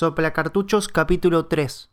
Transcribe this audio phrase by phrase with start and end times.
[0.00, 1.90] Soplacartuchos capítulo 3.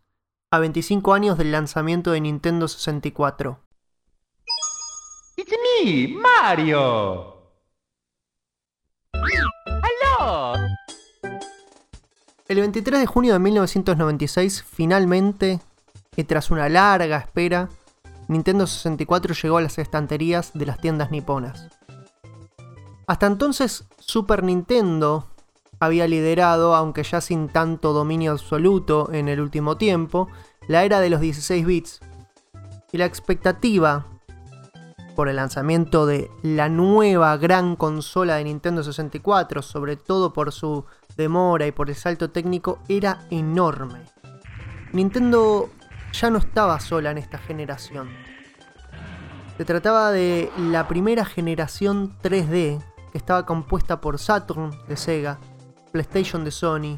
[0.52, 3.60] A 25 años del lanzamiento de Nintendo 64.
[5.36, 5.52] It's
[5.84, 7.36] me, Mario.
[9.12, 10.54] ¡Aló!
[12.48, 15.60] El 23 de junio de 1996, finalmente,
[16.16, 17.68] y tras una larga espera,
[18.30, 21.68] Nintendo 64 llegó a las estanterías de las tiendas niponas.
[23.06, 25.28] Hasta entonces, Super Nintendo
[25.80, 30.28] había liderado, aunque ya sin tanto dominio absoluto en el último tiempo,
[30.68, 32.00] la era de los 16 bits.
[32.92, 34.06] Y la expectativa
[35.16, 40.86] por el lanzamiento de la nueva gran consola de Nintendo 64, sobre todo por su
[41.16, 44.00] demora y por el salto técnico, era enorme.
[44.94, 45.72] Nintendo
[46.14, 48.10] ya no estaba sola en esta generación.
[49.58, 52.80] Se trataba de la primera generación 3D
[53.12, 55.40] que estaba compuesta por Saturn de Sega,
[55.92, 56.98] PlayStation de Sony,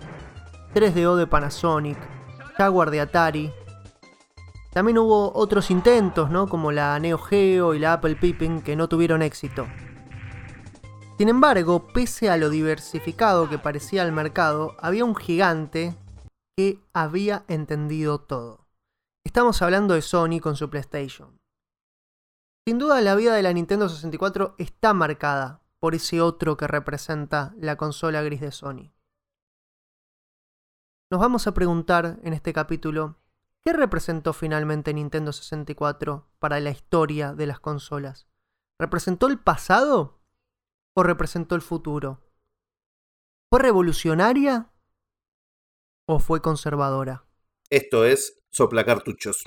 [0.74, 1.98] 3DO de Panasonic,
[2.58, 3.54] Jaguar de Atari.
[4.72, 6.48] También hubo otros intentos, ¿no?
[6.48, 9.68] Como la Neo Geo y la Apple Pippin que no tuvieron éxito.
[11.18, 15.96] Sin embargo, pese a lo diversificado que parecía el mercado, había un gigante
[16.56, 18.68] que había entendido todo.
[19.26, 21.40] Estamos hablando de Sony con su PlayStation.
[22.66, 27.54] Sin duda la vida de la Nintendo 64 está marcada por ese otro que representa
[27.58, 28.92] la consola gris de Sony.
[31.12, 33.16] Nos vamos a preguntar en este capítulo,
[33.62, 38.28] ¿qué representó finalmente Nintendo 64 para la historia de las consolas?
[38.78, 40.22] ¿Representó el pasado
[40.96, 42.22] o representó el futuro?
[43.50, 44.72] ¿Fue revolucionaria
[46.08, 47.26] o fue conservadora?
[47.70, 49.46] Esto es Soplacartuchos.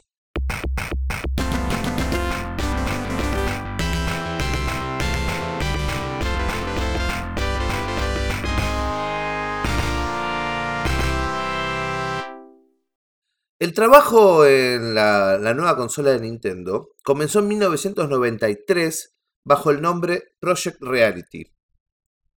[13.62, 19.14] El trabajo en la, nueva consola de Nintendo comenzó en 1993
[19.44, 21.44] bajo el nombre Project Reality.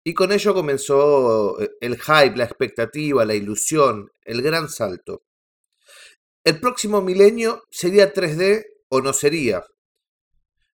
[0.04, 5.24] Y con ello comenzó eh, el hype, la expectativa, la ilusión, el gran salto.
[6.44, 9.64] El próximo milenio sería 3D o no sería.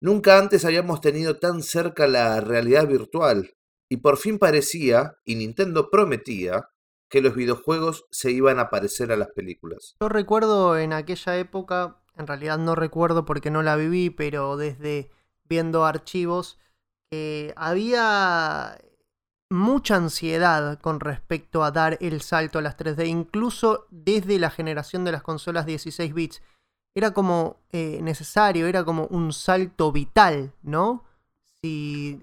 [0.00, 3.54] Nunca antes habíamos tenido tan cerca la realidad virtual
[3.90, 6.70] y por fin parecía, y Nintendo prometía,
[7.08, 9.96] que los videojuegos se iban a parecer a las películas.
[10.00, 15.10] Yo recuerdo en aquella época, en realidad no recuerdo porque no la viví, pero desde
[15.44, 16.58] viendo archivos,
[17.10, 18.78] que había
[19.50, 25.04] mucha ansiedad con respecto a dar el salto a las 3D, incluso desde la generación
[25.04, 26.42] de las consolas 16 bits.
[26.94, 31.04] Era como eh, necesario, era como un salto vital, ¿no?
[31.62, 32.20] Si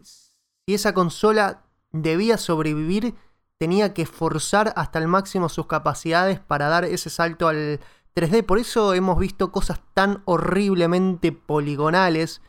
[0.67, 3.15] esa consola debía sobrevivir,
[3.57, 7.79] tenía que forzar hasta el máximo sus capacidades para dar ese salto al
[8.15, 8.45] 3D.
[8.45, 12.41] Por eso hemos visto cosas tan horriblemente poligonales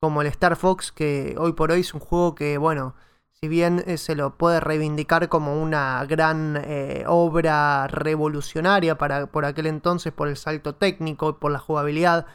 [0.00, 2.94] como el Star Fox, que hoy por hoy es un juego que, bueno,
[3.32, 9.44] si bien eh, se lo puede reivindicar como una gran eh, obra revolucionaria para, por
[9.44, 12.26] aquel entonces, por el salto técnico, por la jugabilidad,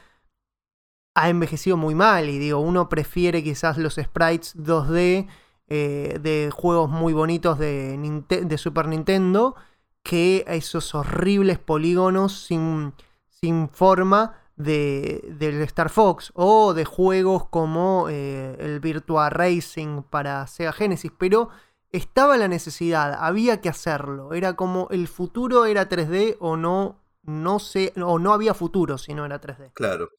[1.15, 2.29] ha envejecido muy mal.
[2.29, 5.27] Y digo, uno prefiere quizás los sprites 2D
[5.67, 9.55] eh, de juegos muy bonitos de, de, Super Nintendo
[10.03, 12.93] que esos horribles polígonos sin,
[13.29, 20.45] sin forma de, del Star Fox o de juegos como eh, el Virtua Racing para
[20.47, 21.49] Sega Genesis, pero
[21.91, 27.59] estaba la necesidad, había que hacerlo, era como el futuro era 3D o no, no
[27.59, 29.71] sé, o no había futuro si no era 3D.
[29.73, 30.09] Claro.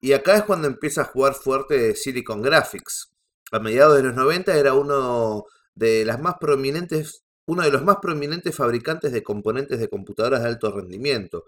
[0.00, 3.12] Y acá es cuando empieza a jugar fuerte Silicon Graphics,
[3.50, 5.44] a mediados de los 90 era uno
[5.74, 10.48] de las más prominentes, uno de los más prominentes fabricantes de componentes de computadoras de
[10.48, 11.44] alto rendimiento.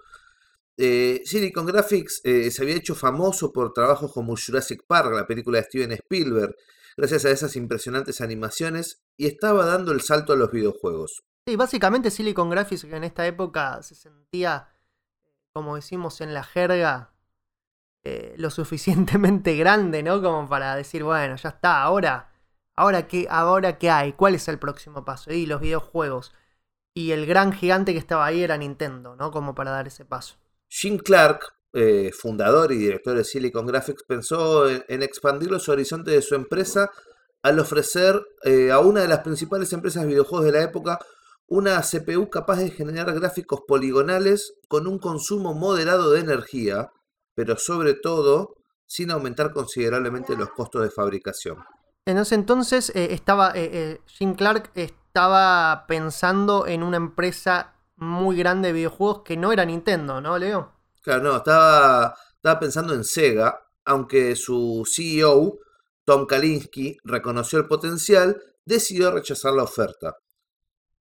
[0.77, 5.59] Eh, Silicon Graphics eh, se había hecho famoso por trabajos como Jurassic Park, la película
[5.59, 6.57] de Steven Spielberg,
[6.97, 11.23] gracias a esas impresionantes animaciones, y estaba dando el salto a los videojuegos.
[11.47, 14.69] Sí, básicamente Silicon Graphics en esta época se sentía,
[15.53, 17.13] como decimos en la jerga,
[18.05, 20.23] eh, lo suficientemente grande, ¿no?
[20.23, 22.31] Como para decir, bueno, ya está, ahora,
[22.77, 25.33] ahora qué, ahora qué hay, cuál es el próximo paso.
[25.33, 26.33] Y los videojuegos.
[26.93, 29.31] Y el gran gigante que estaba ahí era Nintendo, ¿no?
[29.31, 30.37] Como para dar ese paso.
[30.69, 31.41] Jim Clark,
[31.73, 36.91] eh, fundador y director de Silicon Graphics, pensó en, expandir los horizontes de su empresa
[37.43, 40.99] al ofrecer eh, a una de las principales empresas de videojuegos de la época
[41.51, 46.93] una CPU capaz de generar gráficos poligonales con un consumo moderado de energía,
[47.41, 48.55] pero sobre todo
[48.85, 51.57] sin aumentar considerablemente los costos de fabricación.
[52.05, 58.37] En ese entonces eh, estaba, eh, eh, Jim Clark estaba pensando en una empresa muy
[58.37, 60.71] grande de videojuegos que no era Nintendo, ¿no, Leo?
[61.01, 65.61] Claro, no, estaba, estaba pensando en Sega, aunque su CEO,
[66.05, 70.15] Tom Kalinske, reconoció el potencial, decidió rechazar la oferta.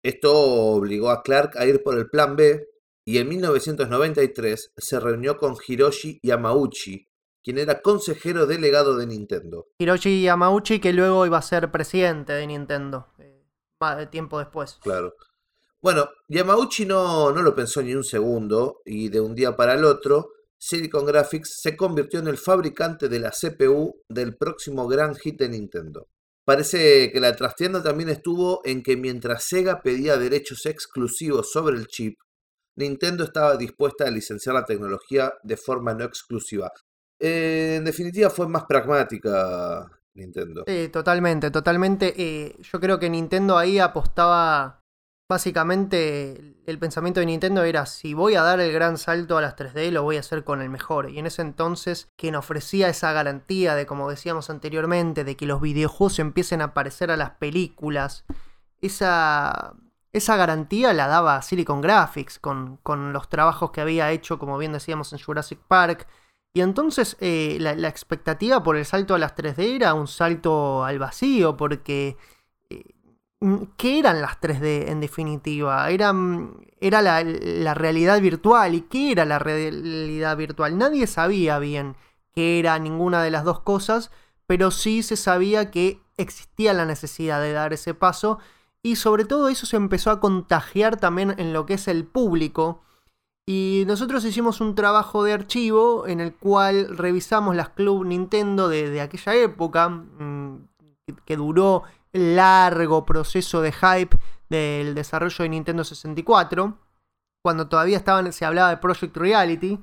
[0.02, 2.69] Esto obligó a Clark a ir por el plan B
[3.06, 7.07] y en 1993 se reunió con Hiroshi Yamauchi,
[7.44, 9.68] quien era consejero delegado de Nintendo.
[9.80, 13.46] Hiroshi Yamauchi, que luego iba a ser presidente de Nintendo, eh,
[13.80, 14.78] más de tiempo después.
[14.81, 15.16] Claro.
[15.81, 19.86] Bueno, Yamauchi no, no lo pensó ni un segundo y de un día para el
[19.86, 20.31] otro,
[20.62, 25.48] Silicon Graphics se convirtió en el fabricante de la CPU del próximo gran hit de
[25.48, 26.10] Nintendo.
[26.44, 31.88] Parece que la trastienda también estuvo en que mientras Sega pedía derechos exclusivos sobre el
[31.88, 32.19] chip,
[32.80, 36.72] Nintendo estaba dispuesta a licenciar la tecnología de forma no exclusiva.
[37.20, 40.64] Eh, en definitiva fue más pragmática Nintendo.
[40.92, 42.14] Totalmente, totalmente.
[42.18, 44.80] Eh, yo creo que Nintendo ahí apostaba
[45.30, 49.56] Básicamente el pensamiento de Nintendo era si voy a dar el gran salto a las
[49.56, 51.12] 3D lo voy a hacer con el mejor.
[51.12, 55.62] Y en ese entonces quien ofrecía esa garantía de como decíamos anteriormente de que los
[55.62, 58.26] videojuegos empiecen a aparecer a las películas,
[58.81, 59.76] esa,
[60.14, 64.74] esa garantía la daba Silicon Graphics con, con, los trabajos que había hecho como bien
[64.74, 66.08] decíamos en Jurassic Park.
[66.54, 70.98] Y entonces eh, la, expectativa por el salto a las 3D era un salto al
[70.98, 72.18] vacío porque
[73.42, 75.90] Mm, ¿Qué eran las 3D en definitiva?
[75.90, 76.14] Era,
[76.82, 78.76] era la, la, realidad virtual.
[78.76, 80.78] ¿Y qué era la realidad virtual?
[80.78, 81.96] Nadie sabía bien
[82.34, 84.12] qué era ninguna de las dos cosas,
[84.46, 88.40] pero sí se sabía que existía la necesidad de dar ese paso.
[88.81, 92.81] Y sobre todo eso se empezó a contagiar también en lo que es el público.
[93.46, 99.02] Y nosotros hicimos un trabajo de archivo en el cual revisamos las Club Nintendo de,
[99.02, 100.68] aquella época, mm,
[101.26, 101.84] que duró
[102.14, 104.18] largo proceso de hype
[104.50, 106.78] del desarrollo de Nintendo 64,
[107.44, 109.80] cuando todavía estaban, se hablaba de Project Reality.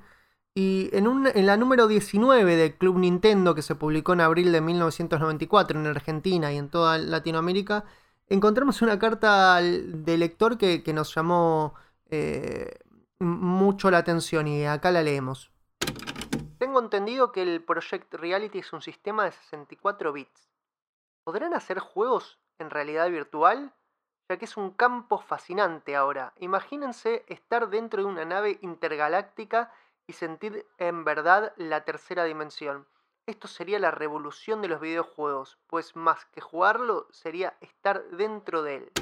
[0.55, 4.53] Y en, un, en la número 19 del Club Nintendo, que se publicó en abril
[4.53, 7.85] de 1994 en Argentina y en toda Latinoamérica,
[8.29, 11.75] encontramos una carta de lector que, nos llamó
[12.11, 12.79] eh,
[13.19, 15.51] mucho la atención y acá la leemos.
[16.59, 20.47] Tengo entendido que el Project Reality es un sistema de 64 bits
[21.27, 23.75] ¿Podrán hacer juegos en realidad virtual?
[24.31, 26.33] Ya que es un campo fascinante ahora.
[26.39, 29.73] Imagínense estar dentro de una nave intergaláctica
[30.07, 32.87] y sentir en verdad la tercera dimensión.
[33.27, 38.77] Esto sería la revolución de los videojuegos, pues más que jugarlo sería estar dentro de
[38.77, 38.93] él.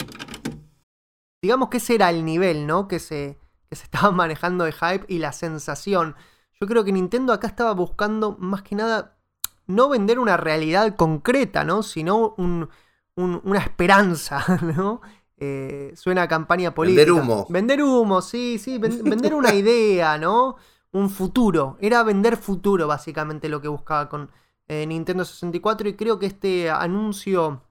[1.42, 2.88] Digamos que ese era el nivel, ¿no?
[2.88, 3.38] Que se,
[3.68, 6.16] que se estaba manejando de hype y la sensación.
[6.58, 9.18] Yo creo que Nintendo acá estaba buscando más que nada
[9.66, 11.82] no vender una realidad concreta, ¿no?
[11.82, 15.02] Sino una esperanza, ¿no?
[15.36, 17.04] Eh, suena a campaña política.
[17.04, 17.46] Vender humo.
[17.50, 20.56] Vender humo, sí, sí, vender una idea, ¿no?
[20.94, 21.76] Un futuro.
[21.80, 24.30] Era vender futuro, básicamente, lo que buscaba con
[24.68, 25.88] eh, Nintendo 64.
[25.90, 27.62] Y creo que este anuncio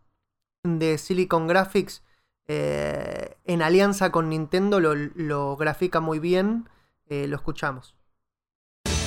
[0.63, 2.03] de Silicon Graphics
[2.47, 6.69] eh, en alianza con Nintendo lo, lo grafica muy bien.
[7.09, 7.95] lo escuchamos.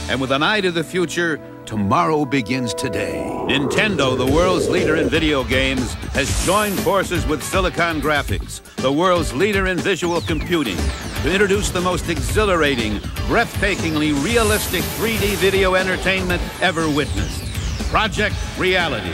[0.09, 3.29] And with an eye to the future, tomorrow begins today.
[3.49, 9.33] Nintendo, the world's leader in video games, has joined forces with Silicon Graphics, the world's
[9.35, 10.77] leader in visual computing,
[11.23, 17.43] to introduce the most exhilarating, breathtakingly realistic 3D video entertainment ever witnessed
[17.91, 19.13] Project Reality.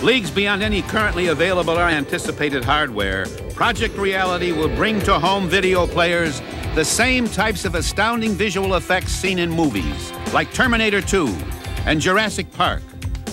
[0.00, 3.26] Leagues beyond any currently available or anticipated hardware,
[3.60, 6.40] Project Reality will bring to home video players
[6.74, 11.26] the same types of astounding visual effects seen in movies, like Terminator 2
[11.84, 12.80] and Jurassic Park.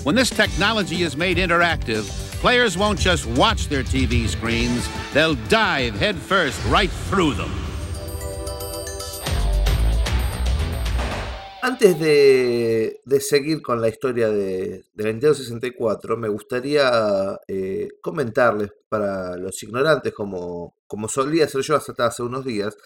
[0.04, 2.04] When this technology is made interactive,
[2.42, 7.67] players won't just watch their TV screens, they'll dive headfirst right through them.
[11.62, 17.90] Antes de, de, seguir con la historia de, de la Nintendo 64, me gustaría eh,
[18.02, 22.78] comentarles para los ignorantes, como, como solía hacer yo hasta hace unos días,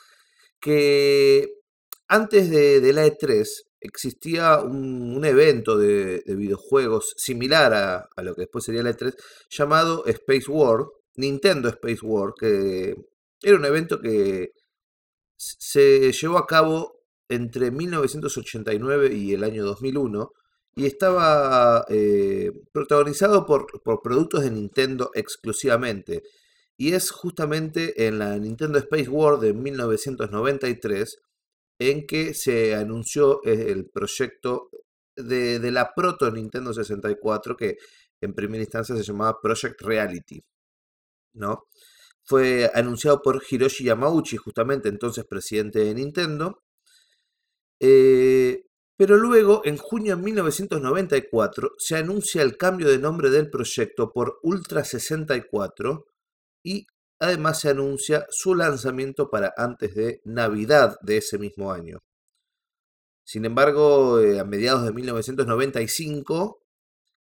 [0.59, 1.61] que
[2.07, 3.47] antes de, la E3
[3.81, 9.15] existía un, evento de, videojuegos similar a, lo que después sería la E3,
[9.49, 12.95] llamado Space World, Nintendo Space World, que
[13.41, 14.53] era un evento que
[15.35, 17.00] se llevó a cabo
[17.31, 20.31] entre 1989 y el año 2001
[20.75, 26.23] y estaba eh, protagonizado por, por productos de Nintendo exclusivamente.
[26.77, 31.17] Y es justamente en la Nintendo Space World de 1993
[31.79, 34.69] en que se anunció el proyecto
[35.15, 37.77] de, la proto Nintendo 64 que
[38.21, 40.43] en primera instancia se llamaba Project Reality.
[41.33, 41.63] ¿no?
[42.23, 46.63] fue anunciado por Hiroshi Yamauchi, justamente entonces presidente de Nintendo.
[47.83, 48.63] Eh,
[48.95, 54.37] pero luego, en junio de 1994, se anuncia el cambio de nombre del proyecto por
[54.43, 56.05] Ultra 64
[56.63, 56.85] y
[57.19, 61.97] además se anuncia su lanzamiento para antes de Navidad de ese mismo año.
[63.25, 66.63] Sin embargo, eh, a mediados de 1995,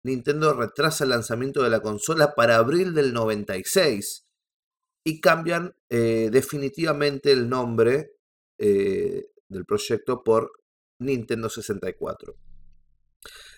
[0.05, 4.25] Nintendo retrasa el lanzamiento de la consola para abril del 96
[5.05, 8.14] y cambian eh, definitivamente el nombre
[9.49, 10.52] del proyecto por
[10.99, 12.35] Nintendo 64.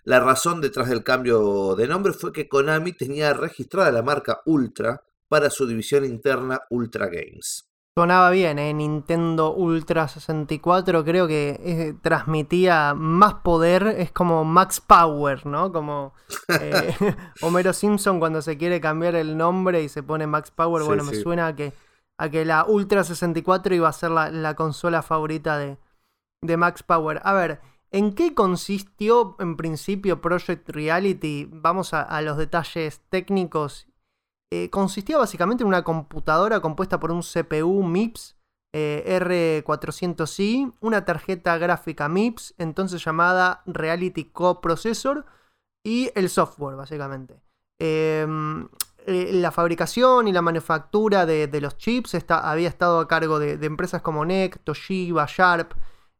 [0.04, 5.02] La razón detrás del cambio de nombre fue que Konami tenía registrada la marca Ultra
[5.28, 7.70] para su división interna Ultra Games.
[7.96, 8.72] Sonaba bien, ¿eh?
[8.72, 15.72] Nintendo Ultra 64 creo que eh, transmitía más poder, es como Max Power, ¿no?
[15.72, 16.14] Como
[16.48, 16.94] eh,
[17.42, 21.04] Homero Simpson cuando se quiere cambiar el nombre y se pone Max Power, Sí, bueno,
[21.04, 21.22] me sí.
[21.22, 21.72] suena a que,
[22.20, 25.78] a que la Ultra 64 iba a ser la, la consola favorita de,
[26.42, 27.18] de Max Power.
[27.24, 31.48] A ver, ¿en qué consistió en principio Project Reality?
[31.50, 33.86] Vamos a, los detalles técnicos
[34.52, 38.36] eh, consistía básicamente en una computadora compuesta por un CPU MIPS
[38.74, 45.24] eh, R400i, una tarjeta gráfica MIPS, entonces llamada Reality Coprocessor,
[45.82, 47.40] y el software, básicamente.
[47.78, 48.68] Em,
[49.06, 54.02] eh, la fabricación y la manufactura de, los chips había estado a cargo de, empresas
[54.02, 55.72] como NEC, Toshiba, Sharp.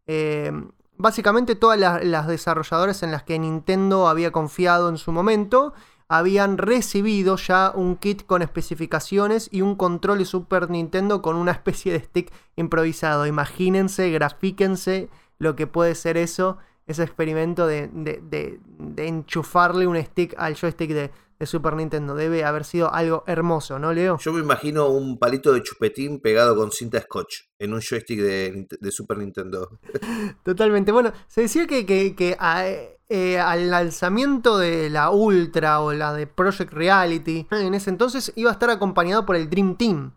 [0.07, 5.73] em, básicamente todas las, desarrolladoras en las que Nintendo había confiado en su momento
[6.09, 11.53] habían recibido ya un kit con especificaciones y un control de Super Nintendo con una
[11.53, 13.27] especie de stick improvisado.
[13.27, 15.09] Imagínense, grafíquense
[15.39, 21.13] lo que puede ser eso, ese experimento de- de enchufarle un stick al joystick de,
[21.41, 22.15] de Super Nintendo.
[22.15, 24.19] Debe haber sido algo hermoso, ¿no, Leo?
[24.19, 28.91] Yo me imagino un palito de chupetín pegado con cinta scotch en un joystick de,
[28.93, 29.81] Super Nintendo.
[30.45, 30.93] Totalmente.
[30.93, 32.67] Bueno, se decía que, que- que a-
[33.13, 38.51] eh, al lanzamiento de la Ultra o la de Project Reality, en ese entonces iba
[38.51, 40.13] a estar acompañado por el Dream Team.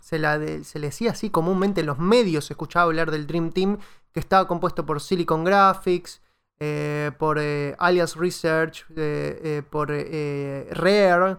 [0.00, 3.26] Se, la de- se le decía así comúnmente en los medios, se escuchaba hablar del
[3.26, 3.78] Dream Team,
[4.12, 6.22] que estaba compuesto por Silicon Graphics,
[6.58, 11.36] eh, por eh, Alias Research, eh, por Rare,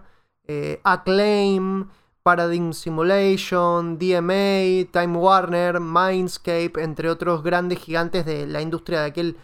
[0.84, 1.88] Acclaim,
[2.22, 9.36] Paradigm Simulation, DMA, Time Warner, Mindscape, entre otros grandes gigantes de la industria de aquel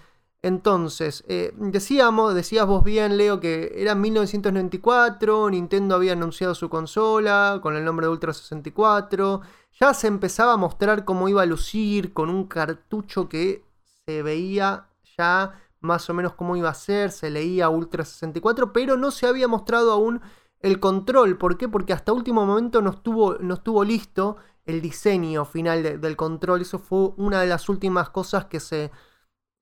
[0.43, 1.25] entonces.
[1.57, 7.85] Decíamos, decías vos bien, Leo, que era 1994, Nintendo había anunciado su consola con el
[7.85, 9.41] nombre de Ultra 64,
[9.81, 13.65] ya se empezaba a mostrar cómo iba a lucir con un cartucho que
[14.07, 15.55] se veía ya
[15.85, 19.47] más o menos cómo iba a ser, se leía Ultra 64, pero no se había
[19.49, 20.21] mostrado aún
[20.61, 21.37] el control.
[21.39, 21.69] ¿Por qué?
[21.69, 24.37] Porque hasta último momento no estuvo, no estuvo listo
[24.67, 26.63] el diseño final de- del control.
[26.63, 28.91] Eso fue una de las últimas cosas que se,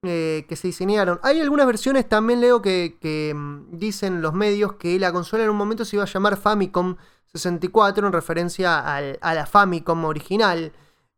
[0.04, 1.20] eh, que se diseñaron.
[1.22, 5.50] Hay algunas versiones también, Leo, que, que, mm, dicen los medios que la consola en
[5.50, 10.72] un momento se iba a llamar Famicom 64 en referencia al- a la Famicom original.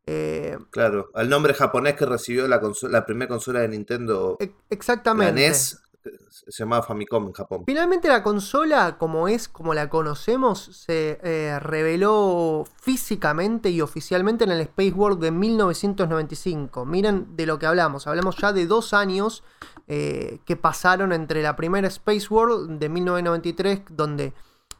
[0.07, 4.53] Eh, Claro, al nombre japonés que recibió la, la primera consola de Nintendo, e- la
[4.69, 5.33] exactamente.
[5.33, 7.63] NES, que se llamaba Famicom en Japón.
[7.65, 14.51] Finalmente la consola, como es, como la conocemos, se eh, reveló físicamente y oficialmente en
[14.51, 16.85] el Space World de 1995.
[16.85, 18.05] Miren de lo que hablamos.
[18.05, 19.43] Hablamos ya de dos años
[19.87, 24.33] eh, que pasaron entre la primera Space World de 1993, donde,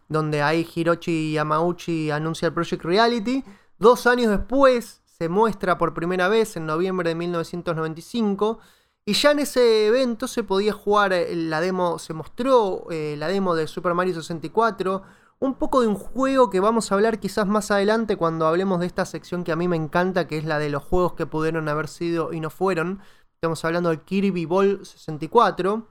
[0.07, 3.43] donde ahí Hiroshi Yamauchi anuncia el Project Reality.
[3.79, 8.59] Dos años después se muestra por primera vez en noviembre de 1995.
[9.05, 13.27] Y ya en ese evento se podía jugar eh, la demo, se mostró eh, la
[13.27, 15.03] demo de Super Mario 64,
[15.39, 18.87] un poco de un juego que vamos a hablar quizás más adelante cuando hablemos de
[18.87, 21.69] esta sección que a mí me encanta, que es la de los juegos que pudieron
[21.69, 22.99] haber sido y no fueron.
[23.35, 25.87] Estamos hablando del Kirby Ball 64.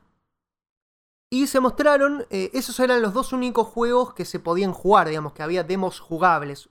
[1.30, 5.32] Y se mostraron, eh, esos eran los dos únicos juegos que se podían jugar, digamos,
[5.32, 6.68] que había demos jugables.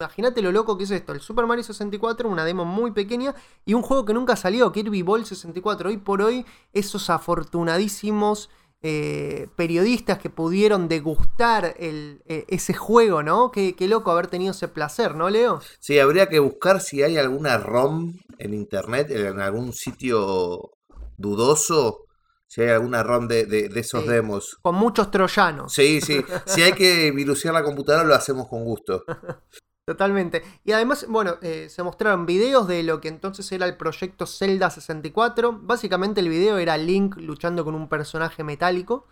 [0.00, 3.32] Imagínate lo loco que es esto, el Super Mario 64, una demo muy pequeña
[3.64, 5.88] y un juego que nunca salió, Kirby Ball 64.
[5.88, 8.50] Hoy por hoy, esos afortunadísimos
[8.82, 13.52] eh, periodistas que pudieron degustar el, eh, ese juego, ¿no?
[13.52, 15.60] Qué, qué loco haber tenido ese placer, ¿no, Leo?
[15.78, 20.72] Sí, habría que buscar si hay alguna ROM en internet, en algún sitio
[21.16, 22.06] dudoso,
[22.48, 24.08] si hay alguna ROM de, de- de esos Sí.
[24.08, 24.58] demos.
[24.60, 25.72] Con muchos troyanos.
[25.72, 29.04] Sí, sí, si hay que virusear la computadora lo hacemos con gusto.
[29.86, 30.42] Totalmente.
[30.64, 34.70] Y además, bueno, eh, se mostraron videos de lo que entonces era el proyecto Zelda
[34.70, 35.60] 64.
[35.60, 39.06] Básicamente el video era Link luchando con un personaje metálico.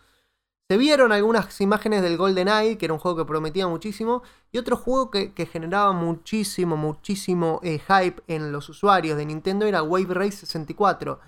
[0.70, 4.56] Se vieron algunas imágenes del Golden Eye, que era un juego que prometía muchísimo, y
[4.56, 10.14] otro juego que, generaba muchísimo, muchísimo eh, hype en los usuarios de Nintendo era Wave
[10.14, 11.20] Race 64.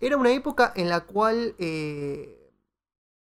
[0.00, 2.52] Era una época en la cual eh,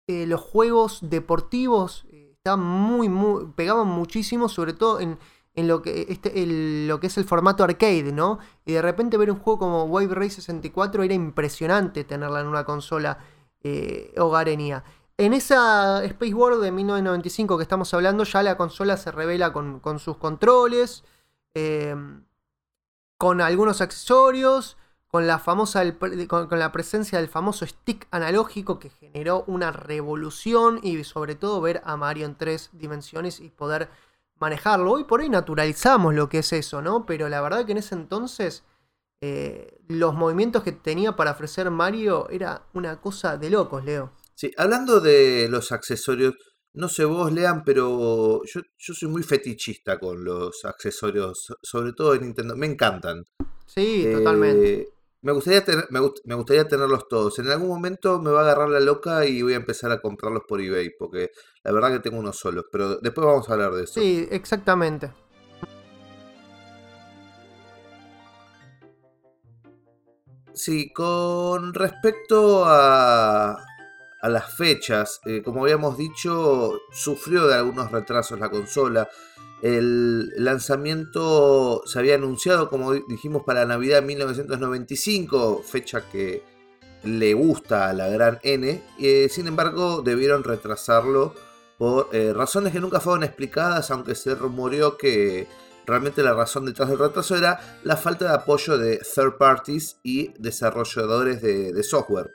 [0.06, 5.18] los juegos deportivos estaban muy, muy, pegaban muchísimo, sobre todo en,
[5.54, 6.32] en lo, que, este,
[6.87, 8.38] lo que es el formato arcade, ¿no?
[8.64, 12.64] Y de repente ver un juego como Wave Race 64 era impresionante tenerla en una
[12.64, 13.18] consola
[13.62, 14.82] eh, hogareña.
[15.18, 19.78] En esa Space World de 1995 que estamos hablando, ya la consola se revela con,
[19.80, 21.04] con sus controles,
[21.54, 21.94] eh,
[23.18, 24.78] con algunos accesorios,
[25.12, 25.82] con la famosa
[26.26, 31.82] con la presencia del famoso stick analógico que generó una revolución y sobre todo ver
[31.85, 33.90] a Mario en tres dimensiones y poder
[34.42, 34.92] manejarlo.
[34.92, 37.06] Hoy por hoy naturalizamos lo que es eso, ¿no?
[37.06, 38.64] Pero la verdad que en ese entonces
[39.22, 44.12] eh, los movimientos que tenía para ofrecer Mario era una cosa de locos, Leo.
[44.34, 46.34] Sí, hablando de los accesorios,
[46.75, 51.92] no sé vos, Lean, pero yo, yo soy muy fetichista con los accesorios, so- sobre
[51.92, 52.56] todo de Nintendo.
[52.56, 53.22] Me encantan.
[53.66, 54.91] Sí, Eh, totalmente.
[55.22, 57.38] Me gustaría, tener, me, gust- me gustaría tenerlos todos.
[57.38, 60.42] En algún momento me va a agarrar la loca y voy a empezar a comprarlos
[60.48, 61.30] por eBay, porque
[61.64, 64.00] la verdad que tengo unos solos, pero después vamos a hablar de eso.
[64.00, 65.10] Sí, exactamente.
[70.54, 73.56] Sí, con respecto a,
[74.22, 79.08] a las fechas, eh, como habíamos dicho, sufrió de algunos retrasos la consola.
[79.62, 86.42] El lanzamiento se había anunciado, como di- dijimos, para Navidad de 1995, fecha que
[87.04, 88.82] le gusta a la gran N.
[89.00, 91.34] eh, sin embargo, debieron retrasarlo
[91.78, 95.48] por eh, razones que nunca fueron explicadas, aunque se rumoreó que
[95.84, 100.32] realmente la razón detrás del retraso era la falta de apoyo de third parties y
[100.38, 102.30] desarrolladores de, de software.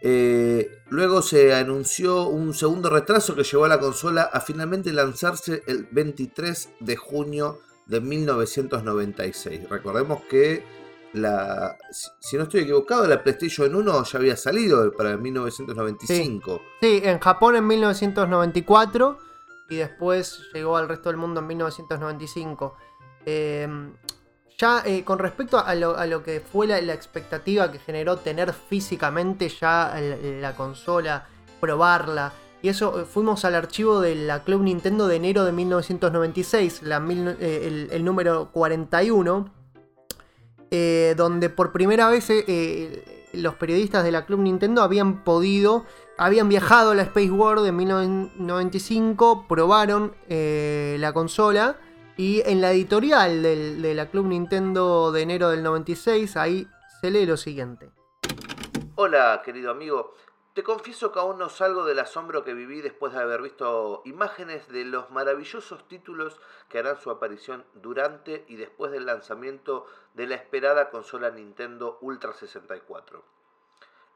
[0.00, 5.62] Eh, luego se anunció un segundo retraso que llevó a la consola a finalmente lanzarse
[5.66, 9.68] el 23 de junio de 1996.
[9.68, 10.64] Recordemos que
[11.14, 11.76] la,
[12.20, 16.60] si- no estoy equivocado, la PlayStation 1 ya había salido para 1995.
[16.80, 19.18] Sí, en Japón en 1994
[19.70, 22.76] y después llegó al resto del mundo en 1995.
[23.26, 23.68] Eh,
[24.58, 29.94] ya eh, con respecto a lo, que fue la, expectativa que generó tener físicamente ya
[30.40, 31.26] la consola,
[31.60, 32.32] probarla.
[32.60, 36.98] Y eso, eh, fuimos al archivo de la Club Nintendo de enero de 1996, la
[36.98, 39.48] mil- eh, el, el número 41,
[40.72, 42.28] eh, donde por primera vez
[43.32, 45.84] los periodistas de la Club Nintendo habían podido,
[46.16, 51.76] habían viajado a la Space World en 1995, probaron la consola
[52.18, 56.66] y en la editorial del- de la Club Nintendo de enero del 96, ahí
[57.00, 57.90] se lee lo siguiente.
[58.96, 60.12] Hola, querido amigo.
[60.52, 64.66] Te confieso que aún no salgo del asombro que viví después de haber visto imágenes
[64.66, 70.34] de los maravillosos títulos que harán su aparición durante y después del lanzamiento de la
[70.34, 73.22] esperada consola Nintendo Ultra 64.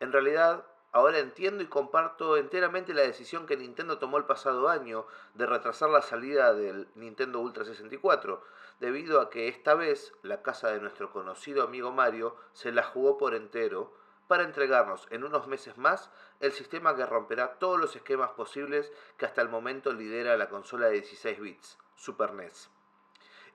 [0.01, 5.07] En realidad, ahora entiendo y comparto enteramente la decisión que Nintendo tomó el pasado año
[5.35, 8.43] de retrasar la salida del Nintendo Ultra 64,
[8.79, 13.17] debido a que esta vez la casa de nuestro conocido amigo Mario se la jugó
[13.17, 13.93] por entero
[14.29, 19.27] para entregarnos en unos meses más el sistema que romperá todos los esquemas posibles que
[19.27, 22.71] hasta el momento lidera la consola de 16 bits, Super NES.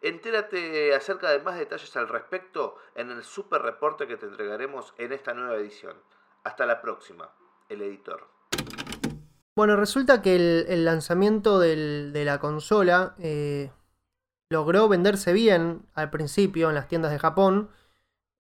[0.01, 5.11] Entérate acerca de más detalles al respecto en el super reporte que te entregaremos en
[5.11, 5.97] esta nueva edición.
[6.47, 7.29] Hasta la próxima,
[7.67, 8.25] el editor.
[9.53, 10.33] Bueno, resulta que
[10.69, 13.69] el, lanzamiento de la consola eh,
[14.49, 17.69] logró venderse bien al principio en las tiendas de Japón.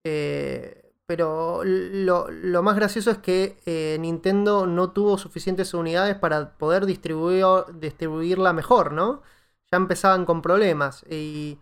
[0.05, 6.85] eh, pero lo, más gracioso es que eh, Nintendo no tuvo suficientes unidades para poder
[6.85, 9.21] distribuir, distribuirla mejor, ¿no?
[9.69, 11.03] Ya empezaban con problemas.
[11.09, 11.59] Y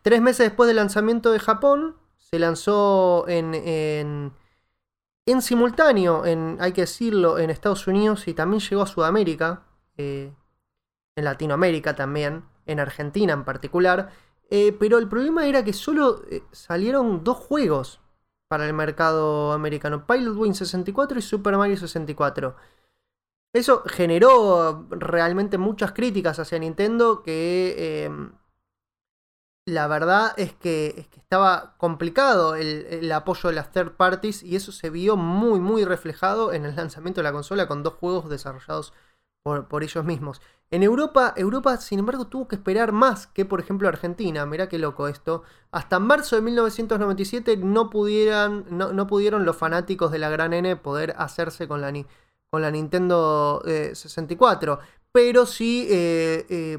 [0.00, 4.32] tres meses después del lanzamiento de Japón, se lanzó en,
[5.26, 6.22] en simultáneo,
[6.58, 9.62] hay que decirlo, en Estados Unidos y también llegó a Sudamérica,
[9.96, 10.32] eh,
[11.16, 14.10] en Latinoamérica también, en Argentina en particular.
[14.50, 18.00] Eh, pero el problema era que solo eh, salieron dos juegos
[18.48, 22.56] para el mercado americano: Pilot Wing 64 y Super Mario 64.
[23.54, 28.10] Eso generó realmente muchas críticas hacia Nintendo que
[29.66, 34.42] la verdad es que, es que estaba complicado el, el apoyo de las third parties
[34.42, 37.94] y eso se vio muy muy reflejado en el lanzamiento de la consola con dos
[37.94, 38.92] juegos desarrollados
[39.42, 40.40] por, por ellos mismos.
[40.70, 44.78] En Europa, Europa sin embargo tuvo que esperar más que por ejemplo Argentina, mirá qué
[44.78, 45.44] loco esto.
[45.70, 50.76] Hasta marzo de 1997 no, pudieran, no, no pudieron los fanáticos de la gran N
[50.76, 51.92] poder hacerse con la,
[52.50, 54.78] con la Nintendo eh, 64.
[55.12, 56.78] Pero sí eh, eh,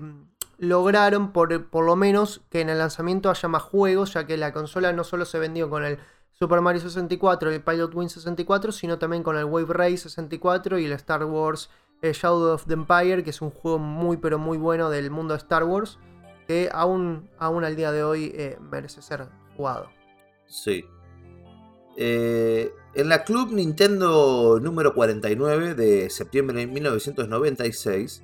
[0.58, 4.54] lograron por, por lo menos que en el lanzamiento haya más juegos, ya que la
[4.54, 6.00] consola no solo se vendió con el
[6.32, 10.80] Super Mario 64 y el Pilot Wing 64, sino también con el Wave Race 64
[10.80, 11.70] y el Star Wars
[12.02, 15.34] eh, Shadow of the Empire, que es un juego muy pero muy bueno del mundo
[15.34, 15.98] de Star Wars,
[16.48, 19.90] que aún, aún al día de hoy eh, merece ser jugado.
[20.46, 20.86] Sí.
[21.98, 28.24] Eh, en la Club Nintendo número 49 de septiembre de 1996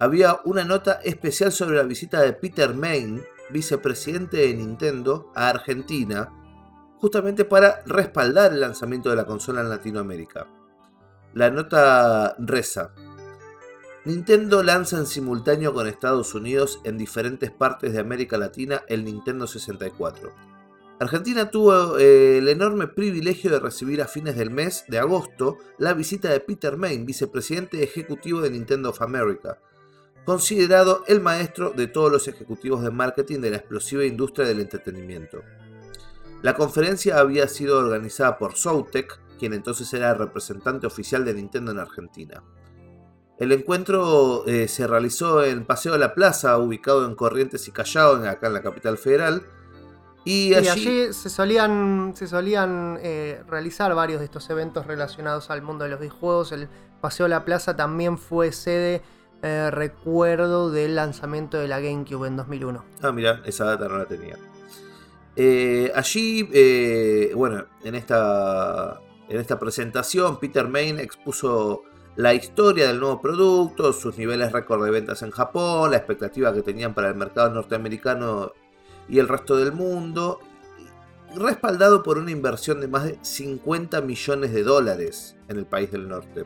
[0.00, 6.30] había una nota especial sobre la visita de Peter Main, vicepresidente de Nintendo, a Argentina,
[6.96, 10.48] justamente para respaldar el lanzamiento de la consola en Latinoamérica.
[11.34, 12.94] La nota reza.
[14.06, 19.46] Nintendo lanza en simultáneo con Estados Unidos en diferentes partes de América Latina el Nintendo
[19.46, 20.32] 64.
[20.98, 25.92] Argentina tuvo eh, el enorme privilegio de recibir a fines del mes de agosto la
[25.92, 29.58] visita de Peter Main, vicepresidente ejecutivo de Nintendo of America,
[30.30, 35.42] considerado el maestro de todos los ejecutivos de marketing de la explosiva industria del entretenimiento.
[36.40, 41.72] La conferencia había sido organizada por Soutec, quien entonces era el representante oficial de Nintendo
[41.72, 42.44] en Argentina.
[43.40, 48.24] El encuentro eh, se realizó en Paseo de la Plaza, ubicado en Corrientes y Callao,
[48.24, 49.42] acá en la capital federal.
[50.24, 55.82] Y allí se solían, se solían eh, realizar varios de estos eventos relacionados al mundo
[55.82, 56.52] de los videojuegos.
[56.52, 56.68] El
[57.00, 59.02] Paseo de la Plaza también fue sede,
[59.42, 62.84] eh, recuerdo, del lanzamiento de la GameCube en 2001.
[63.02, 64.36] Ah, mira, esa data no la tenía.
[65.36, 71.84] Eh, allí, eh, bueno, en esta, en esta presentación, Peter Main expuso
[72.16, 76.62] la historia del nuevo producto, sus niveles récord de ventas en Japón, la expectativa que
[76.62, 78.52] tenían para el mercado norteamericano
[79.08, 80.40] y el resto del mundo,
[81.34, 86.08] respaldado por una inversión de más de 50 millones de dólares en el país del
[86.08, 86.44] norte.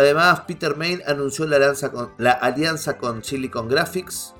[0.00, 4.32] Además, Peter Main anunció la alianza con, Silicon Graphics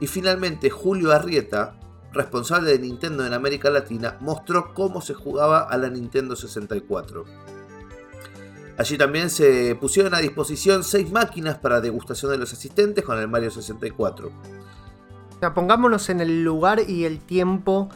[0.00, 1.78] y finalmente Julio Arrieta,
[2.12, 7.24] responsable de Nintendo en América Latina, mostró cómo se jugaba a la Nintendo 64.
[8.78, 13.28] Allí también se pusieron a disposición 6 máquinas para degustación de los asistentes con el
[13.28, 14.26] Mario 64.
[14.26, 17.90] O sea, pongámonos en el lugar y el tiempo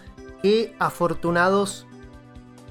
[0.44, 1.88] que afortunados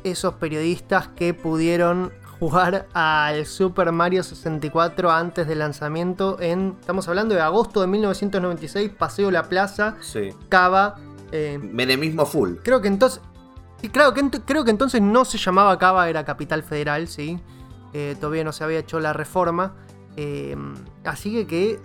[0.05, 7.35] esos periodistas que pudieron jugar al Super Mario 64 antes del lanzamiento en, estamos hablando
[7.35, 10.29] de agosto de 1996, Paseo La Plaza, Sí.
[10.47, 10.95] Cava.
[11.31, 12.55] eh, Menemismo full.
[12.63, 13.21] creo que entonces,
[13.91, 17.39] creo que, creo que entonces no se llamaba Cava, era Capital Federal, sí.
[17.93, 19.73] Eh, todavía no se había hecho la reforma.
[20.15, 20.55] eh,
[21.05, 21.79] así que, que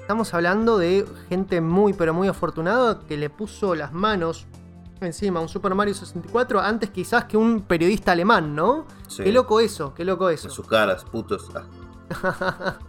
[0.00, 4.46] estamos hablando de gente muy, pero muy afortunada que le puso las manos
[5.00, 8.86] encima un Super Mario 64 antes quizás que un periodista alemán, ¿no?
[9.08, 9.22] Sí.
[9.24, 10.48] Qué loco eso, qué loco eso.
[10.48, 11.48] En sus caras, putos.
[11.54, 12.78] Ah.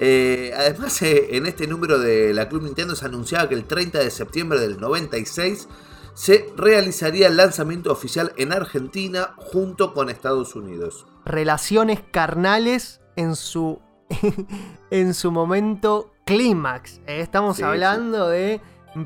[0.00, 4.00] Eh, además, eh, en este número de la Club Nintendo se anunciaba que el 30
[4.00, 5.68] de septiembre del 96
[6.14, 11.06] se realizaría el lanzamiento oficial en Argentina junto con Estados Unidos.
[11.24, 13.80] Relaciones carnales en su,
[14.90, 16.98] en su momento clímax.
[17.06, 17.20] ¿eh?
[17.20, 18.60] Estamos Sí, hablando de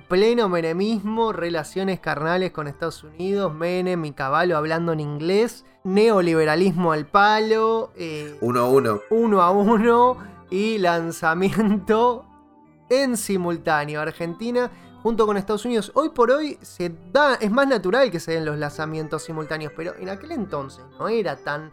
[0.09, 7.07] pleno menemismo, relaciones carnales con Estados Unidos, Menem y Caballo hablando en inglés, neoliberalismo al
[7.07, 9.01] palo, eh, Uno a uno.
[9.11, 10.19] uno a uno
[10.51, 12.27] y lanzamiento
[12.91, 14.01] en simultáneo.
[14.01, 14.71] Argentina
[15.03, 15.91] junto con Estados Unidos.
[15.95, 19.95] Hoy por hoy se da, es más natural que se den los lanzamientos simultáneos, pero
[19.99, 21.73] en aquel entonces no era tan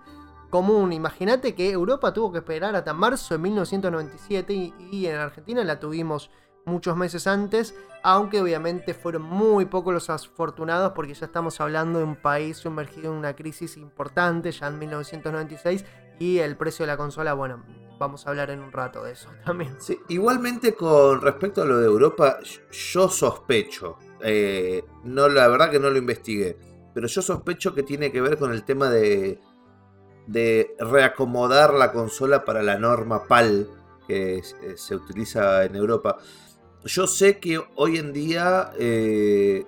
[0.49, 0.93] común.
[0.93, 5.79] Imagínate que Europa tuvo que esperar hasta marzo de 1997 y, y en Argentina la
[5.79, 6.29] tuvimos
[6.65, 7.75] muchos meses antes,
[8.07, 13.11] aunque obviamente fueron muy pocos los afortunados porque ya estamos hablando de un país sumergido
[13.11, 15.83] en una crisis importante ya en 1996
[16.19, 17.65] y el precio de la consola, bueno,
[17.97, 19.75] vamos a hablar en un rato de eso también.
[20.07, 22.37] Igualmente con respecto a lo de Europa,
[22.69, 26.59] yo sospecho, eh, no la verdad que no lo investigué,
[26.93, 29.39] pero yo sospecho que tiene que ver con el tema de,
[30.27, 33.67] de reacomodar la consola para la norma PAL
[34.07, 34.43] que eh,
[34.75, 36.19] se utiliza en Europa.
[36.85, 39.65] Yo sé que hoy en día eh,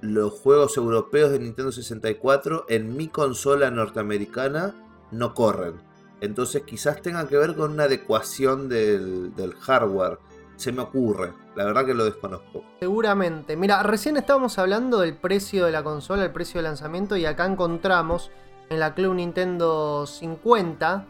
[0.00, 4.76] los juegos europeos de Nintendo 64 en mi consola norteamericana
[5.10, 5.82] no corren.
[6.20, 10.20] Entonces quizás tenga que ver con una adecuación del, hardware.
[10.54, 11.32] Se me ocurre.
[11.56, 12.64] La verdad que lo desconozco.
[12.78, 13.56] Seguramente.
[13.56, 17.46] Mira, recién estábamos hablando del precio de la consola, el precio de lanzamiento, y acá
[17.46, 18.30] encontramos
[18.70, 21.04] en la Club Nintendo 50,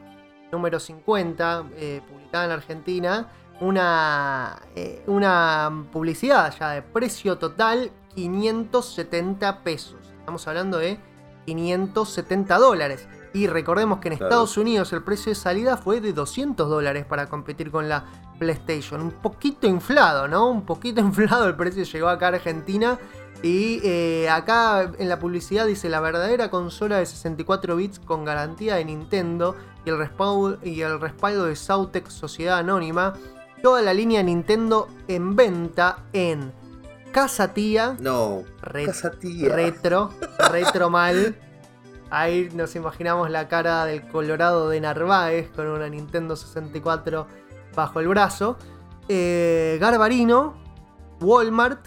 [0.53, 9.63] número 50, eh, publicada en Argentina, una, eh, una publicidad ya de precio total 570
[9.63, 9.97] pesos.
[10.19, 10.99] Estamos hablando de
[11.47, 13.09] 570 dólares.
[13.35, 14.27] Y recordemos que en Claro.
[14.31, 18.05] Estados Unidos el precio de salida fue de 200 dólares para competir con la
[18.39, 19.01] PlayStation.
[19.01, 20.49] Un poquito inflado, ¿no?
[20.51, 22.99] Un poquito inflado el precio llegó acá a Argentina.
[23.43, 28.75] Y eh, acá en la publicidad dice la verdadera consola de 64 bits con garantía
[28.75, 33.15] de Nintendo y el respaldo, y el respaldo de Sautec Sociedad Anónima.
[33.63, 36.53] Toda la línea Nintendo en venta en
[37.13, 39.55] Casa Tía, No, Re- casa tía.
[39.55, 40.11] retro,
[40.51, 41.37] retro mal.
[42.11, 47.27] Ahí nos imaginamos la cara del Colorado de Narváez con una Nintendo 64
[47.75, 48.57] bajo el brazo.
[49.09, 50.55] Eh, Garbarino,
[51.21, 51.87] Walmart,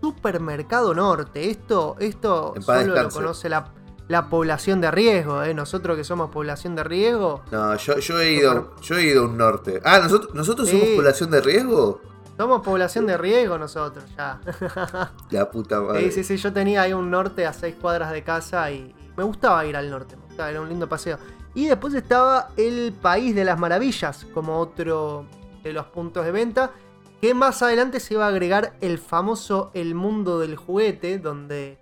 [0.00, 1.50] Supermercado Norte.
[1.50, 3.72] Esto, esto solo lo conoce la,
[4.10, 5.44] la población de riesgo.
[5.44, 5.54] ¿eh?
[5.54, 9.26] Nosotros que somos población de riesgo, No, yo, yo he ido, yo he ido a
[9.26, 9.80] un norte.
[9.84, 12.00] Ah, nosotros, nosotros somos población de riesgo.
[12.36, 14.40] somos población de riesgo nosotros ya.
[15.30, 16.10] La puta madre.
[16.10, 19.22] Sí, sí, sí, yo tenía ahí un norte a 6 cuadras de casa y me
[19.22, 21.16] gustaba ir al norte, me gustaba, era un lindo paseo.
[21.54, 25.24] Y después estaba el País de las Maravillas como otro
[25.62, 26.72] de los puntos de venta,
[27.20, 31.78] que más adelante se iba a agregar el famoso El Mundo del Juguete, donde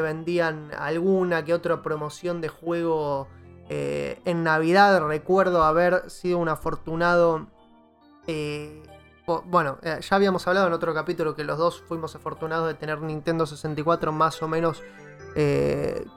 [0.00, 3.28] vendían alguna que otra promoción de juego
[3.68, 5.06] eh, en Navidad.
[5.06, 7.46] Recuerdo haber sido un afortunado...
[8.26, 8.82] eh,
[9.44, 13.00] bueno, eh, ya habíamos hablado en otro capítulo que los dos fuimos afortunados de tener
[13.02, 14.82] Nintendo 64 más o menos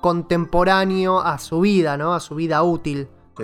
[0.02, 2.14] contemporáneo a su vida, ¿no?
[2.14, 3.08] A su vida útil.
[3.38, 3.44] Sí.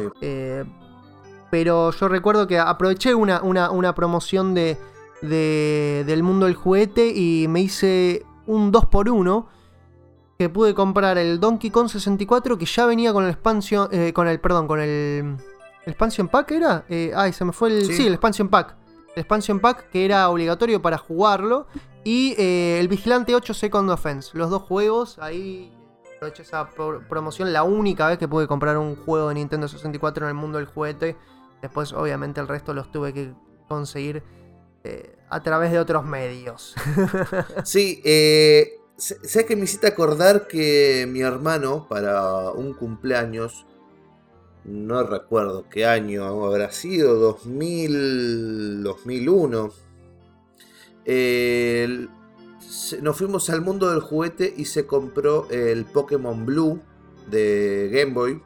[1.50, 4.78] Pero yo recuerdo que aproveché una, una- una promoción de,
[5.22, 9.46] de- del mundo del juguete y me hice un 2x1
[10.38, 14.28] que pude comprar el Donkey Kong 64 que ya venía con el expansion, eh, con
[14.28, 14.88] el, perdón, con el,
[15.86, 17.94] ¿el expansion pack era, Eh, ay, se me fue el, Sí.
[17.98, 18.76] sí, el expansion pack,
[19.16, 21.68] el expansion pack que era obligatorio para jugarlo
[22.04, 25.74] y eh, el Vigilante 8 Second Offense, los dos juegos ahí
[26.18, 30.26] aproveché esa pro- promoción, la única vez que pude comprar un juego de Nintendo 64
[30.26, 31.16] en el mundo del juguete.
[31.62, 33.34] Después, obviamente, el resto los tuve que
[33.68, 34.24] conseguir
[34.84, 36.74] eh, a través de otros medios.
[37.64, 43.66] Sí, eh, sé que me hiciste acordar que mi hermano, para un cumpleaños,
[44.66, 49.72] no recuerdo qué año habrá sido, 2000, 2001,
[51.06, 52.08] eh,
[53.02, 56.82] nos fuimos al mundo del juguete y se compró el Pokémon Blue
[57.30, 58.42] de Game Boy.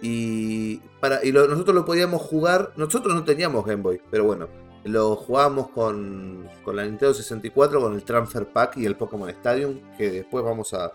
[0.00, 2.72] Y, para, y nosotros lo podíamos jugar.
[2.76, 4.48] Nosotros no teníamos Game Boy, pero bueno,
[4.86, 9.80] lo jugábamos con, con la Nintendo 64, con el Transfer Pack y el Pokémon Stadium,
[9.98, 10.92] que después vamos a,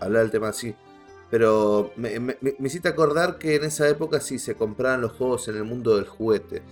[0.00, 0.74] hablar del tema así.
[1.30, 5.56] Pero me, me- hiciste acordar que en esa época sí se compraban los juegos en
[5.56, 6.62] el mundo del juguete.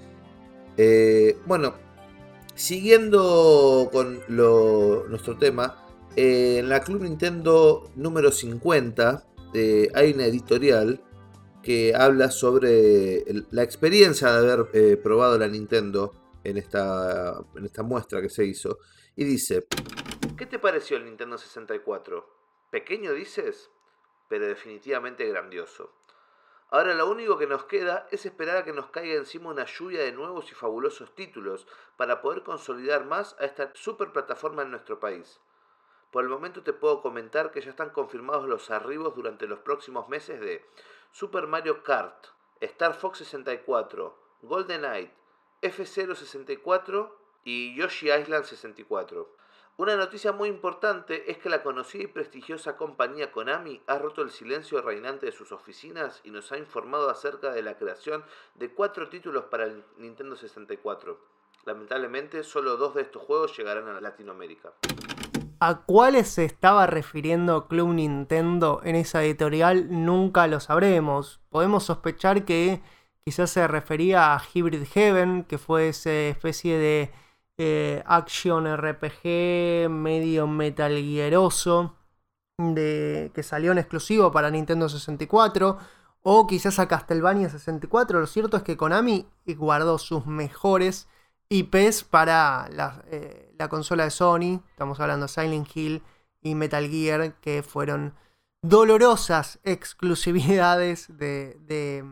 [0.76, 1.74] Eh, bueno,
[2.54, 5.84] siguiendo con lo- nuestro tema,
[6.16, 11.00] eh, en la Club Nintendo número 50 eh, hay una editorial
[11.62, 16.12] que habla sobre la experiencia de haber probado la Nintendo
[16.50, 18.78] en esta, en esta muestra que se hizo.
[19.16, 19.66] Y dice,
[20.36, 22.24] ¿qué te pareció el Nintendo 64?
[22.70, 23.70] ¿Pequeño dices?
[24.28, 25.92] Pero definitivamente grandioso.
[26.70, 30.02] Ahora lo único que nos queda es esperar a que nos caiga encima una lluvia
[30.02, 34.98] de nuevos y fabulosos títulos para poder consolidar más a esta super plataforma en nuestro
[34.98, 35.40] país.
[36.10, 40.08] Por el momento te puedo comentar que ya están confirmados los arribos durante los próximos
[40.08, 40.64] meses de
[41.12, 42.26] Super Mario Kart,
[42.60, 45.10] Star Fox 64, Golden Knight,
[45.62, 47.10] F064
[47.44, 49.36] y Yoshi Island 64.
[49.78, 54.30] Una noticia muy importante es que la conocida y prestigiosa compañía Konami ha roto el
[54.30, 59.10] silencio reinante de sus oficinas y nos ha informado acerca de la creación de cuatro
[59.10, 61.20] títulos para el Nintendo 64.
[61.66, 64.72] Lamentablemente, solo dos de estos juegos llegarán a Latinoamérica.
[65.60, 69.88] ¿A cuáles se estaba refiriendo Club Nintendo en esa editorial?
[69.90, 71.40] Nunca lo sabremos.
[71.50, 72.82] Podemos sospechar que
[73.26, 77.10] quizás se refería a Hybrid Heaven, que fue esa especie de
[77.58, 81.96] eh, action RPG medio Metal Gearoso
[82.58, 85.76] de, que salió en exclusivo para Nintendo 64.
[86.22, 88.20] O quizás a Castlevania 64.
[88.20, 91.08] Lo cierto es que Konami guardó sus mejores
[91.48, 94.62] IPs para la, eh, la consola de Sony.
[94.70, 96.02] Estamos hablando de Silent Hill
[96.42, 98.14] y Metal Gear, que fueron
[98.62, 102.04] dolorosas exclusividades de, de,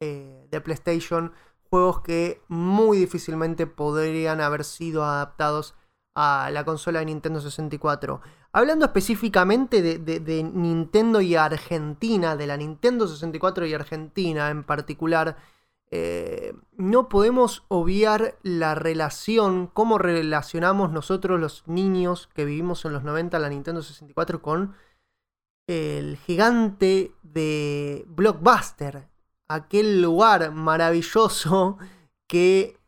[0.00, 1.32] eh, de PlayStation.
[1.70, 5.74] Juegos que muy difícilmente podrían haber sido adaptados
[6.14, 8.20] a la consola de Nintendo 64.
[8.52, 15.36] Hablando específicamente de, Nintendo y Argentina, de la Nintendo 64 y Argentina en particular,
[15.90, 23.04] eh, no podemos obviar la relación, cómo relacionamos nosotros los niños que vivimos en los
[23.04, 24.74] 90 la Nintendo 64 con
[25.66, 29.08] el gigante de Blockbuster,
[29.48, 31.78] aquel lugar maravilloso
[32.28, 32.78] que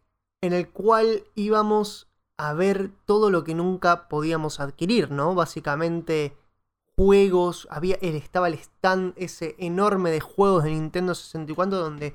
[0.41, 5.35] en el cual íbamos a ver todo lo que nunca podíamos adquirir, ¿no?
[5.35, 6.37] Básicamente
[6.97, 12.15] juegos, había estaba el stand ese enorme de juegos de Nintendo 64 donde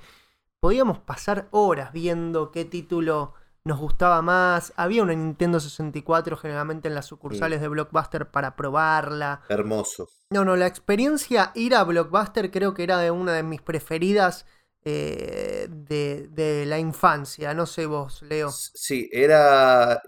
[0.59, 3.33] podíamos pasar horas viendo qué título
[3.65, 4.73] nos gustaba más.
[4.75, 9.41] Había una Nintendo 64 generalmente en las sucursales de Blockbuster para probarla.
[9.49, 10.09] Hermoso.
[10.31, 14.45] No, no, la experiencia ir a Blockbuster creo que era de una de mis preferidas
[14.83, 17.53] eh, de, de, la infancia.
[17.53, 18.49] No sé vos, Leo.
[18.51, 20.01] Sí, era...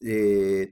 [0.00, 0.70] Eh,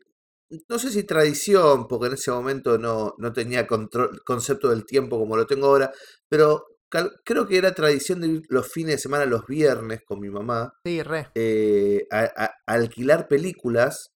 [0.68, 5.18] no sé si tradición, porque en ese momento no, no tenía control, concepto del tiempo
[5.18, 5.92] como lo tengo ahora,
[6.29, 10.31] pero creo que era tradición de ir los fines de semana, los viernes, con mi
[10.31, 10.75] mamá.
[10.85, 11.29] Sí, re.
[11.35, 14.12] Eh, a, alquilar películas.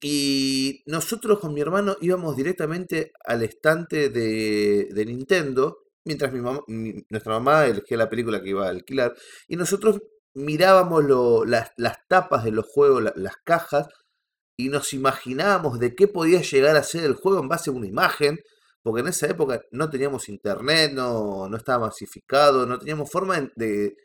[0.00, 6.60] Y nosotros con mi hermano íbamos directamente al estante de, de Nintendo, mientras mi mamá,
[6.68, 9.14] nuestra mamá elegía la película que iba a alquilar.
[9.48, 10.00] Y nosotros
[10.34, 13.88] mirábamos lo, las, las, tapas de los juegos, las cajas,
[14.56, 17.86] y nos imaginábamos de qué podía llegar a ser el juego en base a una
[17.86, 18.38] imagen
[18.88, 23.98] porque en esa época no teníamos internet, no, no estaba masificado, no teníamos forma de,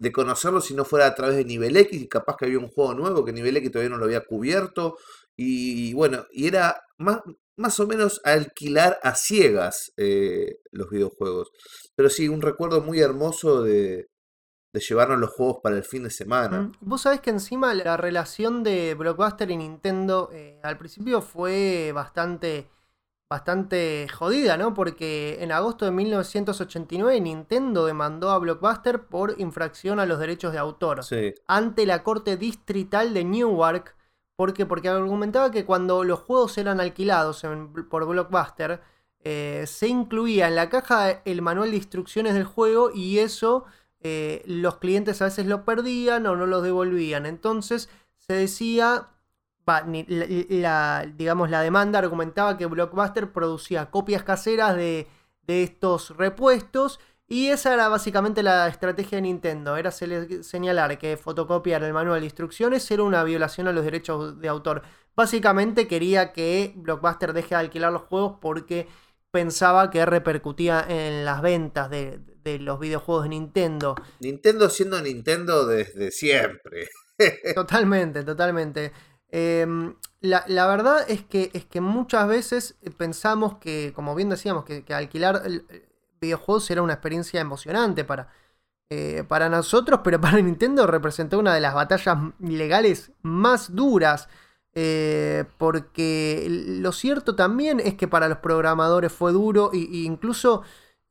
[0.00, 2.66] de, conocerlo si no fuera a través de Nivel X, y capaz que había un
[2.66, 4.96] juego nuevo que Nivel X todavía no lo había cubierto,
[5.36, 7.20] y, bueno, y era más,
[7.56, 11.52] más o menos alquilar a ciegas eh, los videojuegos.
[11.94, 14.08] Pero sí, un recuerdo muy hermoso de,
[14.72, 16.62] llevarnos los juegos para el fin de semana.
[16.62, 21.92] Mm, vos sabés que encima la relación de Blockbuster y Nintendo eh, al principio fue
[21.94, 22.68] bastante
[23.30, 24.74] bastante jodida, ¿no?
[24.74, 30.58] Porque en agosto de 1989 Nintendo demandó a Blockbuster por infracción a los derechos de
[30.58, 31.02] autor
[31.46, 33.94] ante la corte distrital de Newark.
[34.34, 34.66] ¿Por qué?
[34.66, 37.46] Porque argumentaba que cuando los juegos eran alquilados
[37.88, 38.80] por Blockbuster,
[39.22, 43.64] eh, se incluía en la caja el manual de instrucciones del juego y eso
[44.00, 47.26] eh, los clientes a veces lo perdían o no lo devolvían.
[47.26, 49.10] Entonces se decía
[49.86, 55.06] la, digamos, la demanda argumentaba que Blockbuster producía copias caseras de,
[55.46, 61.92] estos repuestos y esa era básicamente la estrategia de Nintendo, era señalar que fotocopiar el
[61.92, 64.82] manual de instrucciones era una violación a los derechos de autor.
[65.16, 68.86] Básicamente quería que Blockbuster deje de alquilar los juegos porque
[69.32, 73.96] pensaba que repercutía en las ventas de, de los videojuegos de Nintendo.
[74.20, 76.88] Nintendo siendo Nintendo desde siempre.
[77.54, 78.92] totalmente, totalmente.
[79.32, 84.84] Em, la, verdad es que, es que muchas veces pensamos que, como bien decíamos, que,
[84.92, 85.42] alquilar
[86.20, 88.28] videojuegos era una experiencia emocionante para,
[88.90, 94.28] eh, para nosotros, pero para Nintendo representó una de las batallas legales más duras.
[94.72, 100.62] Eh, porque lo cierto también es que para los programadores fue duro e, incluso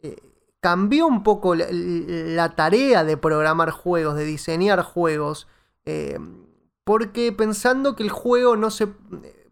[0.02, 0.16] eh,
[0.62, 5.48] cambió un poco la, tarea de programar juegos, de diseñar juegos.
[6.90, 8.88] Porque pensando que el juego no se...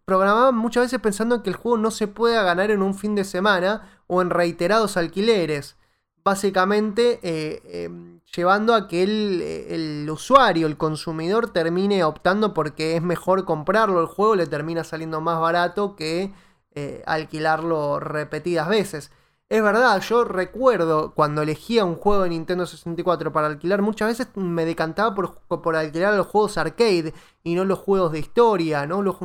[0.06, 3.24] Programaban muchas veces pensando que el juego no se pueda ganar en un fin de
[3.24, 5.76] semana o en reiterados alquileres.
[6.24, 13.04] Básicamente eh, em, llevando a que el, el, usuario, el consumidor, termine optando porque es
[13.04, 14.02] mejor comprarlo.
[14.02, 16.34] El juego le termina saliendo más barato que
[16.72, 19.12] eh, alquilarlo repetidas veces.
[19.50, 24.28] Es verdad, yo recuerdo cuando elegía un juego de Nintendo 64 para alquilar, muchas veces
[24.36, 29.02] me decantaba por, por alquilar los juegos arcade y no los juegos de historia, ¿no?
[29.02, 29.16] Los,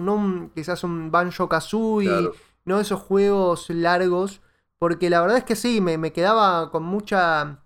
[0.55, 2.31] quizás un Banjo Kazooie,
[2.65, 4.41] no esos juegos largos,
[4.79, 7.59] porque la verdad es que sí, me, me quedaba con mucha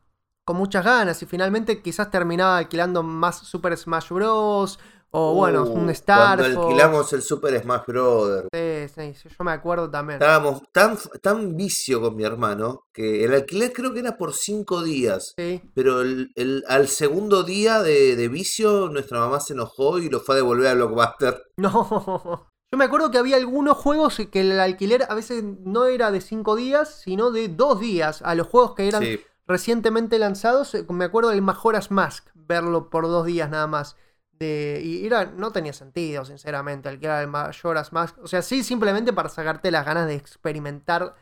[0.46, 4.78] con muchas ganas y finalmente quizás terminaba alquilando más Super Smash Bros.
[5.10, 6.38] O bueno, un uh, Star.
[6.38, 8.48] Cuando alquilamos el Super Smash Brothers.
[8.52, 10.20] Sí, sí, yo me acuerdo también.
[10.20, 14.82] Estábamos tan, tan vicio con mi hermano que el alquiler creo que era por cinco
[14.82, 15.32] días.
[15.36, 15.62] Sí.
[15.74, 20.38] Pero el, al segundo día de, vicio, nuestra mamá se enojó y lo fue a
[20.38, 21.42] devolver a Blockbuster.
[21.56, 22.48] No.
[22.72, 26.20] Yo me acuerdo que había algunos juegos que el alquiler a veces no era de
[26.20, 28.22] cinco días, sino de dos días.
[28.22, 29.04] A los juegos que eran
[29.46, 33.96] recientemente lanzados, eh, me acuerdo del Majora's Mask, verlo por dos días nada más
[34.40, 38.18] y era, no tenía sentido, sinceramente, el que era el Majora's Mask.
[38.22, 41.14] O sea, sí, simplemente para sacarte las ganas de experimentar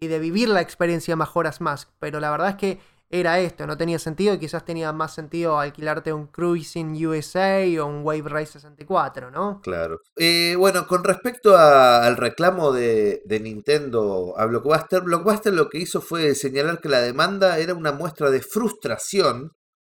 [0.00, 1.90] y de vivir la experiencia Majora's Mask.
[1.98, 2.80] Pero la verdad es que
[3.12, 7.86] era esto, no tenía sentido y quizás tenía más sentido alquilarte un Cruising USA o
[7.86, 9.60] un Wave Race 64, ¿no?
[9.62, 10.00] Claro.
[10.16, 16.00] Eh, bueno, con respecto al reclamo de, de, Nintendo a Blockbuster, Blockbuster lo que hizo
[16.00, 19.52] fue señalar que la demanda era una muestra de frustración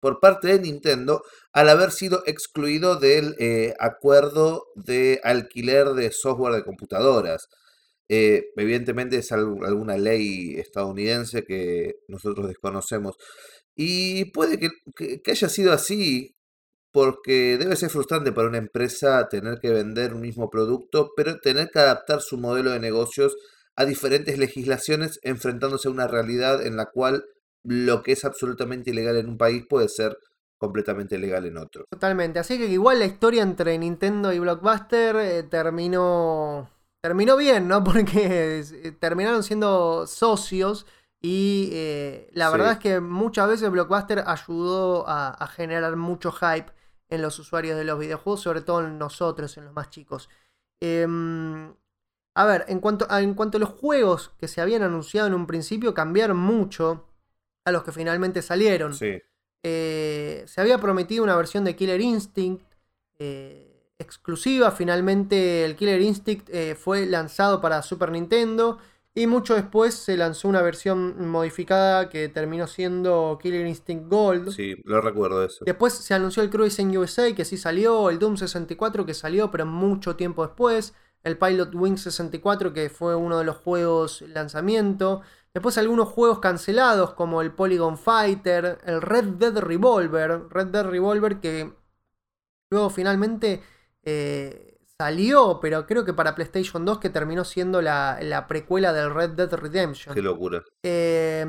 [0.07, 6.55] por parte de Nintendo al haber sido excluido del eh, acuerdo de alquiler de software
[6.55, 7.47] de computadoras.
[8.07, 13.15] Eh, evidentemente es algu- alguna ley estadounidense que nosotros desconocemos.
[13.75, 14.69] Y puede que-
[15.21, 16.35] que haya sido así,
[16.93, 21.67] porque debe ser frustrante para una empresa tener que vender un mismo producto, pero tener
[21.69, 23.35] que adaptar su modelo de negocios
[23.75, 27.25] a diferentes legislaciones, enfrentándose a una realidad en la cual
[27.67, 30.17] lo que es absolutamente ilegal en un país puede ser
[30.57, 31.85] completamente legal en otro.
[31.91, 32.39] Totalmente.
[32.39, 36.69] Así que igual la historia entre Nintendo y Blockbuster eh, terminó.
[37.01, 37.83] Terminó bien, ¿no?
[37.83, 40.85] Porque eh, terminaron siendo socios.
[41.21, 42.51] Y eh, la Sí.
[42.57, 46.71] verdad es que muchas veces Blockbuster ayudó a, a generar mucho hype
[47.09, 50.29] en los usuarios de los videojuegos, sobre todo en nosotros, en los más chicos.
[50.81, 51.73] Em,
[52.35, 55.33] a ver, en cuanto, a, en cuanto a los juegos que se habían anunciado en
[55.33, 57.05] un principio, cambiaron mucho
[57.67, 58.93] a los que finalmente salieron.
[58.93, 59.21] Sí,
[59.61, 62.63] Eh, se había prometido una versión de Killer Instinct
[63.19, 64.71] eh, exclusiva.
[64.71, 68.77] Finalmente el Killer Instinct eh, fue lanzado para Super Nintendo.
[69.13, 74.51] Y mucho después se lanzó una versión modificada que terminó siendo Killer Instinct Gold.
[74.51, 75.65] sí, lo recuerdo eso.
[75.65, 79.65] Después se anunció el Cruising USA que sí salió, el Doom 64 que salió pero
[79.65, 80.93] mucho tiempo después,
[81.23, 85.23] el Pilot Wing 64 que fue uno de los juegos lanzamiento,
[85.57, 91.39] después algunos juegos cancelados como el Polygon Fighter, el Red Dead Revolver, Red Dead Revolver
[91.39, 91.73] que
[92.69, 93.63] luego finalmente
[94.03, 99.11] eh, salió, pero creo que para PlayStation 2 que terminó siendo la, la precuela del
[99.11, 100.13] Red Dead Redemption.
[100.13, 100.63] Qué locura.
[100.83, 101.43] Eh,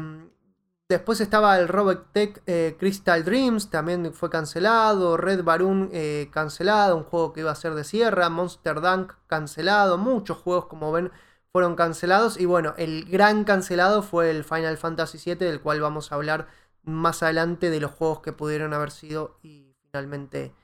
[0.89, 5.19] después estaba el Robotech eh, Crystal Dreams, también fue cancelado.
[5.19, 8.31] Red Baroon eh, cancelado, un juego que iba a ser de sierra.
[8.31, 9.99] Monster Dunk cancelado.
[9.99, 11.13] Muchos juegos, como ven,
[11.53, 12.39] fueron cancelados.
[12.39, 16.49] Y bueno, el gran cancelado fue el Final Fantasy VII, del cual vamos a hablar
[16.85, 20.55] más adelante de los juegos que pudieron haber sido y finalmente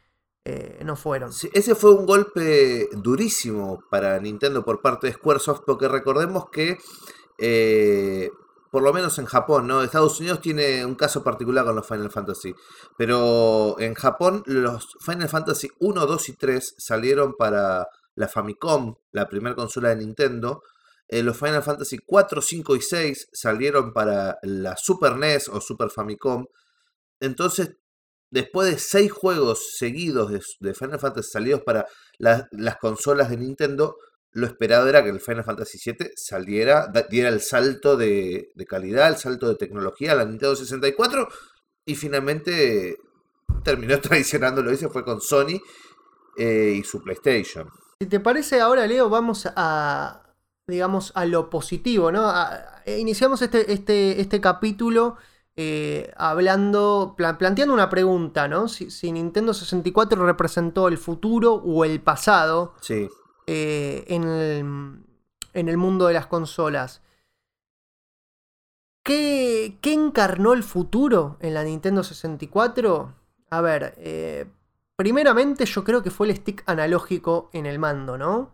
[0.45, 1.31] eh, no fueron.
[1.53, 6.79] Ese fue un golpe durísimo para Nintendo por parte de Squaresoft, porque recordemos que,
[7.39, 8.31] eh,
[8.71, 9.83] por lo menos en Japón, ¿no?
[9.83, 12.55] Estados Unidos tiene un caso particular con los Final Fantasy,
[12.99, 19.29] pero en Japón los Final Fantasy 1, 2 y 3 salieron para la Famicom, la
[19.29, 20.63] primera consola de Nintendo.
[21.15, 25.89] Eh, los Final Fantasy 4, 5 y 6 salieron para la Super NES o Super
[25.89, 26.45] Famicom.
[27.21, 27.77] Entonces
[28.33, 31.87] después de seis juegos seguidos de, Final Fantasy salidos para
[32.19, 33.97] la- las consolas de Nintendo,
[34.33, 39.09] lo esperado era que el Final Fantasy VII saliera, diera el salto de, de calidad,
[39.09, 41.29] el salto de tecnología a la Nintendo 64
[41.87, 42.97] y finalmente
[43.63, 45.61] terminó traicionándolo y se fue con Sony
[46.37, 47.71] eh, y su PlayStation.
[48.01, 50.24] Si te parece, ahora, Leo, vamos a,
[50.67, 52.23] digamos, a lo positivo, ¿no?
[52.29, 55.17] A- iniciamos este, este, este capítulo
[55.57, 58.69] eh, hablando, pla- planteando una pregunta, ¿no?
[58.69, 63.09] Si, si Nintendo 64 representó el futuro o el pasado Sí,
[63.47, 65.05] eh, en, el,
[65.53, 67.03] en el mundo de las consolas.
[69.03, 73.15] ¿Qué, qué encarnó el futuro en la Nintendo 64?
[73.51, 74.47] A ver, eh,
[74.97, 78.51] primeramente yo creo que fue el stick analógico en el mando, ¿no?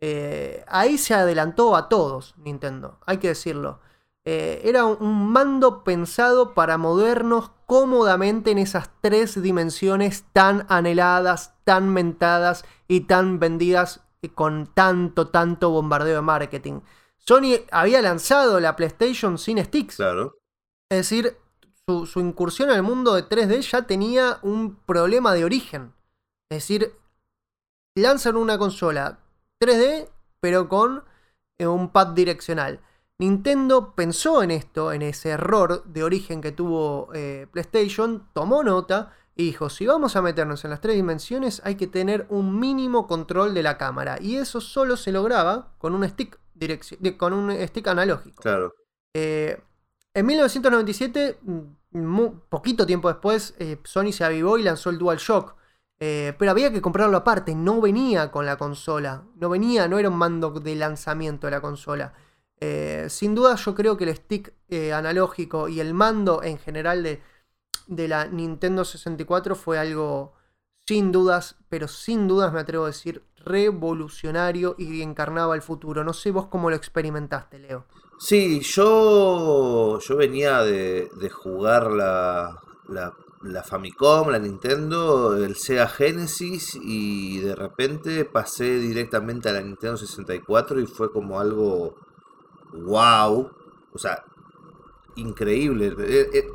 [0.00, 3.80] Eh, ahí se adelantó a todos Nintendo, hay que decirlo.
[4.26, 11.54] Eh, era un- un mando pensado para movernos cómodamente en esas tres dimensiones tan anheladas,
[11.64, 14.00] tan mentadas y tan vendidas
[14.34, 16.80] con tanto, tanto bombardeo de marketing.
[17.18, 19.96] Sony había lanzado la PlayStation sin sticks.
[19.96, 20.38] claro.
[20.90, 21.36] Es decir,
[21.86, 25.92] su, su incursión al mundo de 3D ya tenía un problema de origen.
[26.50, 26.94] Es decir,
[27.94, 29.18] lanzan una consola
[29.60, 30.08] 3D,
[30.40, 31.04] pero con
[31.58, 32.80] eh, un pad direccional.
[33.18, 39.12] Nintendo pensó en esto, en ese error de origen que tuvo eh, PlayStation, tomó nota
[39.36, 43.06] y dijo, si vamos a meternos en las tres dimensiones hay que tener un mínimo
[43.06, 44.18] control de la cámara.
[44.20, 46.38] Y eso solo se lograba con un stick,
[47.16, 48.42] con un stick analógico.
[48.42, 48.74] Claro.
[49.14, 49.60] Eh,
[50.12, 55.56] en 1997, mm, poquito tiempo después, eh, Sony se avivó y lanzó el DualShock.
[56.00, 59.24] Eh, pero había que comprarlo aparte, no venía con la consola.
[59.36, 62.14] No venía, no era un mando de lanzamiento de la consola.
[62.60, 67.02] Eh, sin duda yo creo que el stick eh, analógico y el mando en general
[67.02, 67.22] de,
[67.86, 70.34] de la Nintendo 64 fue algo
[70.86, 76.04] sin dudas, pero sin dudas me atrevo a decir revolucionario y encarnaba el futuro.
[76.04, 77.86] No sé vos cómo lo experimentaste, Leo.
[78.18, 83.12] Sí, yo, yo venía de, de jugar la, la,
[83.44, 89.96] la Famicom, la Nintendo, el Sega Genesis y de repente pasé directamente a la Nintendo
[89.96, 91.94] 64 y fue como algo
[92.72, 93.50] wow,
[93.92, 94.24] o sea,
[95.16, 95.94] increíble.
[95.98, 96.46] Eh, eh,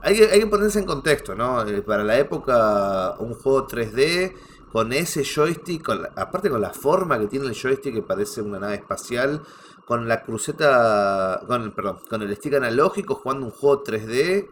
[0.00, 1.66] hay, que, hay que ponerse en contexto, ¿no?
[1.66, 4.34] Eh, para la época, un juego 3D
[4.72, 8.76] con ese joystick, aparte con la forma que tiene el joystick que parece una nave
[8.76, 9.42] espacial,
[9.84, 14.48] con la cruceta, con el, perdón, con el stick analógico jugando un juego 3D,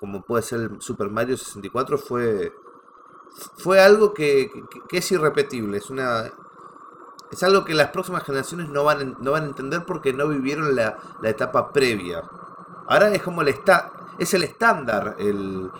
[0.00, 2.52] como puede ser el Super Mario 64, fue
[3.58, 4.50] fue algo que,
[4.88, 6.30] que- es irrepetible, es una
[7.30, 10.74] es algo que las próximas generaciones no van, no van a entender porque no vivieron
[10.74, 12.22] la, la etapa previa.
[12.88, 15.70] Ahora es como el está es el estándar el,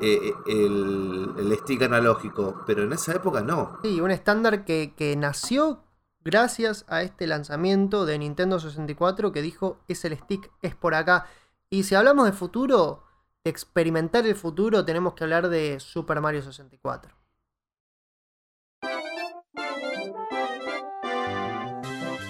[0.00, 3.78] eh, el, el stick analógico, pero en esa época no.
[3.82, 5.82] Sí, un estándar que, que nació
[6.24, 11.26] gracias a este lanzamiento de Nintendo 64 que dijo es el stick, es por acá.
[11.70, 13.03] Y si hablamos de futuro,
[13.44, 17.14] experimentar el futuro, tenemos que hablar de Super Mario 64.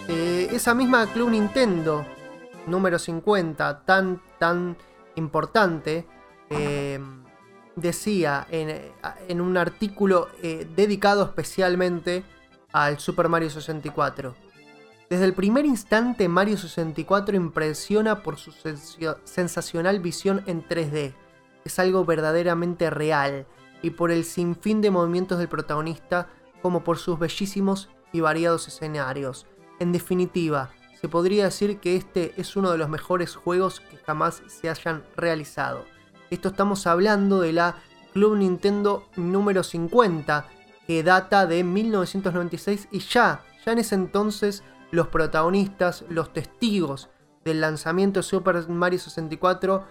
[0.08, 2.04] Eh, esa misma Club Nintendo
[2.66, 4.76] número 50, tan, tan
[5.14, 6.06] importante,
[6.50, 6.98] eh,
[7.76, 8.92] decía en,
[9.28, 12.24] en un artículo eh, dedicado especialmente
[12.72, 14.43] al Super Mario 64.
[15.14, 18.50] Desde el primer instante Mario 64 impresiona por su
[19.22, 21.14] sensacional visión en 3D.
[21.64, 23.46] Es algo verdaderamente real
[23.80, 26.26] y por el sinfín de movimientos del protagonista
[26.62, 29.46] como por sus bellísimos y variados escenarios.
[29.78, 34.42] En definitiva, se podría decir que este es uno de los mejores juegos que jamás
[34.48, 35.84] se hayan realizado.
[36.30, 37.76] Esto estamos hablando de la
[38.14, 40.48] Club Nintendo número 50,
[40.88, 47.10] que data de 1996 y ya, ya en ese entonces los protagonistas, los testigos
[47.44, 49.84] del lanzamiento de Super Mario 64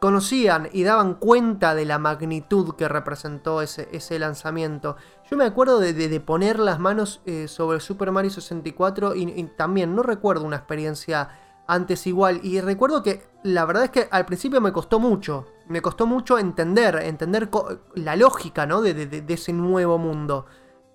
[0.00, 4.96] conocían y daban cuenta de la magnitud que representó ese, lanzamiento.
[5.30, 10.02] Yo me acuerdo de, poner las manos eh, sobre Super Mario 64 y, también no
[10.02, 11.30] recuerdo una experiencia
[11.66, 12.40] antes igual.
[12.42, 15.46] Y recuerdo que la verdad es que al principio me costó mucho.
[15.68, 17.48] Me costó mucho entender, entender
[17.94, 18.82] la lógica ¿no?
[18.82, 20.46] de ese nuevo mundo.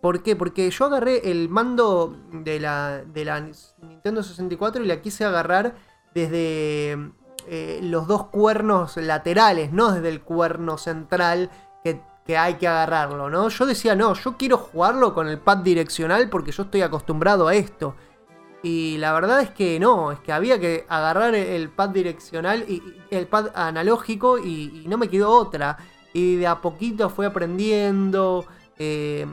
[0.01, 0.35] ¿Por qué?
[0.35, 3.03] Porque yo agarré el mando de la,
[3.81, 5.75] Nintendo 64 y la quise agarrar
[6.13, 7.11] desde
[7.47, 11.49] eh, los dos cuernos laterales, no desde el cuerno central
[11.83, 12.01] que,
[12.37, 13.49] hay que agarrarlo, ¿no?
[13.49, 17.55] Yo decía, no, yo quiero jugarlo con el pad direccional porque yo estoy acostumbrado a
[17.55, 17.95] esto.
[18.61, 22.83] Y la verdad es que no, es que había que agarrar el pad direccional y
[23.09, 25.77] el pad analógico y, no me quedó otra.
[26.13, 28.45] Y de a poquito fui aprendiendo,
[28.77, 29.25] eh,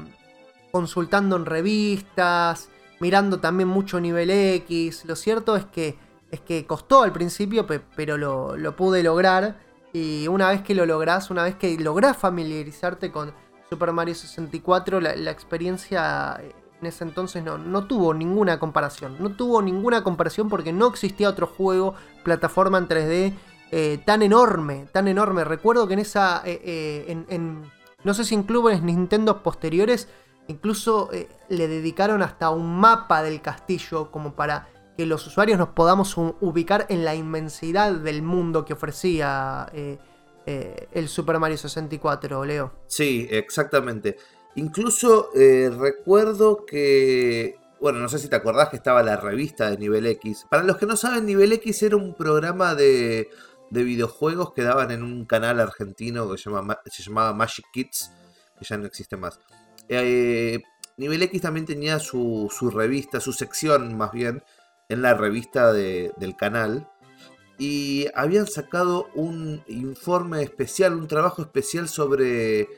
[0.77, 2.69] consultando en revistas,
[3.01, 5.07] mirando también mucho nivel X.
[5.07, 5.99] Lo cierto es que,
[6.31, 9.59] es que costó al principio, pe- pero lo, lo pude lograr.
[9.95, 13.33] Y una vez que lo lográs, una vez que lográs familiarizarte con
[13.71, 19.17] Super Mario 64, la, experiencia eh, en ese entonces no, no tuvo ninguna comparación.
[19.19, 23.33] No tuvo ninguna comparación porque no existía otro juego, plataforma en 3D,
[23.71, 25.43] eh, tan enorme, tan enorme.
[25.45, 27.63] Recuerdo que en esa, eh, en-
[28.05, 30.07] no sé si en clubes Nintendo posteriores,
[30.49, 35.69] incluso eh, le dedicaron hasta un mapa del castillo como para que los usuarios nos
[35.69, 39.99] podamos ubicar en la inmensidad del mundo que ofrecía eh,
[40.47, 42.73] eh, el Super Mario 64, Leo.
[42.87, 44.17] Sí, exactamente.
[44.55, 50.07] Incluso recuerdo que, bueno, no sé si te acordás que estaba la revista de Nivel
[50.07, 50.47] X.
[50.49, 53.29] Para los que no saben, Nivel X era un programa de,
[53.71, 56.51] de videojuegos que daban en un canal argentino que se,
[56.87, 58.13] se llamaba Magic Kids,
[58.59, 59.39] que ya no existe más.
[59.89, 60.63] Eh,
[60.97, 64.43] Nivel X también tenía su, su revista, su sección más bien,
[64.89, 66.89] en la revista de- del canal.
[67.59, 72.69] Y habían sacado un informe especial, un trabajo especial sobre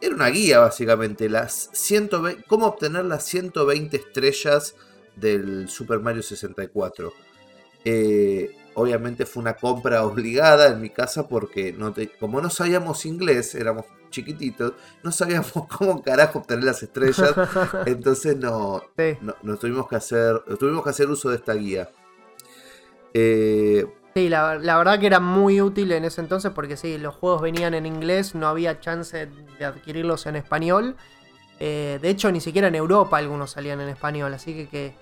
[0.00, 4.76] era una guía básicamente, las 120, cómo obtener las 120 estrellas
[5.16, 7.12] del Super Mario 64.
[7.84, 13.54] Eh, obviamente fue una compra obligada en mi casa porque no como no sabíamos inglés,
[13.56, 17.34] éramos chiquititos, no sabíamos cómo carajo obtener las estrellas,
[17.86, 19.16] entonces no, Sí.
[19.20, 21.88] no, no tuvimos que hacer, tuvimos que hacer uso de esta guía.
[23.14, 27.14] Eh, Sí, la, la verdad que era muy útil en ese entonces porque sí, los
[27.14, 29.28] juegos venían en inglés, no había chance
[29.58, 30.96] de adquirirlos en español.
[31.60, 34.94] Eh, de hecho, ni siquiera en Europa algunos salían en español, así que, que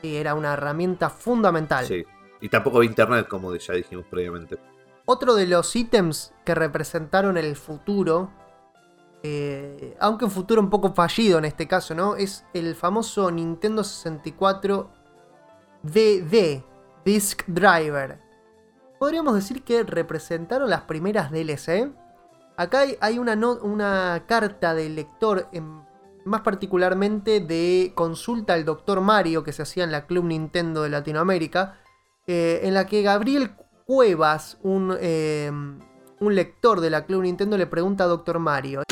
[0.00, 1.86] sí, era una herramienta fundamental.
[1.86, 2.04] sí.
[2.40, 4.58] Y tampoco había internet, como ya dijimos previamente.
[5.08, 8.32] Otro de los ítems que representaron el futuro,
[9.22, 12.16] eh, aunque un futuro un poco fallido en este caso, ¿no?
[12.16, 14.90] Es el famoso Nintendo 64
[15.84, 16.64] DD,
[17.04, 18.20] Disk Driver.
[18.98, 21.92] Podríamos decir que representaron las primeras DLC.
[22.56, 25.48] Acá hay, una, carta del lector,
[26.24, 29.00] más particularmente de consulta al Dr.
[29.02, 31.78] Mario que se hacía en la Club Nintendo de Latinoamérica,
[32.26, 33.54] eh, en la que Gabriel
[33.86, 38.40] Cuevas, un, eh, un lector de la Club Nintendo, le pregunta a Dr.
[38.40, 38.82] Mario.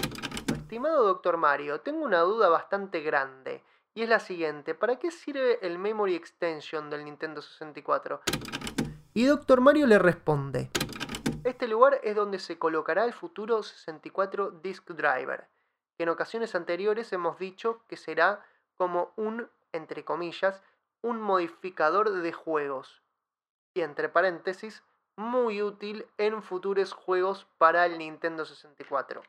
[0.54, 3.64] Estimado doctor Mario, tengo una duda bastante grande.
[3.92, 8.20] Y es la siguiente, ¿para qué sirve el Memory Extension del Nintendo 64?
[9.14, 10.70] Y doctor Mario le responde,
[11.42, 15.48] este lugar es donde se colocará el futuro 64 Disk Driver,
[15.96, 20.62] que en ocasiones anteriores hemos dicho que será como un, entre comillas,
[21.02, 23.03] un modificador de juegos.
[23.74, 24.82] Y entre paréntesis,
[25.16, 29.22] muy útil en futuros juegos para el Nintendo 64.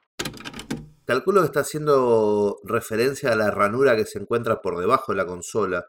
[1.06, 5.26] Calculo que está haciendo referencia a la ranura que se encuentra por debajo de la
[5.26, 5.86] consola.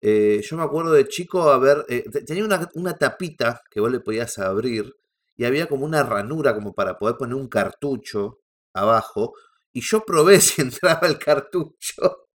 [0.00, 1.84] Eh, yo me acuerdo de chico haber.
[1.88, 4.94] eh, te- tenía una, una tapita que vos le podías abrir
[5.36, 8.40] y había como una ranura como para poder poner un cartucho
[8.74, 9.34] abajo.
[9.72, 12.28] Y yo probé si entraba el cartucho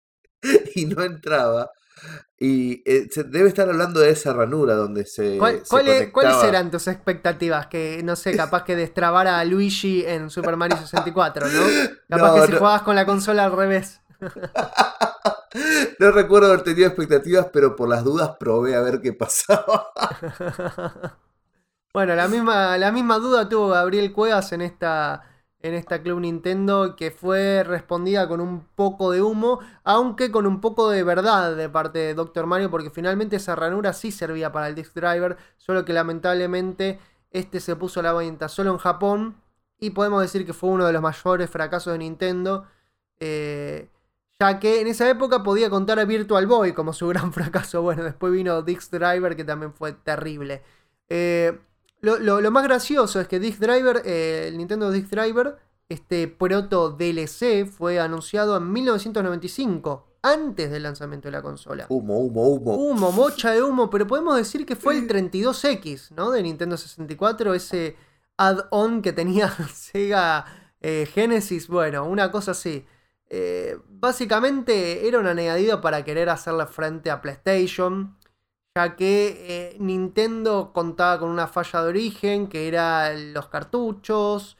[0.74, 1.70] y no entraba.
[2.38, 5.38] Y eh, se debe estar hablando de esa ranura donde se.
[5.38, 6.48] ¿Cuál- se cuáles- ¿Cuáles conectaba.
[6.48, 7.66] eran tus expectativas?
[7.68, 11.62] Que no sé, capaz que destrabara a Luigi en Super Mario 64, ¿no?
[12.08, 14.00] Capaz No, que si jugabas con la consola al revés.
[16.00, 19.86] No recuerdo haber tenido expectativas, pero por las dudas probé a ver qué pasaba.
[21.94, 25.22] Bueno, la misma, la misma duda tuvo Gabriel Cuevas en esta,
[25.64, 30.60] en esta Club Nintendo que fue respondida con un poco de humo, aunque con un
[30.60, 32.46] poco de verdad de parte de Dr.
[32.46, 37.00] Mario, porque finalmente esa ranura sí servía para el Disk Driver, solo que lamentablemente
[37.30, 39.36] este se puso a la venta solo en Japón
[39.78, 42.66] y podemos decir que fue uno de los mayores fracasos de Nintendo.
[43.20, 43.90] eh,
[44.40, 47.82] ya que en esa época podía contar a Virtual Boy como su gran fracaso.
[47.82, 50.62] Bueno, después vino Disk Driver que también fue terrible.
[51.08, 51.58] Eh,
[52.04, 55.56] lo, lo- lo más gracioso es que Disk Driver, eh, el Nintendo Disk Driver,
[55.88, 61.86] este proto DLC fue anunciado en 1995, antes del lanzamiento de la consola.
[61.88, 62.74] Humo, humo, humo.
[62.74, 66.30] Humo, mocha de humo, pero podemos decir que fue el 32X, ¿no?
[66.30, 67.96] De Nintendo 64, ese
[68.38, 70.46] add-on que tenía Sega
[70.80, 72.86] eh, Genesis, bueno, una cosa así.
[73.28, 78.16] Eh, básicamente era un añadido para querer hacerle frente a PlayStation,
[78.76, 84.56] ya que eh, Nintendo contaba con una falla de origen, que eran los cartuchos,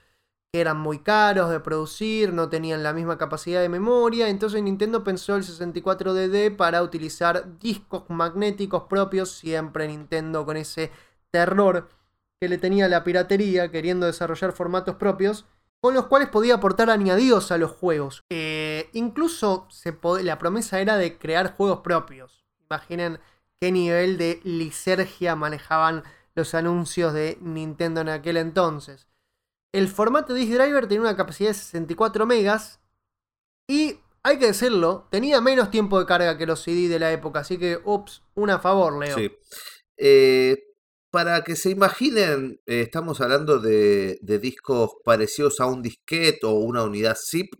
[0.52, 5.02] que eran muy caros de producir, no tenían la misma capacidad de memoria, entonces Nintendo
[5.02, 10.92] pensó el 64DD para utilizar discos magnéticos propios, siempre Nintendo con ese
[11.32, 11.88] terror
[12.40, 15.44] que le tenía la piratería, queriendo desarrollar formatos propios,
[15.80, 18.22] con los cuales podía aportar añadidos a los juegos.
[18.30, 22.44] Eh, incluso se la promesa era de crear juegos propios.
[22.70, 23.18] Imaginen
[23.64, 26.02] qué nivel de lisergia manejaban
[26.34, 29.08] los anuncios de Nintendo en aquel entonces.
[29.72, 32.82] El formato Disk Driver tenía una capacidad de 64 megas
[33.66, 37.38] y, hay que decirlo, tenía menos tiempo de carga que los CD de la época,
[37.38, 39.16] así que, ups, una favor, Leo.
[39.16, 39.32] Sí.
[39.96, 40.58] Eh,
[41.10, 46.50] para que se imaginen, eh, estamos hablando de, de discos parecidos a un disquete o
[46.50, 47.54] una unidad zip,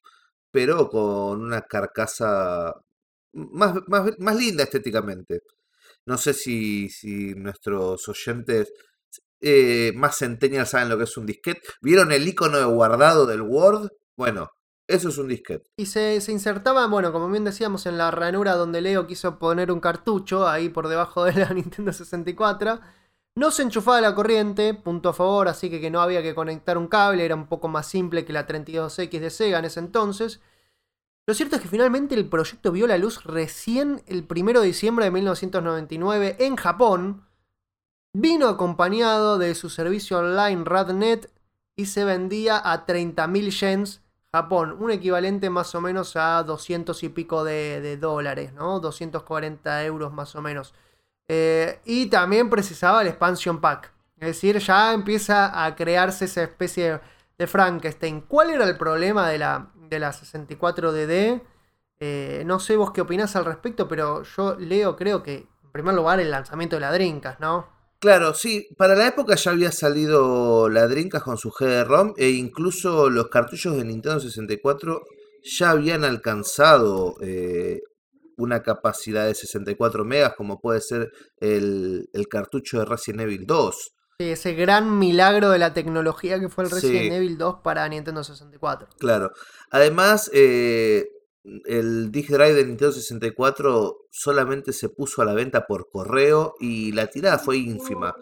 [0.51, 2.75] pero con una carcasa
[3.33, 5.41] más, más, más linda estéticamente.
[6.07, 8.73] No sé si, si nuestros oyentes
[9.41, 11.61] eh, más centennials saben lo que es un disquete.
[11.83, 13.91] ¿Vieron el icono de guardado del Word?
[14.17, 14.49] Bueno,
[14.87, 15.71] eso es un disquete.
[15.77, 19.73] Y se, se insertaba, bueno, como bien decíamos, en la ranura donde Leo quiso poner
[19.73, 22.81] un cartucho, ahí por debajo de la Nintendo 64.
[23.37, 26.79] No se enchufaba la corriente, punto a favor, así que, que no había que conectar
[26.79, 30.41] un cable, era un poco más simple que la 32X de Sega en ese entonces.
[31.27, 35.07] Lo cierto es que finalmente el proyecto vio la luz recién el 1 de diciembre
[35.07, 37.27] de 1999 en Japón.
[38.13, 41.31] Vino acompañado de su servicio online Radnet
[41.77, 44.03] y se vendía a 30.000 yens
[44.35, 48.81] Japón, un equivalente más o menos a 200 y pico de, dólares, ¿no?
[48.81, 50.75] 240 euros más o menos.
[51.29, 53.93] Eh, y también precisaba el expansion pack.
[54.19, 57.01] Es decir, ya empieza a crearse esa especie
[57.39, 58.23] de Frankenstein.
[58.23, 61.43] ¿Cuál era el problema de la, de la 64DD?
[62.01, 65.95] Eh, no sé vos qué opinás al respecto, pero yo leo, creo que en primer
[65.95, 67.73] lugar el lanzamiento de la Dreamcast, ¿no?
[67.99, 73.09] Claro, sí, para la época ya había salido la Dreamcast con su GD-ROM e incluso
[73.09, 75.03] los cartuchos de Nintendo 64
[75.43, 77.81] ya habían alcanzado eh,
[78.37, 83.95] una capacidad de 64 megas como puede ser el, el cartucho de Resident Evil 2.
[84.21, 87.15] Sí, ese gran milagro de la tecnología que fue el Resident Sí.
[87.15, 88.89] Evil 2 para Nintendo 64.
[88.99, 89.33] Claro.
[89.71, 91.09] Además, eh,
[91.65, 96.93] el Disk Drive de Nintendo 64 solamente se puso a la venta por correo y
[96.93, 98.15] la tirada fue ínfima.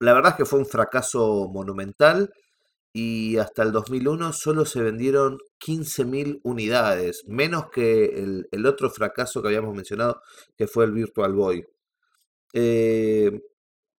[0.00, 2.30] La verdad es que fue un fracaso monumental
[2.92, 9.42] y hasta el 2001 solo se vendieron 15.000 unidades, menos que el, el otro fracaso
[9.42, 10.20] que habíamos mencionado,
[10.56, 11.64] que fue el Virtual Boy.
[12.54, 13.40] Eh,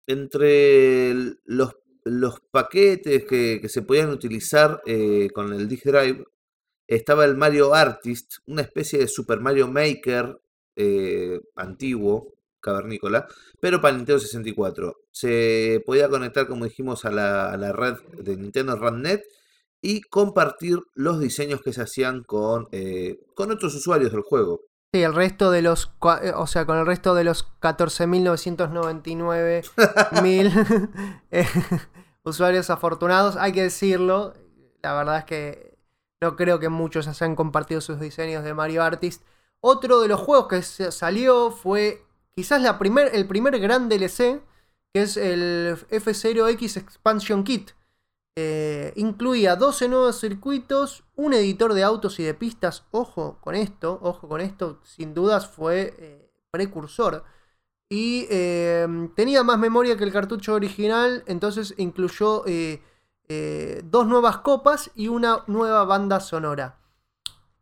[0.07, 1.13] entre
[1.45, 6.23] los, los paquetes que, que se podían utilizar eh, con el Disk Drive,
[6.87, 10.39] estaba el Mario Artist, una especie de Super Mario Maker
[10.75, 13.27] eh, antiguo, cavernícola,
[13.59, 14.97] pero para Nintendo 64.
[15.11, 19.23] Se podía conectar, como dijimos, a la, a la red de Nintendo RedNet
[19.81, 24.61] y compartir los diseños que se hacían con, eh, con otros usuarios del juego.
[25.03, 25.91] El resto de los,
[26.21, 30.51] eh, o sea, con el resto de los 14.999 mil
[31.31, 31.47] eh,
[32.23, 34.33] usuarios afortunados, hay que decirlo,
[34.81, 35.77] la verdad es que
[36.21, 39.23] no creo que muchos hayan compartido sus diseños de Mario Artist.
[39.59, 42.03] Otro de los juegos que salió fue
[42.35, 44.41] quizás la primer, el primer gran DLC,
[44.93, 47.71] que es el F0X Expansion Kit.
[48.37, 52.83] Eh, incluía 12 nuevos circuitos, un editor de autos y de pistas.
[52.91, 57.23] Ojo con esto, ojo con esto, sin dudas fue eh, precursor.
[57.89, 62.43] Y eh, tenía más memoria que el cartucho original, entonces incluyó
[63.83, 66.79] dos nuevas copas y una nueva banda sonora.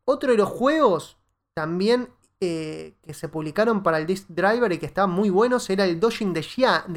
[0.06, 1.18] Otro de los juegos
[1.54, 2.10] también
[2.40, 6.34] que se publicaron para el Disc Driver y que estaban muy buenos era el Dodging
[6.34, 6.42] the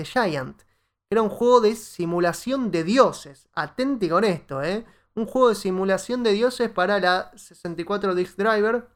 [0.05, 0.66] Giant.
[1.11, 3.49] Era un juego de simulación de dioses.
[3.55, 4.85] Atente con esto, ¿eh?
[5.15, 8.89] Un juego de simulación de dioses para la 64 Disc Driver.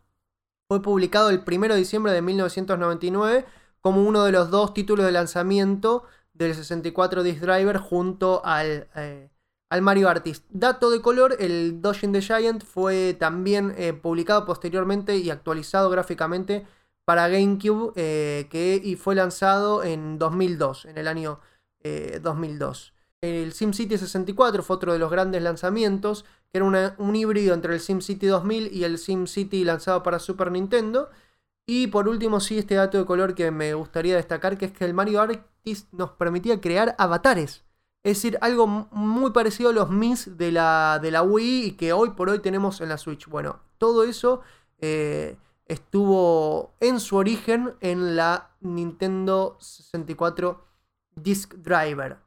[0.68, 3.46] Fue publicado el 1 de diciembre de 1999
[3.80, 6.04] como uno de los dos títulos de lanzamiento
[6.34, 9.30] del 64 Disc Driver junto al, eh,
[9.70, 10.44] al Mario Artist.
[10.50, 16.66] Dato de color, el Dodging the Giant fue también eh, publicado posteriormente y actualizado gráficamente
[17.04, 21.40] para GameCube eh, que, y fue lanzado en 2002, en el año
[21.82, 22.94] eh, 2002.
[23.20, 27.80] El SimCity 64 fue otro de los grandes lanzamientos, que era un híbrido entre el
[27.80, 31.10] SimCity 2000 y el SimCity lanzado para Super Nintendo.
[31.66, 34.86] Y por último, sí, este dato de color que me gustaría destacar, que es que
[34.86, 37.62] el Mario Artist nos permitía crear avatares.
[38.02, 41.92] Es decir, algo muy parecido a los Mis de la, de la Wii y que
[41.92, 43.28] hoy por hoy tenemos en la Switch.
[43.28, 44.40] Bueno, todo eso
[44.78, 50.69] eh, estuvo en su origen en la Nintendo 64
[51.22, 52.18] Disk Driver.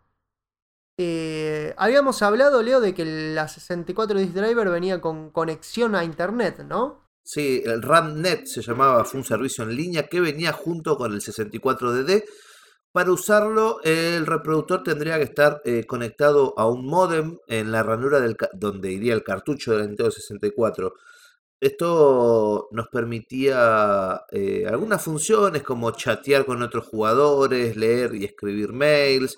[0.97, 6.63] Eh, habíamos hablado, Leo, de que la 64 Disk Driver venía con conexión a internet,
[6.67, 7.03] ¿no?
[7.23, 11.21] Sí, el RAMNet se llamaba, fue un servicio en línea que venía junto con el
[11.21, 12.25] 64DD.
[12.91, 18.19] Para usarlo, el reproductor tendría que estar eh, conectado a un modem en la ranura
[18.19, 20.93] del donde iría el cartucho de la Nintendo 64.
[21.64, 29.38] Esto nos permitía eh, algunas funciones como chatear con otros jugadores, leer y escribir mails.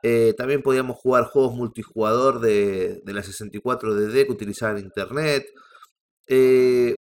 [0.00, 5.46] Eh, también podíamos jugar juegos multijugador de, de la 64DD que utilizaban internet.
[6.28, 6.94] Eh,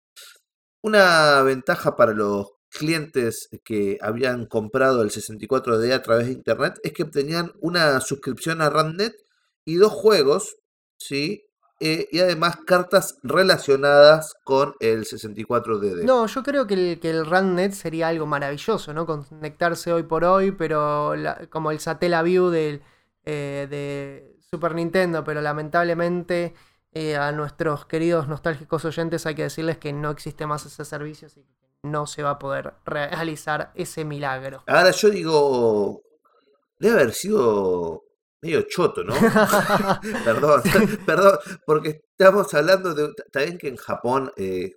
[0.82, 6.92] una ventaja para los clientes que habían comprado el 64D a través de internet es
[6.92, 9.16] que obtenían una suscripción a RANDNet
[9.64, 10.58] y dos juegos,
[10.96, 11.49] ¿sí?
[11.82, 16.04] Eh, y además cartas relacionadas con el 64DD.
[16.04, 19.06] No, yo creo que el, que el RANDNet sería algo maravilloso, ¿no?
[19.06, 22.82] Conectarse hoy por hoy, pero la- como el Satellaview del,
[23.24, 26.54] eh, de Super Nintendo, pero lamentablemente
[26.92, 31.28] eh, a nuestros queridos nostálgicos oyentes hay que decirles que no existe más ese servicio,
[31.28, 34.64] así que no se va a poder realizar ese milagro.
[34.66, 36.02] Ahora yo digo,
[36.78, 38.02] debe haber sido
[38.42, 39.14] medio choto, ¿no?
[40.24, 40.62] perdón,
[41.06, 43.12] perdón, porque estamos hablando de...
[43.24, 44.72] Está bien que en Japón eh,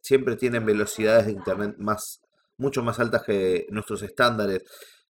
[0.00, 2.20] siempre tienen velocidades de internet más,
[2.58, 4.62] mucho más altas que nuestros estándares,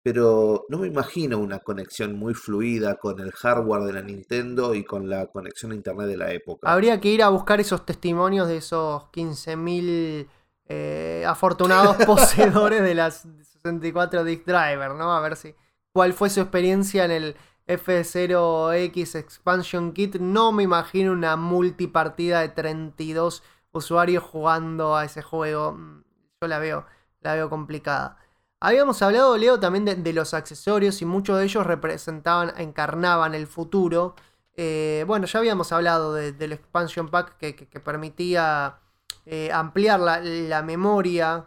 [0.02, 4.84] pero no me imagino una conexión muy fluida con el hardware de la Nintendo y
[4.84, 6.72] con la conexión a internet de la época.
[6.72, 10.26] Habría que ir a buscar esos testimonios de esos 15.000
[10.72, 13.26] eh, afortunados poseedores de las
[13.62, 15.12] 64 Disc Driver, ¿no?
[15.12, 15.54] A ver si
[15.92, 17.36] cuál fue su experiencia en el
[17.66, 20.16] F0X Expansion Kit.
[20.16, 23.42] No me imagino una multipartida de 32
[23.72, 25.72] usuarios jugando a ese juego.
[25.72, 26.02] Mm,
[26.40, 26.86] Yo la veo,
[27.20, 28.16] la veo complicada.
[28.60, 34.14] Habíamos hablado, Leo, también de, los accesorios y muchos de ellos representaban, encarnaban el futuro.
[34.54, 38.78] Eh, bueno, ya habíamos hablado de- del expansion pack que, permitía
[39.24, 41.46] eh, ampliar la, la memoria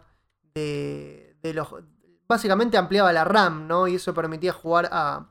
[0.54, 1.68] de, de los...
[2.26, 3.86] Básicamente ampliaba la RAM, ¿no?
[3.86, 5.28] Y eso permitía jugar a,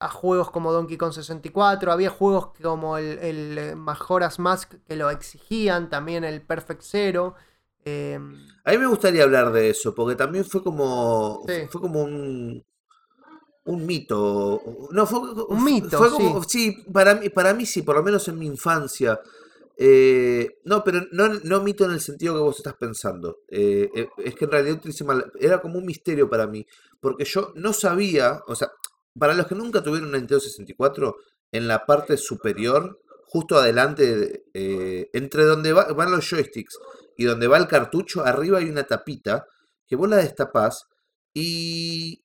[0.00, 1.90] a juegos como Donkey Kong 64.
[1.92, 7.34] Había juegos como el, el eh, Majora's Mask que lo exigían, también el Perfect Zero.
[7.84, 8.18] eh,
[8.64, 11.66] A mí me gustaría hablar de eso, porque también fue como, Sí.
[11.70, 12.64] fue como un,
[13.64, 14.62] un mito.
[14.92, 15.18] No, fue,
[15.48, 18.46] Un mito, fue como, sí, para mí, para mí sí, por lo menos en mi
[18.46, 19.18] infancia.
[19.80, 23.38] Eh, no, pero no, no mito en el sentido que vos estás pensando.
[23.48, 23.88] Eh,
[24.18, 26.66] es que en realidad mal- era como un misterio para mí,
[27.00, 28.70] porque yo no sabía, o sea,
[29.18, 31.16] para los que nunca tuvieron una Nintendo 64,
[31.52, 36.78] en la parte superior justo adelante, eh, entre donde va- van los joysticks
[37.16, 39.46] y donde va el cartucho, arriba hay una tapita
[39.86, 40.84] que vos la destapás
[41.34, 42.24] y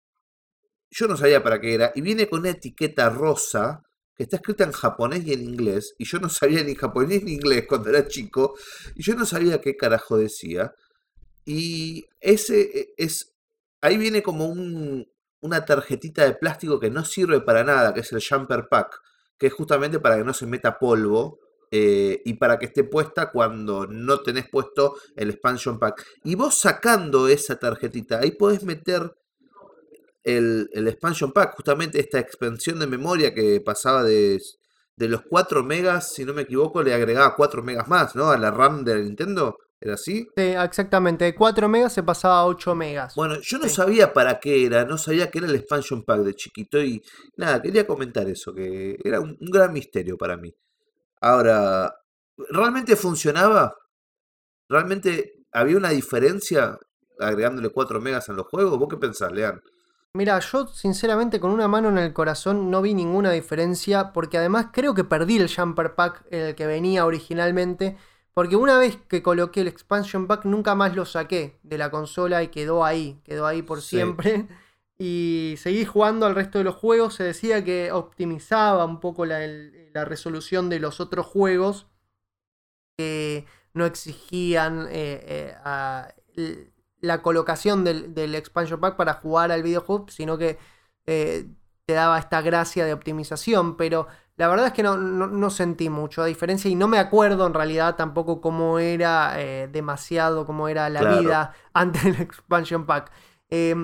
[0.92, 1.92] yo no sabía para qué era.
[1.96, 3.82] Y viene con una etiqueta rosa
[4.16, 5.96] que está escrita en japonés y en inglés.
[5.98, 8.56] Y yo no sabía ni japonés ni inglés cuando era chico.
[8.96, 10.74] Y yo no sabía qué carajo decía.
[11.46, 13.34] Y ese e- es.
[13.82, 15.06] Ahí viene como un,
[15.44, 19.00] una tarjetita de plástico que no sirve para nada, que es el jumper pack,
[19.38, 21.40] que es justamente para que no se meta polvo
[21.70, 26.06] eh, y para que esté puesta cuando no tenés puesto el expansion pack.
[26.24, 29.14] Y vos sacando esa tarjetita, ahí podés meter
[30.24, 34.42] el, el expansion pack, justamente esta expansión de memoria que pasaba de,
[34.96, 38.32] de los 4 megas, si no me equivoco, le agregaba 4 megas más, ¿no?
[38.32, 40.28] A la RAM de la Nintendo, ¿era así?
[40.36, 43.14] Sí, exactamente, de 4 megas se pasaba a 8 megas.
[43.16, 43.76] Bueno, yo no Sí.
[43.76, 47.02] sabía para qué era, no sabía que era el expansion pack de chiquito y
[47.38, 50.54] nada, quería comentar eso, que era un, un gran misterio para mí.
[51.22, 51.94] Ahora,
[52.50, 53.76] ¿realmente funcionaba?
[54.70, 56.78] ¿Realmente había una diferencia
[57.20, 58.78] agregándole 4 megas en los juegos?
[58.80, 59.62] ¿Vos qué pensás, Lean?
[60.16, 64.68] Mira, yo sinceramente con una mano en el corazón no vi ninguna diferencia porque además
[64.72, 67.98] creo que perdí el jumper pack en el que venía originalmente
[68.34, 72.44] porque una vez que coloqué el expansion pack nunca más lo saqué de la consola
[72.44, 73.98] y quedó ahí, quedó ahí por Sí.
[73.98, 74.48] siempre.
[75.00, 79.44] Y seguí jugando al resto de los juegos, se decía que optimizaba un poco la,
[79.44, 81.88] el- la resolución de los otros juegos
[82.98, 86.10] que no exigían eh, eh, a-
[87.02, 90.58] la colocación del, del expansion pack para jugar al videojuego, sino que
[91.06, 91.48] eh,
[91.86, 94.08] te daba esta gracia de optimización, pero
[94.38, 97.54] la verdad es que no, no- no sentí mucho diferencia y no me acuerdo en
[97.54, 101.20] realidad tampoco cómo era eh, demasiado, cómo era la Claro.
[101.22, 103.12] vida antes del expansion pack.
[103.50, 103.76] Eh,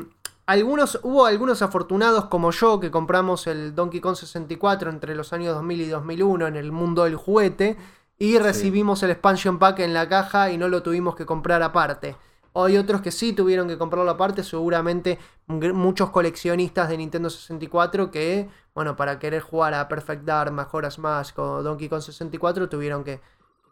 [0.47, 5.53] algunos, hubo algunos afortunados como yo que compramos el Donkey Kong 64 entre los años
[5.53, 7.77] 2000 y 2001 en el mundo del juguete
[8.17, 12.15] y recibimos el expansion pack en la caja y no lo tuvimos que comprar aparte.
[12.55, 18.49] Hay otros que sí tuvieron que comprarlo aparte, seguramente muchos coleccionistas de Nintendo 64 que,
[18.79, 23.19] bueno, para querer jugar a Perfect Dark, Majora's Mask o Donkey Kong 64 tuvieron que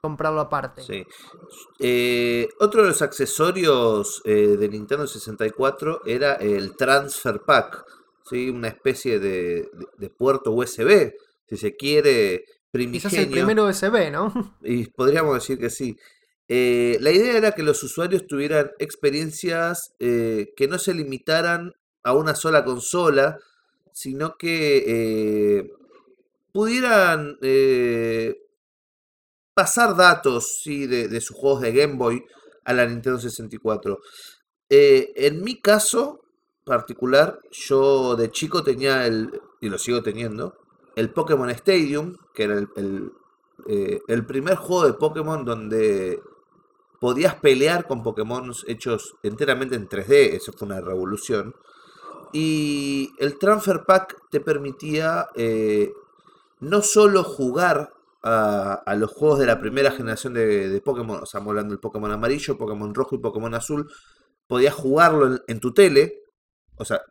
[0.02, 0.82] comprarlo aparte.
[0.84, 1.06] Sí.
[1.80, 7.86] Eh, otro de los accesorios eh, de Nintendo 64 era el Transfer Pack,
[8.30, 8.50] ¿sí?
[8.50, 11.14] una especie de, de- de puerto USB,
[11.50, 13.32] si se quiere, Quizás el primigenio.
[13.32, 14.34] primero USB, ¿no?
[14.62, 15.96] Y podríamos decir que sí.
[16.50, 22.14] Eh, la idea era que los usuarios tuvieran experiencias eh, que no se limitaran a
[22.14, 23.38] una sola consola,
[23.98, 25.72] sino que eh,
[26.54, 28.36] pudieran eh,
[29.56, 30.86] pasar datos ¿sí?
[30.86, 32.24] de, de sus juegos de Game Boy
[32.64, 33.98] a la Nintendo 64.
[34.70, 36.22] Eh, en mi caso
[36.64, 39.32] particular, yo de chico tenía el,
[39.62, 40.54] y lo sigo teniendo,
[40.96, 46.22] el Pokémon Stadium, que era el, el, el primer juego de Pokémon donde
[47.02, 51.56] podías pelear con Pokémon hechos enteramente en 3D, eso fue una revolución.
[52.34, 55.92] Y el Transfer Pack te permitía eh,
[56.60, 61.74] no solo jugar a, los juegos de la primera generación de, Pokémon, o sea, hablando
[61.74, 63.90] del Pokémon amarillo, Pokémon rojo y Pokémon azul,
[64.48, 66.24] podías jugarlo en, tu tele,
[66.76, 67.02] o sea,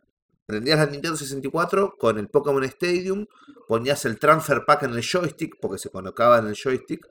[0.45, 3.25] prendías la Nintendo 64 con el Pokémon Stadium,
[3.67, 7.07] ponías el Transfer Pack en el joystick, porque se colocaba en el joystick,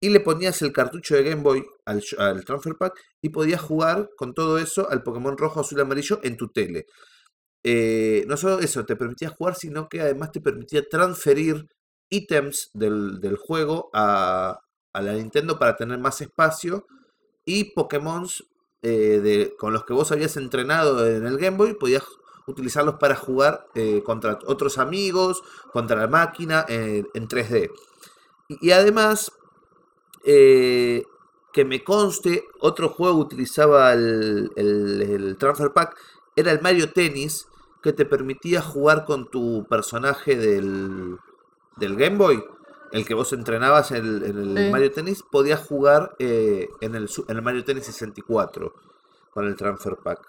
[0.00, 4.10] y le ponías el cartucho de Game Boy al, al Transfer Pack y podías jugar
[4.16, 6.86] con todo eso al Pokémon rojo, azul amarillo en tu tele.
[7.64, 11.66] Eh, no solo eso te permitía jugar, sino que además te permitía transferir
[12.10, 14.58] ítems del, del juego a,
[14.92, 16.86] a la Nintendo para tener más espacio
[17.44, 18.26] y Pokémon
[18.82, 22.04] de, con los que vos habías entrenado en el Game Boy podías
[22.46, 25.42] utilizarlos para jugar eh, contra otros amigos,
[25.72, 27.70] contra la máquina eh, en 3D.
[28.48, 29.32] Y, además,
[30.24, 31.02] eh,
[31.52, 35.96] que me conste, otro juego utilizaba el- el Transfer Pack
[36.38, 37.46] era el Mario Tennis,
[37.82, 41.16] que te permitía jugar con tu personaje del,
[41.76, 42.42] del Game Boy.
[42.92, 44.70] El que vos entrenabas en el, en el Sí.
[44.70, 48.72] Mario Tennis, podías jugar eh, en, el, en el Mario Tennis 64
[49.30, 50.20] con el Transfer Pack.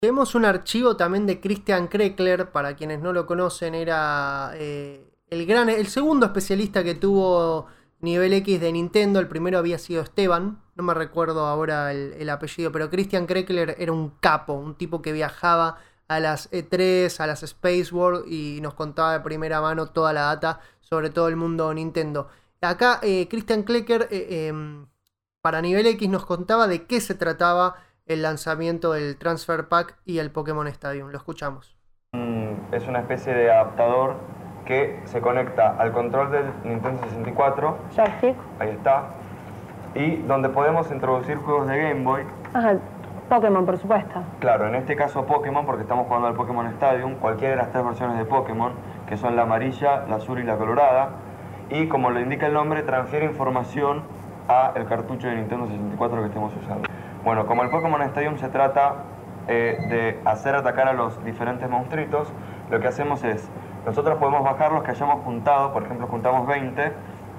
[0.00, 5.46] Tenemos un archivo también de Christian Kreckler, para quienes no lo conocen, era eh, el
[5.46, 7.66] gran, el segundo especialista que tuvo
[8.00, 9.20] nivel X de Nintendo.
[9.20, 13.76] El primero había sido Esteban, no me recuerdo ahora el, el apellido, pero Christian Kreckler
[13.78, 15.78] era un capo, un tipo que viajaba
[16.08, 20.22] a las E3, a las Space World y nos contaba de primera mano toda la
[20.22, 22.28] data sobre todo el mundo Nintendo.
[22.60, 24.86] Acá eh, Christian Klecker eh, em,
[25.42, 27.76] para nivel X nos contaba de qué se trataba
[28.06, 31.10] el lanzamiento del Transfer Pack y el Pokémon Stadium.
[31.10, 31.76] Lo escuchamos.
[32.12, 34.16] Mm, Es una especie de adaptador
[34.68, 38.36] que se conecta al control del Nintendo 64, Joystick.
[38.60, 39.04] ahí está,
[39.94, 42.22] y donde podemos introducir juegos de Game Boy.
[42.52, 42.74] Ajá,
[43.30, 44.20] Pokémon, por supuesto.
[44.40, 47.82] Claro, en este caso Pokémon, porque estamos jugando al Pokémon Stadium, cualquiera de las tres
[47.82, 48.72] versiones de Pokémon,
[49.08, 51.12] que son la amarilla, la azul y la colorada,
[51.70, 54.02] y como lo indica el nombre, transfiere información
[54.48, 56.86] a el cartucho de Nintendo 64 que estemos usando.
[57.24, 58.96] Bueno, como el Pokémon Stadium se trata
[59.48, 62.28] eh, de hacer atacar a los diferentes monstruitos,
[62.70, 63.48] lo que hacemos es,
[63.88, 66.92] nosotros podemos bajar los que hayamos juntado, por ejemplo juntamos 20,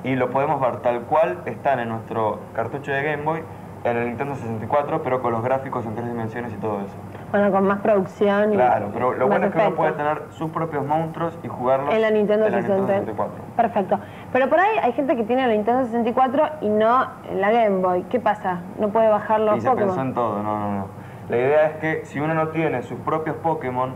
[0.04, 3.44] y lo podemos ver tal cual están en nuestro cartucho de Game Boy,
[3.84, 6.96] en el Nintendo 64, pero con los gráficos en tres dimensiones y todo eso.
[7.30, 10.50] Bueno, con más producción y Claro, pero lo bueno es que uno puede tener sus
[10.50, 12.88] propios monstruos y jugarlos En la Nintendo en la 60.
[12.88, 13.36] 64.
[13.56, 14.00] Perfecto.
[14.34, 18.06] Pero por ahí hay gente que tiene la Nintendo 64 y no la Game Boy.
[18.10, 18.62] ¿Qué pasa?
[18.80, 20.88] ¿No puede bajar los Y se pensó en todo, no, no, no.
[21.30, 23.94] La idea es que si uno no tiene sus propios Pokémon,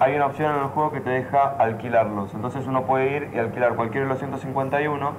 [0.00, 2.34] hay una opción en el juego que te deja alquilarlos.
[2.34, 5.12] Entonces uno puede ir y alquilar cualquiera de los 151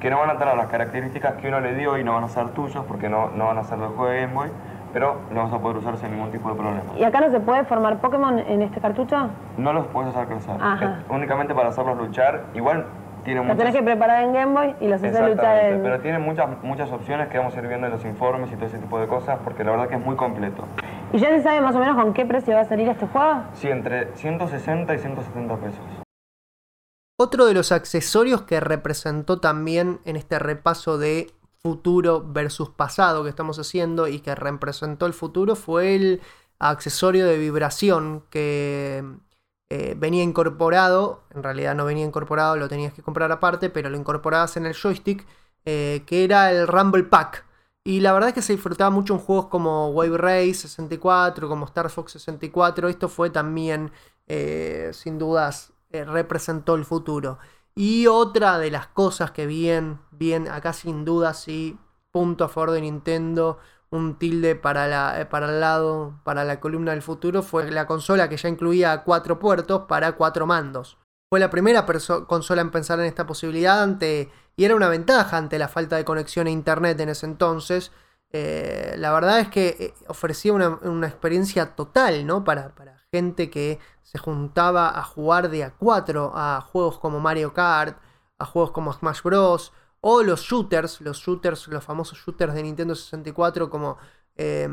[0.00, 2.28] que no van a tener las características que uno le dio y no van a
[2.28, 4.48] ser tuyos porque no, no van a ser del juego de Game Boy,
[4.92, 6.82] pero lo vas a poder usar sin ningún tipo de problema.
[6.98, 9.28] ¿Y acá no se puede formar Pokémon en este cartucho?
[9.58, 12.46] No los puedes hacer crecer, es únicamente para hacerlos luchar.
[12.54, 12.86] Igual
[13.22, 13.58] tiene Lo muchas...
[13.58, 15.82] tenés que preparar en Game Boy y los haces luchar en...
[15.82, 18.66] pero tiene muchas, muchas opciones que vamos a ir viendo en los informes y todo
[18.66, 20.64] ese tipo de cosas, porque la verdad que es muy completo.
[21.12, 23.44] ¿Y ya se sabe más o menos con qué precio va a salir este juego?
[23.52, 25.80] Sí, entre 160 y 170 pesos.
[27.18, 31.30] Otro de los accesorios que representó también en este repaso de
[31.62, 36.22] futuro versus pasado que estamos haciendo y que representó el futuro fue el
[36.58, 39.04] accesorio de vibración que
[39.68, 43.98] eh, venía incorporado, en realidad no venía incorporado, lo tenías que comprar aparte, pero lo
[43.98, 45.26] incorporabas en el joystick,
[45.64, 47.44] eh, que era el Rumble Pack.
[47.84, 51.66] Y la verdad es que se disfrutaba mucho en juegos como Wave Race 64, como
[51.66, 52.88] Star Fox 64.
[52.88, 53.90] Esto fue también,
[54.28, 57.38] eh, sin dudas, eh, representó el futuro.
[57.74, 61.78] Y otra de las cosas que bien, bien, acá sin duda sí,
[62.12, 63.58] punto a favor de Nintendo,
[63.90, 67.86] un tilde para, la, eh, para el lado, para la columna del futuro, fue la
[67.86, 70.98] consola que ya incluía cuatro puertos para cuatro mandos.
[71.30, 71.86] Fue la primera
[72.26, 76.04] consola en pensar en esta posibilidad ante, y era una ventaja ante la falta de
[76.04, 77.92] conexión a internet en ese entonces.
[78.30, 82.44] Eh, la verdad es que eh, ofrecía una, una experiencia total, ¿no?
[82.44, 87.52] Para, para gente que se juntaba a jugar de a 4 a juegos como Mario
[87.52, 87.98] Kart,
[88.38, 89.72] a juegos como Smash Bros.
[90.00, 93.98] O los shooters, los shooters, los famosos shooters de Nintendo 64 como,
[94.34, 94.68] eh,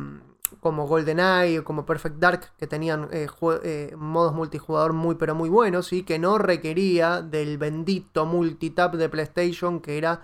[0.59, 3.27] como GoldenEye o como Perfect Dark, que tenían eh,
[3.63, 9.09] eh, modos multijugador muy pero muy buenos y que no requería del bendito multitap de
[9.09, 10.23] PlayStation que era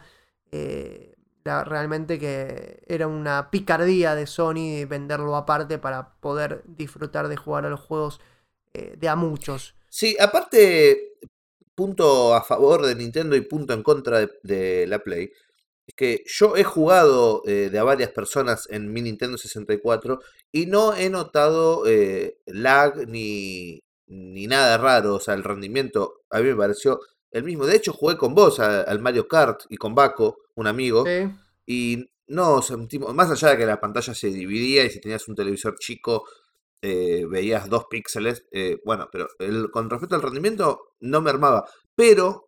[0.52, 7.66] eh, realmente que era una picardía de Sony venderlo aparte para poder disfrutar de jugar
[7.66, 8.20] a los juegos
[8.74, 9.74] de a muchos.
[9.88, 11.14] Sí, aparte,
[11.76, 15.32] punto a favor de Nintendo y punto en contra de, de la Play,
[15.96, 20.20] que yo he jugado eh, de a varias personas en mi Nintendo 64
[20.52, 26.40] y no he notado eh, lag ni, ni nada raro, o sea, el rendimiento a
[26.40, 27.00] mí me pareció
[27.32, 27.66] el mismo.
[27.66, 31.12] De hecho, jugué con vos a- al Mario Kart y con Baco, un amigo, ¿sí?
[31.66, 35.36] y no sentimos, más allá de que la pantalla se dividía y si tenías un
[35.36, 36.26] televisor chico
[36.82, 41.66] eh, veías dos píxeles, eh, bueno, pero el, con respecto al rendimiento no me armaba.
[41.96, 42.45] Pero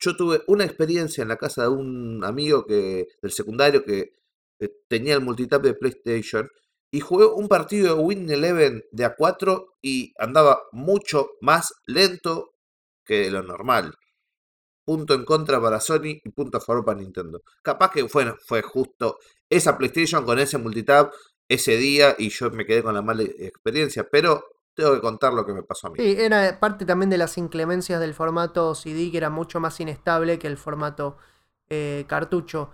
[0.00, 4.12] yo tuve una experiencia en la casa de un amigo que del secundario que
[4.58, 6.48] eh, tenía el multitap de PlayStation
[6.90, 12.54] y jugué un partido de Win Eleven de A4 y andaba mucho más lento
[13.04, 13.94] que lo normal.
[14.84, 17.42] Punto en contra para Sony y punto a favor para Nintendo.
[17.62, 21.12] Capaz que fue, fue justo esa PlayStation con ese multitap
[21.48, 24.44] ese día y yo me quedé con la mala experiencia, pero
[24.80, 25.96] tengo contar lo que me pasó a mí.
[25.98, 30.38] Sí, era parte también de las inclemencias del formato CD, que era mucho más inestable
[30.38, 31.16] que el formato
[31.68, 32.70] eh, cartucho.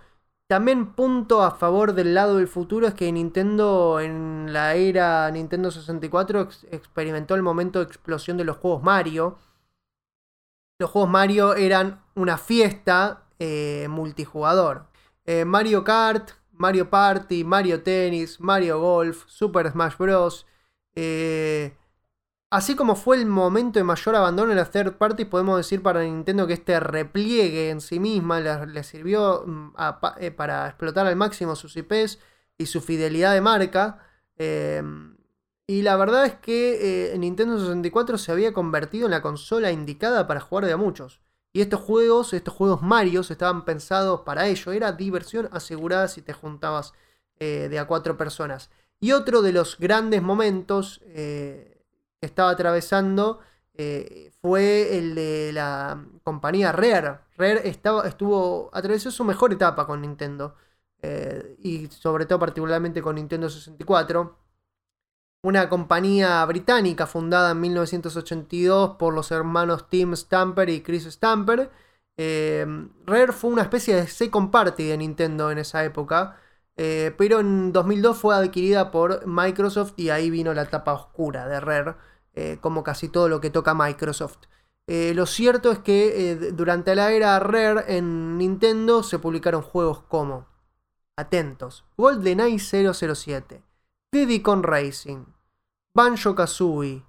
[0.47, 5.71] También punto a favor del lado del futuro es que Nintendo en la era Nintendo
[5.71, 9.37] 64 ex- experimentó el momento de explosión de los juegos Mario.
[10.79, 14.85] Los juegos Mario eran una fiesta eh, multijugador.
[15.25, 20.45] Eh, Mario Kart, Mario Party, Mario Tennis, Mario Golf, Super Smash Bros.
[22.49, 26.03] Así como fue el momento de mayor abandono en las third parties, podemos decir para
[26.03, 29.73] Nintendo que este repliegue en sí misma le, sirvió mm,
[30.19, 32.19] eh, para explotar al máximo sus IPs
[32.57, 33.99] y su fidelidad de marca.
[34.37, 34.81] Eh,
[35.67, 40.25] y la verdad es que eh, Nintendo 64 se había convertido en la consola indicada
[40.25, 41.19] para jugar de a muchos.
[41.51, 44.71] Y estos juegos, estos juegos Mario, estaban pensados para ello.
[44.71, 46.93] Era diversión asegurada si te juntabas
[47.39, 48.69] eh, de a cuatro personas.
[49.01, 51.01] Y otro de los grandes momentos
[52.19, 53.39] que estaba atravesando
[53.75, 57.19] eh, fue el de la compañía Rare.
[57.37, 60.55] Rare estaba, estuvo, atravesó su mejor etapa con Nintendo.
[61.01, 64.35] eh, y sobre todo particularmente con Nintendo 64.
[65.43, 71.71] Una compañía británica fundada en 1982 por los hermanos Tim Stamper y Chris Stamper.
[72.17, 72.65] Eh,
[73.05, 76.37] Rare fue una especie de second de Nintendo en esa época.
[76.77, 81.59] Eh, pero en 2002 fue adquirida por Microsoft y ahí vino la etapa oscura de
[81.59, 81.95] Rare,
[82.33, 84.45] eh, como casi todo lo que toca Microsoft.
[84.85, 90.47] Eh, lo cierto es que durante la era Rare en Nintendo se publicaron juegos como,
[91.17, 93.63] atentos, GoldenEye 007,
[94.11, 95.25] Diddy Racing,
[95.93, 97.03] Banjo Kazooie,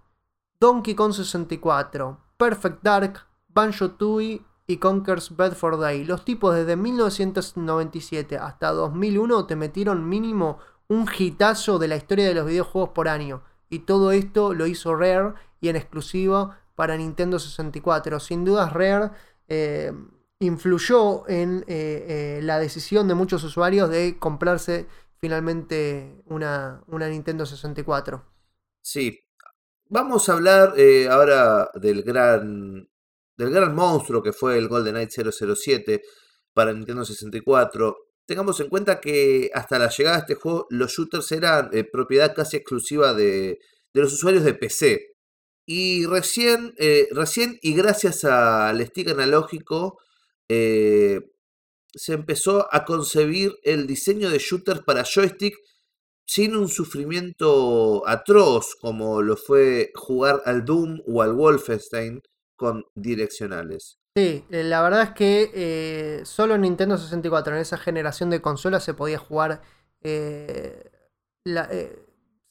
[0.59, 6.05] Donkey Kong 64, Perfect Dark, Banjo Tooie y for Day.
[6.05, 10.59] Los tipos desde 1997 hasta 2001 te metieron mínimo
[10.89, 13.43] un hitazo de la historia de los videojuegos por año.
[13.71, 18.21] Y todo esto lo hizo Rare y en exclusivo para Nintendo 64.
[18.21, 19.11] Sin dudas Rare
[19.49, 19.93] eh,
[20.39, 27.47] influyó en eh, eh, la decisión de muchos usuarios de comprarse finalmente una, una Nintendo
[27.47, 28.23] 64.
[28.83, 29.19] Sí.
[29.91, 30.75] Vamos a hablar
[31.11, 32.87] ahora del gran,
[33.39, 36.03] del gran monstruo que fue el GoldenEye 007
[36.53, 37.97] para Nintendo 64.
[38.27, 42.35] Tengamos en cuenta que hasta la llegada de este juego los shooters eran eh, propiedad
[42.35, 43.59] casi exclusiva de,
[43.95, 45.15] de los usuarios de PC.
[45.65, 49.99] Y recién, eh, recién y gracias al stick analógico,
[50.49, 51.21] eh,
[51.95, 55.57] se empezó a concebir el diseño de shooters para joystick
[56.27, 62.23] sin un sufrimiento atroz como lo fue jugar al Doom o al Wolfenstein
[62.59, 63.99] con direccionales.
[64.17, 68.43] Sí, eh, la verdad es que eh, solo en Nintendo 64, en esa generación de
[68.43, 69.63] consolas, se podía jugar
[70.03, 70.91] eh,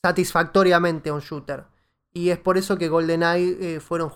[0.02, 1.66] satisfactoriamente un shooter.
[2.14, 4.10] Y es por eso que GoldenEye, fueron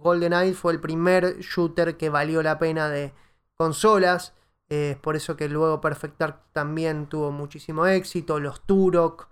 [0.00, 3.12] GoldenEye fue el primer shooter que valió la pena de
[3.54, 4.32] consolas.
[4.68, 8.40] es por eso que luego Perfect Dark también tuvo muchísimo éxito.
[8.40, 9.28] Los Turok.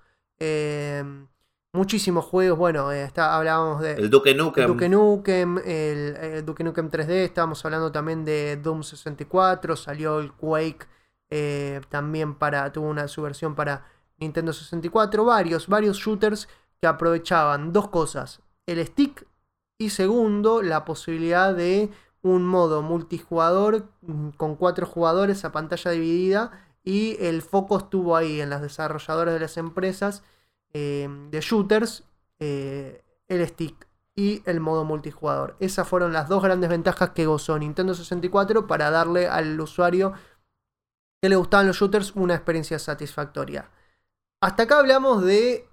[1.73, 2.59] Eh, muchísimos juegos.
[2.59, 3.95] Bueno, eh, está, hablábamos de.
[3.95, 4.67] El Duke Nukem.
[4.67, 10.33] Duke Nukem, el, el Duke Nukem 3D, estábamos hablando también de Doom 64, salió el
[10.33, 10.87] Quake
[11.35, 13.87] eh, también para, tuvo una su versión para
[14.19, 16.47] Nintendo 64, varios, varios shooters
[16.79, 19.27] que aprovechaban dos cosas, el stick
[19.79, 21.89] y segundo, la posibilidad de
[22.21, 26.51] un modo multijugador mm, con cuatro jugadores a pantalla dividida
[26.85, 30.25] y el foco estuvo ahí en las desarrolladoras de las empresas
[30.73, 32.05] eh, de shooters,
[32.39, 35.57] eh, el stick y el modo multijugador.
[35.61, 40.13] Esas fueron las dos grandes ventajas que gozó Nintendo 64 para darle al usuario
[41.23, 43.71] que le gustaban los shooters una experiencia satisfactoria.
[44.41, 45.69] Hasta acá hablamos de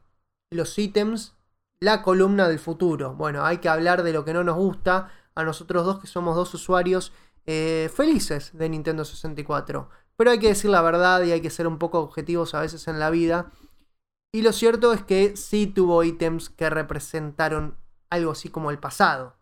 [0.52, 1.36] los ítems,
[1.80, 3.16] la columna del futuro.
[3.16, 6.36] Bueno, hay que hablar de lo que no nos gusta a nosotros dos que somos
[6.36, 7.14] dos usuarios
[7.46, 9.90] eh, felices de Nintendo 64.
[10.16, 12.88] Pero hay que decir la verdad y hay que ser un poco objetivos a veces
[12.88, 13.52] en la vida.
[14.32, 17.78] Y lo cierto es que sí tuvo ítems que representaron
[18.10, 19.36] algo así como el pasado.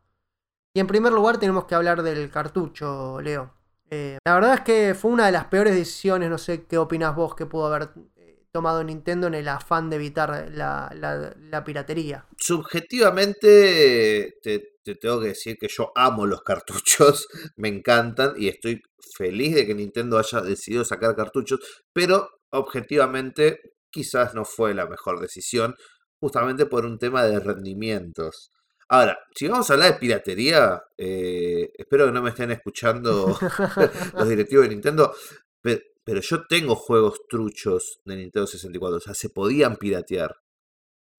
[0.74, 3.54] Y en primer lugar tenemos que hablar del cartucho, Leo.
[3.90, 7.16] Eh, la verdad es que fue una de las peores decisiones, no sé qué opinas
[7.16, 12.26] vos, que pudo haber eh, tomado Nintendo en el afán de evitar la, piratería.
[12.38, 17.28] Subjetivamente, te, te tengo que decir que yo amo los cartuchos,
[17.58, 18.82] me encantan y estoy
[19.16, 21.60] feliz de que Nintendo haya decidido sacar cartuchos,
[21.92, 25.76] pero objetivamente quizás no fue la mejor decisión,
[26.20, 28.52] justamente por un tema de rendimientos.
[28.90, 33.38] Ahora, si vamos a hablar de piratería, eh, espero que no me estén escuchando
[34.18, 35.14] los directivos de Nintendo,
[35.62, 40.38] pe- pero yo tengo juegos truchos de Nintendo 64, o sea, se podían piratear.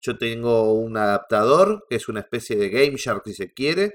[0.01, 3.95] Yo tengo un adaptador, que es una especie de Game Shark si se quiere,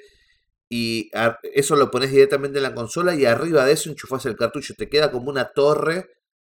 [0.70, 1.12] y
[1.54, 4.74] eso lo pones directamente en la consola y arriba de eso enchufas el cartucho.
[4.76, 6.08] Te queda como una torre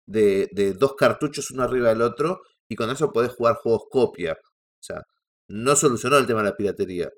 [0.05, 4.33] de, de dos cartuchos uno arriba del otro, y con eso podés jugar juegos copia.
[4.33, 5.01] O sea,
[5.47, 7.09] no solucionó el tema de la piratería.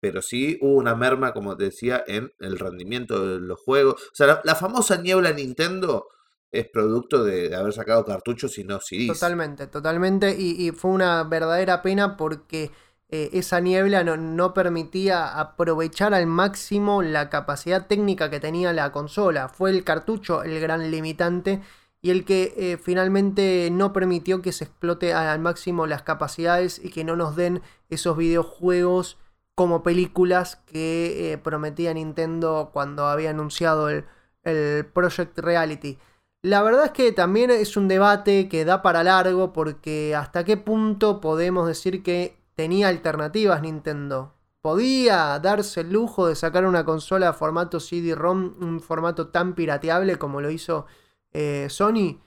[0.00, 3.94] Pero sí hubo una merma, como te decía, en el rendimiento de los juegos.
[3.94, 6.06] O sea, la, famosa niebla Nintendo
[6.52, 9.18] es producto de, de haber sacado cartuchos y no CDs.
[9.18, 10.36] Totalmente, totalmente.
[10.38, 12.70] Y, y fue una verdadera pena porque
[13.08, 18.92] eh, esa niebla no, no permitía aprovechar al máximo la capacidad técnica que tenía la
[18.92, 19.48] consola.
[19.48, 21.60] Fue el cartucho el gran limitante
[22.00, 26.90] y el que eh, finalmente no permitió que se explote al máximo las capacidades y
[26.90, 29.18] que no nos den esos videojuegos
[29.54, 34.04] como películas que eh, prometía Nintendo cuando había anunciado el,
[34.44, 35.98] el Project Reality.
[36.42, 40.56] La verdad es que también es un debate que da para largo porque hasta qué
[40.56, 44.34] punto podemos decir que tenía alternativas Nintendo.
[44.60, 50.40] podía darse el lujo de sacar una consola formato CD-ROM, un formato tan pirateable como
[50.40, 50.86] lo hizo
[51.32, 52.20] eh, Sony,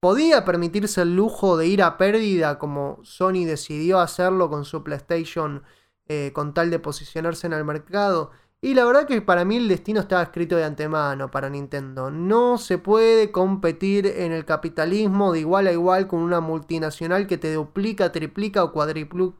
[0.00, 5.62] podía permitirse el lujo de ir a pérdida como Sony decidió hacerlo con su PlayStation
[6.08, 8.30] eh, con tal de posicionarse en el mercado.
[8.60, 12.10] Y la verdad que para mí el destino estaba escrito de antemano para Nintendo.
[12.10, 17.38] No se puede competir en el capitalismo de igual a igual con una multinacional que
[17.38, 19.36] te duplica, triplica o cuadruplica.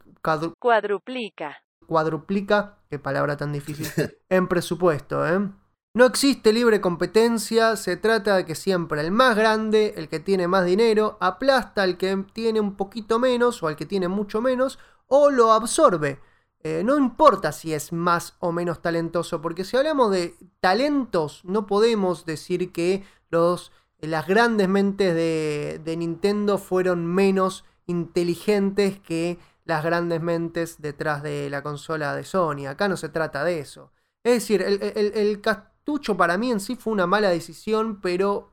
[0.58, 1.56] Cuadruplica.
[1.86, 3.86] Cuadruplica, qué palabra tan difícil,
[4.28, 5.48] en presupuesto, ¿eh?
[5.96, 10.46] No existe libre competencia, se trata de que siempre el más grande, el que tiene
[10.46, 14.78] más dinero, aplasta al que tiene un poquito menos o al que tiene mucho menos,
[15.06, 16.20] o lo absorbe.
[16.62, 21.66] Eh, no importa si es más o menos talentoso, porque si hablamos de talentos, no
[21.66, 29.82] podemos decir que los, las grandes mentes de, de Nintendo fueron menos inteligentes que las
[29.82, 32.66] grandes mentes detrás de la consola de Sony.
[32.68, 33.92] Acá no se trata de eso.
[34.22, 35.40] Es decir, el, el, el
[35.86, 38.50] cartucho para mí en sí fue una mala decisión, pero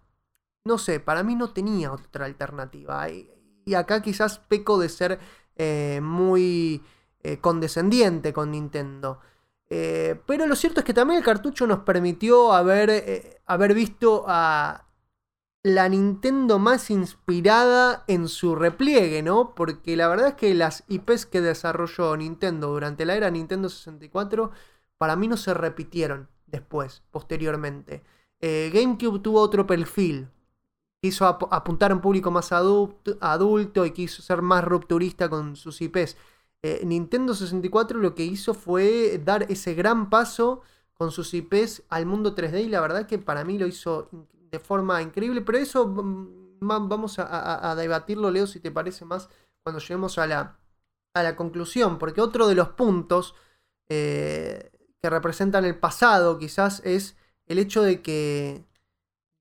[0.65, 3.09] no sé, para mí no tenía otra alternativa.
[3.09, 3.29] Y,
[3.75, 5.19] acá quizás peco de ser
[5.55, 6.83] eh, muy
[7.23, 9.19] eh, condescendiente con Nintendo.
[9.69, 14.85] Eh, pero lo cierto es que también el cartucho nos permitió haber, haber visto a
[15.63, 19.55] la Nintendo más inspirada en su repliegue, ¿no?
[19.55, 24.51] Porque la verdad es que las IPs que desarrolló Nintendo durante la era Nintendo 64
[24.97, 28.03] para mí no se repitieron después, posteriormente.
[28.39, 30.29] Eh, GameCube tuvo otro perfil.
[31.01, 35.55] Quiso ap apuntar a un público más adulto, adulto, y quiso ser más rupturista con
[35.55, 36.15] sus IPs.
[36.61, 40.61] Eh, Nintendo 64 lo que hizo fue dar ese gran paso
[40.93, 44.09] con sus IPs al mundo 3D y la verdad que para mí lo hizo
[44.51, 49.27] de forma increíble, pero eso mm, vamos a debatirlo, Leo, si te parece más
[49.63, 50.57] cuando lleguemos a la,
[51.13, 53.35] a la conclusión, porque otro de los puntos
[53.89, 54.71] eh,
[55.03, 58.63] que representan el pasado quizás es el hecho de que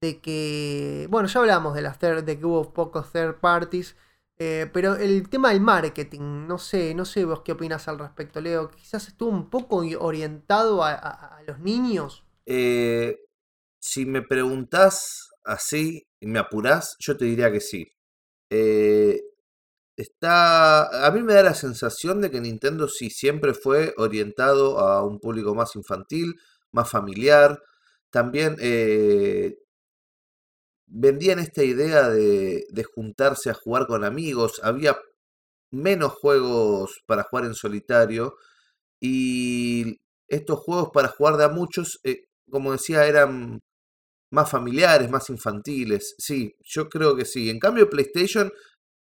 [0.01, 3.95] de que bueno ya hablamos de las third, de que hubo pocos third parties
[4.39, 8.41] eh, pero el tema del marketing no sé no sé vos qué opinas al respecto
[8.41, 12.25] Leo quizás estuvo un poco orientado a, los niños.
[12.47, 13.21] Eh,
[13.81, 17.87] si me preguntás así y me apurás yo te diría que sí.
[18.51, 19.21] Eh,
[19.97, 21.07] Está.
[21.07, 25.21] A mí me da la sensación de que Nintendo sí siempre fue orientado a un
[25.21, 26.35] público más infantil,
[26.73, 27.61] más familiar.
[28.11, 29.57] También eh,
[30.87, 34.61] vendían esta idea de, de juntarse a jugar con amigos.
[34.63, 34.97] Había
[35.73, 38.35] menos juegos para jugar en solitario.
[39.01, 39.99] Y
[40.29, 43.61] estos juegos para jugar de a muchos, eh, como decía, eran
[44.31, 46.15] más familiares, más infantiles.
[46.19, 47.51] Sí, yo creo que sí.
[47.51, 48.51] En cambio, PlayStation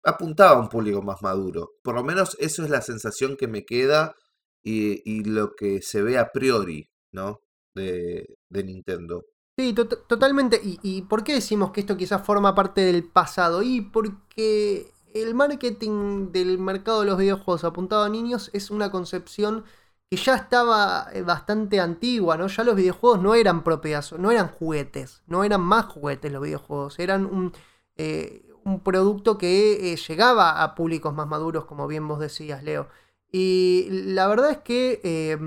[0.08, 1.70] apuntaba a un público más maduro.
[1.82, 4.14] Por lo menos eso es la sensación que me queda
[4.62, 7.40] y, lo que se ve a priori, ¿no?
[7.74, 9.24] De, de Nintendo.
[9.58, 10.60] Sí, to totalmente.
[10.62, 13.62] ¿Y, ¿Y por qué decimos que esto quizás forma parte del pasado?
[13.62, 19.64] Y porque el marketing del mercado de los videojuegos apuntado a niños es una concepción
[20.10, 22.46] que ya estaba eh, bastante antigua, ¿no?
[22.46, 26.98] Ya los videojuegos no eran propiedad, no eran juguetes, no eran más juguetes los videojuegos,
[26.98, 27.52] eran un...
[27.96, 32.88] Eh, un producto que eh, llegaba a públicos más maduros, como bien vos decías, Leo.
[33.32, 35.38] Y la verdad es que eh,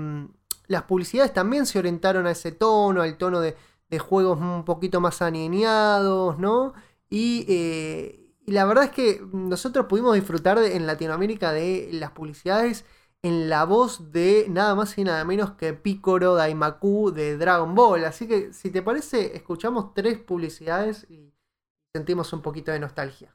[0.66, 3.56] las publicidades también se orientaron a ese tono, al tono de,
[3.98, 6.72] juegos un poquito más alineados, ¿no?
[7.10, 12.12] Y, eh, y, la verdad es que nosotros pudimos disfrutar de, en Latinoamérica de las
[12.12, 12.86] publicidades
[13.22, 18.04] en la voz de nada más y nada menos que Picoro Daimaku de Dragon Ball.
[18.04, 21.31] Así que si te parece, escuchamos tres publicidades y
[21.94, 23.28] sentimos un poquito de nostalgia.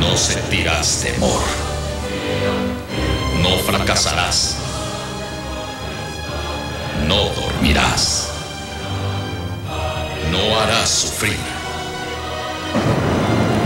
[0.00, 1.40] No sentirás temor.
[3.42, 4.56] No fracasarás.
[7.06, 8.32] No dormirás.
[10.32, 11.38] No harás sufrir.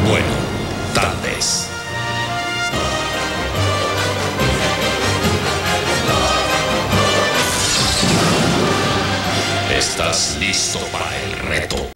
[0.06, 0.34] Bueno,
[0.94, 1.69] tal vez.
[9.80, 11.90] ¿Estás listo para el reto?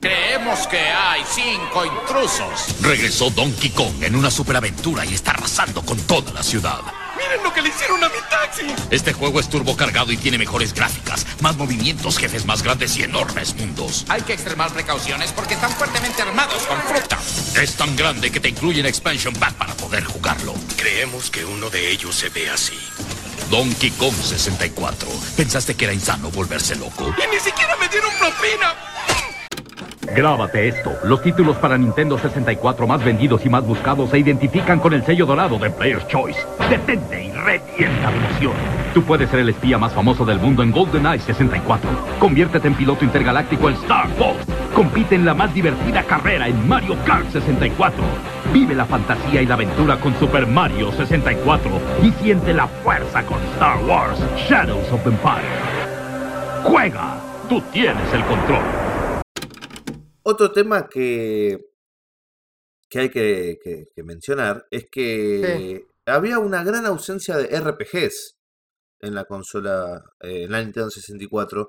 [0.00, 2.80] Creemos que hay cinco intrusos.
[2.80, 6.80] Regresó Donkey Kong en una superaventura y está arrasando con toda la ciudad.
[7.14, 8.74] ¡Miren lo que le hicieron a mi taxi!
[8.90, 13.54] Este juego es turbocargado y tiene mejores gráficas, más movimientos, jefes más grandes y enormes
[13.54, 14.06] mundos.
[14.08, 17.18] Hay que extremar precauciones porque están fuertemente armados con fruta.
[17.60, 20.54] Es tan grande que te incluye un expansion pack para poder jugarlo.
[20.78, 22.78] Creemos que uno de ellos se ve así.
[23.50, 25.08] Donkey Kong 64.
[25.36, 27.14] ¿Pensaste que era insano volverse loco?
[27.16, 28.74] ¡Y ni siquiera me dieron propina!
[30.14, 30.92] Grábate esto.
[31.04, 35.26] Los títulos para Nintendo 64 más vendidos y más buscados se identifican con el sello
[35.26, 36.38] dorado de Player's Choice.
[36.70, 38.54] Detente y revienta de emoción.
[38.94, 41.90] Tú puedes ser el espía más famoso del mundo en GoldenEye 64.
[42.18, 44.38] Conviértete en piloto intergaláctico en Star Fox.
[44.74, 48.02] Compite en la más divertida carrera en Mario Kart 64.
[48.58, 51.70] Vive la fantasía y la aventura con Super Mario 64.
[52.02, 54.18] Y siente la fuerza con Star Wars
[54.48, 56.64] Shadows of Empire.
[56.64, 57.20] Juega.
[57.50, 58.64] Tú tienes el control.
[60.22, 61.58] Otro tema que,
[62.88, 68.38] que hay que, que- que mencionar es que había una gran ausencia de RPGs
[69.00, 71.68] en la consola, eh, en la Nintendo 64.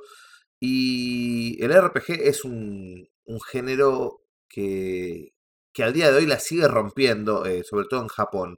[0.61, 5.33] Y el RPG es un, un género que,
[5.77, 8.57] que al día de hoy la sigue rompiendo, eh, sobre todo en Japón.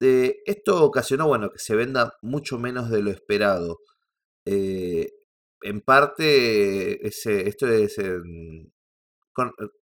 [0.00, 3.80] Esto ocasionó, bueno, que se venda mucho menos de lo esperado.
[4.46, 5.10] Eh,
[5.60, 7.94] en parte, esto es,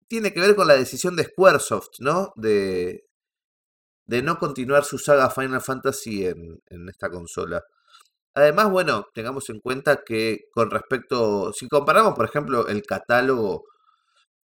[0.07, 2.31] tiene que ver con la decisión de Squaresoft, ¿no?
[2.37, 3.03] De,
[4.05, 7.61] de no continuar su saga Final Fantasy en esta consola.
[8.35, 13.65] Además, bueno, tengamos en cuenta que con respecto, si comparamos, por ejemplo, el catálogo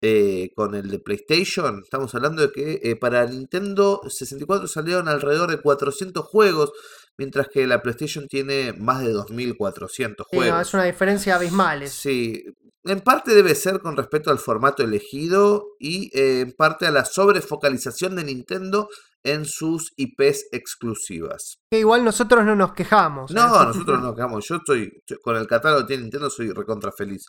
[0.03, 5.51] eh, con el de PlayStation, estamos hablando de que eh, para Nintendo 64 salieron alrededor
[5.51, 6.73] de 400 juegos,
[7.19, 10.55] mientras que la PlayStation tiene más de 2400 Sí, juegos.
[10.57, 11.83] no, es una diferencia abismal.
[11.83, 12.43] es- Sí,
[12.85, 17.05] en parte debe ser con respecto al formato elegido y eh, en parte a la
[17.05, 18.89] sobrefocalización de Nintendo
[19.23, 21.59] en sus IPs exclusivas.
[21.71, 23.31] Que igual nosotros no nos quejamos.
[23.33, 24.49] No, nosotros no nos quedamos.
[24.49, 27.27] Yo estoy yo con el catálogo que tiene Nintendo, soy recontra feliz.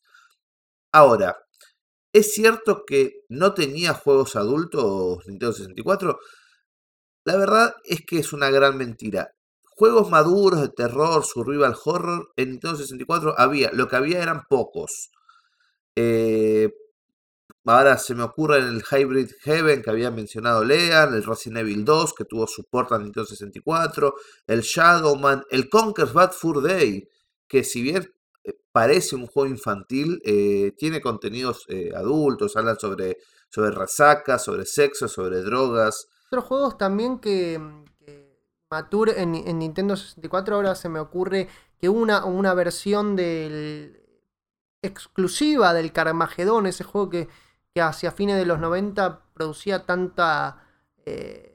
[0.93, 1.35] Ahora,
[2.13, 6.19] ¿es cierto que no tenía juegos adultos Nintendo 64?
[7.23, 9.31] La verdad es que es una gran mentira.
[9.63, 13.71] Juegos maduros de terror, survival horror, en Nintendo 64 había.
[13.73, 15.11] Lo que había eran pocos.
[15.95, 16.69] Eh,
[17.65, 21.85] ahora se me ocurre en el Hybrid Heaven que había mencionado Lean, el Resident Evil
[21.85, 24.13] 2 que tuvo soporte a Nintendo 64,
[24.47, 27.07] el Shadowman, el Conker's Bad Fur Day,
[27.47, 28.07] que si bien
[28.72, 33.18] parece un juego infantil, eh, tiene contenidos eh, adultos, hablan sobre,
[33.49, 36.07] sobre resaca, sobre sexo, sobre drogas.
[36.27, 37.60] Otros juegos también que,
[37.99, 38.39] que
[38.69, 41.49] Mature en, en Nintendo 64 ahora se me ocurre
[41.80, 43.98] que una, una versión del
[44.81, 47.27] exclusiva del Carmageddon, ese juego que,
[47.73, 50.64] que hacia fines de los 90 producía tanta
[51.06, 51.48] eh,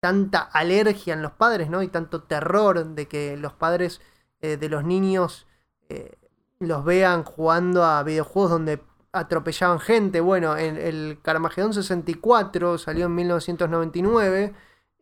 [0.00, 1.82] tanta alergia en los padres, ¿no?
[1.82, 4.00] Y tanto terror de que los padres
[4.40, 5.46] de los niños
[6.66, 8.80] los vean jugando a videojuegos donde
[9.12, 10.20] atropellaban gente.
[10.20, 14.54] Bueno, en el Carmageddon 64 salió en 1999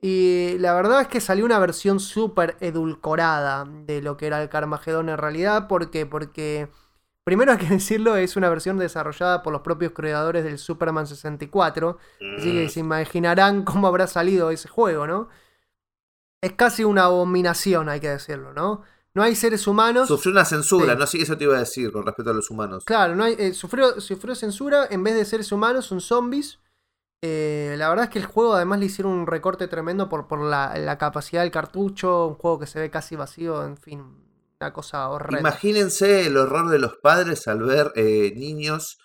[0.02, 4.48] y la verdad es que salió una versión súper edulcorada de lo que era el
[4.48, 5.68] Carmageddon en realidad.
[5.68, 6.06] ¿Por qué?
[6.06, 6.68] Porque,
[7.24, 11.98] primero hay que decirlo, es una versión desarrollada por los propios creadores del Superman 64.
[12.36, 15.28] Así que se imaginarán cómo habrá salido ese juego, ¿no?
[16.42, 18.82] Es casi una abominación, hay que decirlo, ¿no?
[19.14, 20.08] No hay seres humanos.
[20.08, 20.98] Sufrió una censura, Sí.
[21.00, 22.84] no sé, eso te iba a decir con respecto a los humanos.
[22.84, 24.86] Claro, no hay, eh, sufrió, sufrió censura.
[24.90, 26.60] En vez de seres humanos, son zombies.
[27.22, 30.40] Eh, la verdad es que el juego además le hicieron un recorte tremendo por, por
[30.40, 32.26] la, la capacidad del cartucho.
[32.28, 34.00] Un juego que se ve casi vacío, en fin,
[34.60, 35.40] una cosa horrenda.
[35.40, 38.98] Imagínense el horror de los padres al ver eh, niños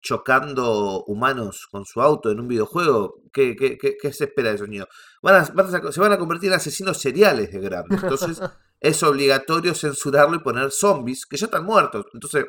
[0.00, 3.22] chocando humanos con su auto en un videojuego.
[3.32, 4.88] ¿Qué, qué- qué- qué se espera de esos niños?
[5.22, 8.02] Van a- van a- se van a convertir en asesinos seriales de grandes.
[8.02, 8.40] Entonces
[8.82, 12.04] es obligatorio censurarlo y poner zombies que ya están muertos.
[12.12, 12.44] Entonces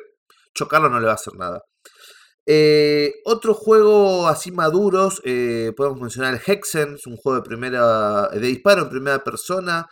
[0.54, 1.62] chocarlo no le va a hacer nada.
[2.46, 8.28] Eh, otro juego así maduros, eh, podemos mencionar el Hexen, es un juego de primera
[8.28, 9.86] de disparo en primera persona,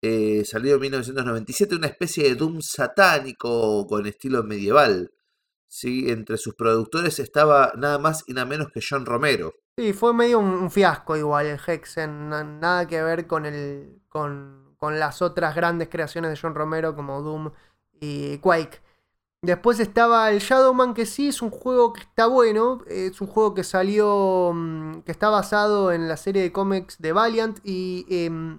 [0.00, 5.10] eh, salido en 1997, una especie de Doom satánico con estilo medieval.
[5.68, 6.10] ¿sí?
[6.10, 9.52] Entre sus productores estaba nada más y nada menos que John Romero.
[9.76, 12.28] Sí, fue medio un, fiasco igual el Hexen.
[12.30, 16.96] na- Nada que ver con, el, con, con las otras grandes creaciones de John Romero
[16.96, 17.52] como Doom
[18.00, 18.82] y Quake.
[19.42, 22.82] Después estaba el Shadowman, que sí es un juego que está bueno.
[22.86, 24.52] Es un juego que salió.
[24.54, 27.58] mm, que está basado en la serie de cómics de Valiant.
[27.64, 28.58] Y em,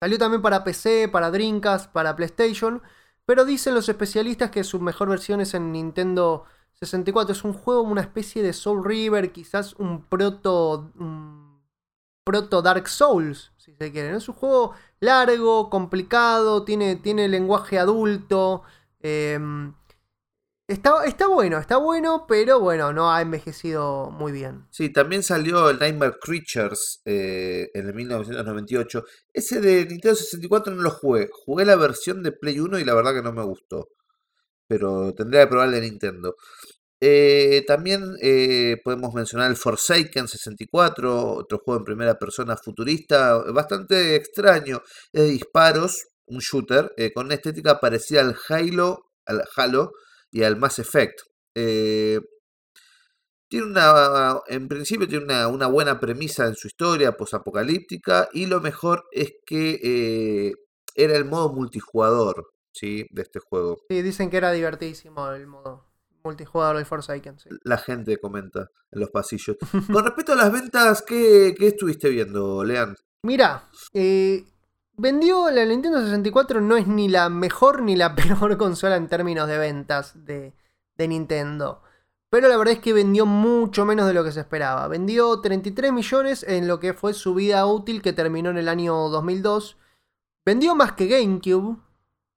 [0.00, 2.82] salió también para PC, para Dreamcast, para PlayStation.
[3.26, 6.44] Pero dicen los especialistas que su mejor versión es en Nintendo
[6.74, 7.32] 64.
[7.32, 10.92] Es un juego, una especie de Soul River, quizás un proto.
[10.98, 11.46] un
[12.24, 14.12] proto Dark Souls, si se quiere.
[14.12, 14.18] ¿no?
[14.18, 18.62] Es un juego largo, complicado, tiene, tiene lenguaje adulto.
[19.00, 19.74] em,
[20.68, 24.66] está, está bueno, está bueno, pero bueno, no ha envejecido muy bien.
[24.70, 29.04] Sí, también salió el Nightmare Creatures eh, en el 1998.
[29.32, 31.28] Ese de Nintendo 64 no lo jugué.
[31.32, 33.88] Jugué la versión de Play 1 y la verdad que no me gustó.
[34.68, 36.36] Pero tendría que probar el de Nintendo.
[37.00, 44.16] Eh, también eh, podemos mencionar el Forsaken 64, otro juego en primera persona futurista, bastante
[44.16, 44.80] extraño,
[45.12, 49.92] es de disparos, un shooter, eh, con una estética parecida al Halo, al Halo
[50.30, 51.20] y al Mass Effect.
[51.54, 52.20] Eh,
[53.48, 59.04] tiene una, en principio tiene una, buena premisa en su historia posapocalíptica y lo mejor
[59.12, 60.52] es que
[60.96, 63.06] era el modo multijugador ¿sí?
[63.10, 63.78] de este juego.
[63.88, 65.85] Sí, dicen que era divertidísimo el modo
[66.26, 67.38] multijugador del Forsaken.
[67.38, 67.48] Sí.
[67.64, 69.56] La gente comenta en los pasillos.
[69.92, 72.94] Con respecto a las ventas, ¿qué, qué estuviste viendo, Lean?
[73.22, 74.44] Mira, eh,
[74.96, 79.48] vendió la Nintendo 64, no es ni la mejor ni la peor consola en términos
[79.48, 80.54] de ventas de,
[80.96, 81.82] de Nintendo.
[82.28, 84.88] Pero la verdad es que vendió mucho menos de lo que se esperaba.
[84.88, 88.94] Vendió 33 millones en lo que fue su vida útil que terminó en el año
[89.08, 89.76] 2002.
[90.44, 91.78] Vendió más que GameCube.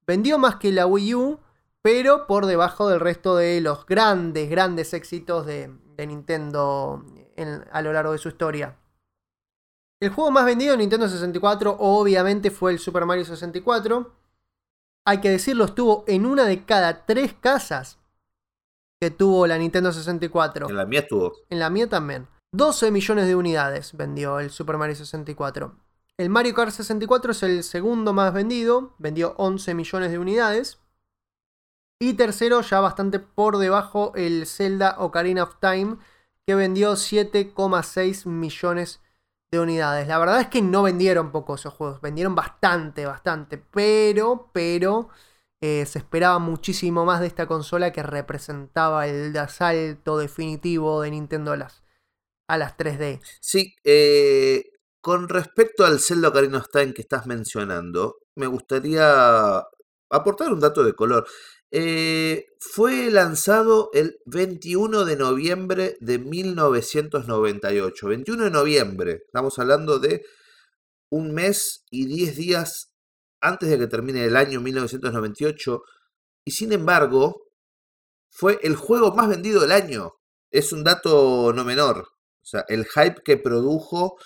[0.05, 1.39] Vendió más que la Wii U.
[1.81, 7.03] Pero por debajo del resto de los grandes, grandes éxitos de, de Nintendo
[7.35, 8.77] en, a lo largo de su historia.
[10.01, 14.13] El juego más vendido en Nintendo 64 obviamente fue el Super Mario 64.
[15.05, 17.99] Hay que decirlo, estuvo en una de cada tres casas
[18.99, 20.69] que tuvo la Nintendo 64.
[20.69, 21.33] En la mía estuvo.
[21.49, 22.27] En la mía también.
[22.51, 25.75] 12 millones de unidades vendió el Super Mario 64.
[26.17, 30.78] El Mario Kart 64 es el segundo más vendido, vendió 11 millones de unidades.
[32.01, 35.97] Y tercero, ya bastante por debajo, el Zelda Ocarina of Time,
[36.47, 39.01] que vendió 7,6 millones
[39.51, 40.07] de unidades.
[40.07, 43.57] La verdad es que no vendieron poco esos juegos, vendieron bastante, bastante.
[43.57, 45.09] Pero, pero,
[45.61, 51.51] eh, se esperaba muchísimo más de esta consola que representaba el asalto definitivo de Nintendo
[51.51, 51.83] a las,
[52.47, 53.19] a las 3D.
[53.41, 54.71] Sí, eh,
[55.01, 59.65] con respecto al Zelda Ocarina of Time que estás mencionando, me gustaría
[60.09, 61.27] aportar un dato de color.
[61.71, 68.07] Eh, fue lanzado el 21 de noviembre de 1998.
[68.07, 69.21] 21 de noviembre.
[69.25, 70.25] Estamos hablando de
[71.09, 72.93] un mes y 10 días
[73.41, 75.83] antes de que termine el año 1998.
[76.45, 77.47] Y sin embargo,
[78.29, 80.13] fue el juego más vendido del año.
[80.51, 82.07] Es un dato no menor.
[82.41, 84.17] O sea, el hype que produjo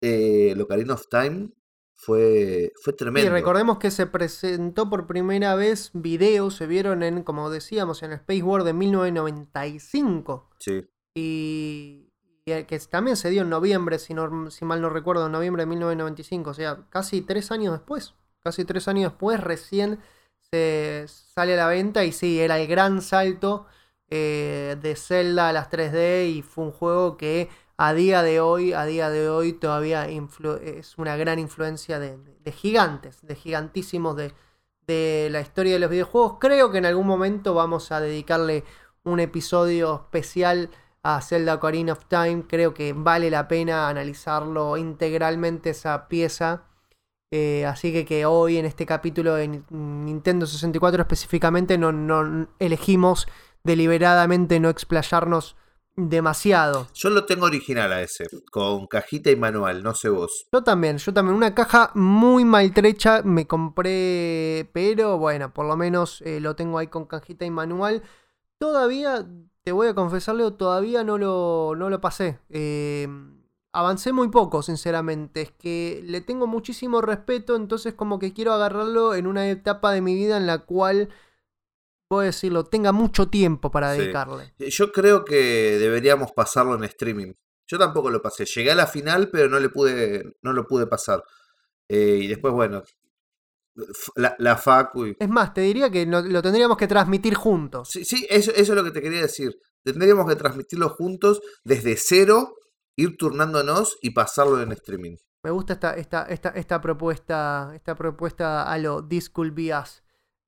[0.00, 1.50] eh, el Ocarina of Time
[2.04, 3.30] fue, fue tremendo.
[3.30, 8.10] Y recordemos que se presentó por primera vez videos, se vieron en, como decíamos, en
[8.10, 10.50] el Space War de 1995.
[10.58, 10.84] Sí.
[11.14, 12.10] Y,
[12.44, 15.62] y que también se dio en noviembre, si, no, si mal no recuerdo, en noviembre
[15.62, 16.50] de 1995.
[16.50, 18.14] O sea, casi tres años después.
[18.42, 20.00] Casi tres años después recién
[20.50, 23.66] se sale a la venta y sí, era el gran salto
[24.10, 28.72] eh, de Zelda a las 3D y fue un juego que a día de hoy,
[28.72, 32.18] a día de hoy todavía es una gran influencia de,
[32.52, 34.32] gigantes, de gigantísimos de,
[34.86, 36.36] de, la historia de los videojuegos.
[36.38, 38.64] Creo que en algún momento vamos a dedicarle
[39.04, 40.70] un episodio especial
[41.02, 42.44] a Zelda Ocarina of Time.
[42.46, 46.64] Creo que vale la pena analizarlo integralmente esa pieza.
[47.32, 53.26] Eh, así que, que hoy en este capítulo de Nintendo 64 específicamente no, no elegimos
[53.64, 55.56] deliberadamente no explayarnos
[55.96, 56.88] demasiado.
[56.94, 60.46] Yo lo tengo original a ese, con cajita y manual, no sé vos.
[60.52, 61.36] Yo también, yo también.
[61.36, 66.86] Una caja muy maltrecha me compré, pero bueno, por lo menos eh, lo tengo ahí
[66.86, 68.02] con cajita y manual.
[68.58, 69.26] Todavía,
[69.64, 72.38] te voy a confesarle, todavía no lo, no lo pasé.
[72.48, 73.08] Eh,
[73.72, 75.42] avancé muy poco, sinceramente.
[75.42, 80.00] Es que le tengo muchísimo respeto, entonces como que quiero agarrarlo en una etapa de
[80.00, 81.08] mi vida en la cual
[82.12, 84.52] puedo decirlo, tenga mucho tiempo para dedicarle.
[84.58, 84.68] Sí.
[84.68, 87.32] Yo creo que deberíamos pasarlo en streaming.
[87.66, 88.44] Yo tampoco lo pasé.
[88.44, 91.24] Llegué a la final, pero no le pude, no lo pude pasar.
[91.88, 92.82] Eh, y después, bueno,
[94.16, 95.06] la, la Facu.
[95.06, 95.16] Y...
[95.18, 97.88] Es más, te diría que lo, lo, tendríamos que transmitir juntos.
[97.88, 99.58] Sí, sí eso, eso es lo que te quería decir.
[99.82, 102.56] Tendríamos que transmitirlo juntos desde cero,
[102.94, 105.16] ir turnándonos y pasarlo en streaming.
[105.42, 110.01] Me gusta esta, esta, esta, esta propuesta, esta propuesta a lo This Could Be Us.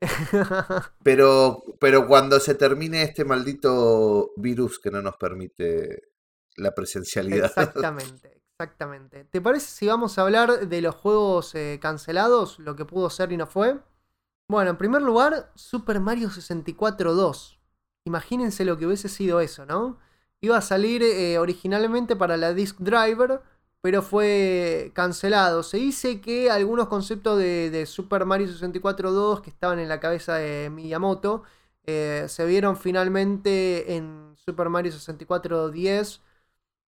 [1.03, 6.11] pero, pero cuando se termine este maldito virus que no nos permite
[6.57, 7.47] la presencialidad.
[7.47, 9.25] Exactamente, exactamente.
[9.25, 12.59] ¿Te parece si vamos a hablar de los juegos eh, cancelados?
[12.59, 13.79] Lo que pudo ser y no fue.
[14.49, 17.61] Bueno, en primer lugar, Super Mario 64 2.
[18.07, 19.99] Imagínense lo que hubiese sido eso, ¿no?
[20.41, 23.41] Iba a salir eh, originalmente para la Disk Driver
[23.85, 25.63] pero fue cancelado.
[25.63, 30.01] Se dice que algunos conceptos de, de Super Mario 64 2 que estaban en la
[30.01, 31.43] cabeza de Miyamoto
[31.85, 36.23] eh, se vieron finalmente en Super Mario 64 10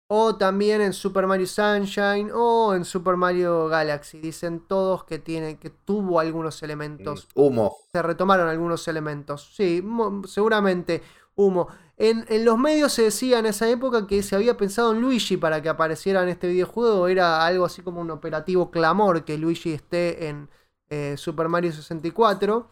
[0.06, 4.20] o también en Super Mario Sunshine o en Super Mario Galaxy.
[4.20, 7.26] Dicen todos que tiene que tuvo algunos elementos.
[7.34, 7.78] Humo.
[7.90, 9.52] Se retomaron algunos elementos.
[9.56, 9.82] Sí,
[10.28, 11.02] seguramente
[11.36, 11.68] humo.
[11.98, 15.36] En, en, los medios se decía en esa época que se había pensado en Luigi
[15.36, 17.08] para que apareciera en este videojuego.
[17.08, 20.48] Era algo así como un operativo clamor que Luigi esté en
[20.90, 22.70] eh, Super Mario 64.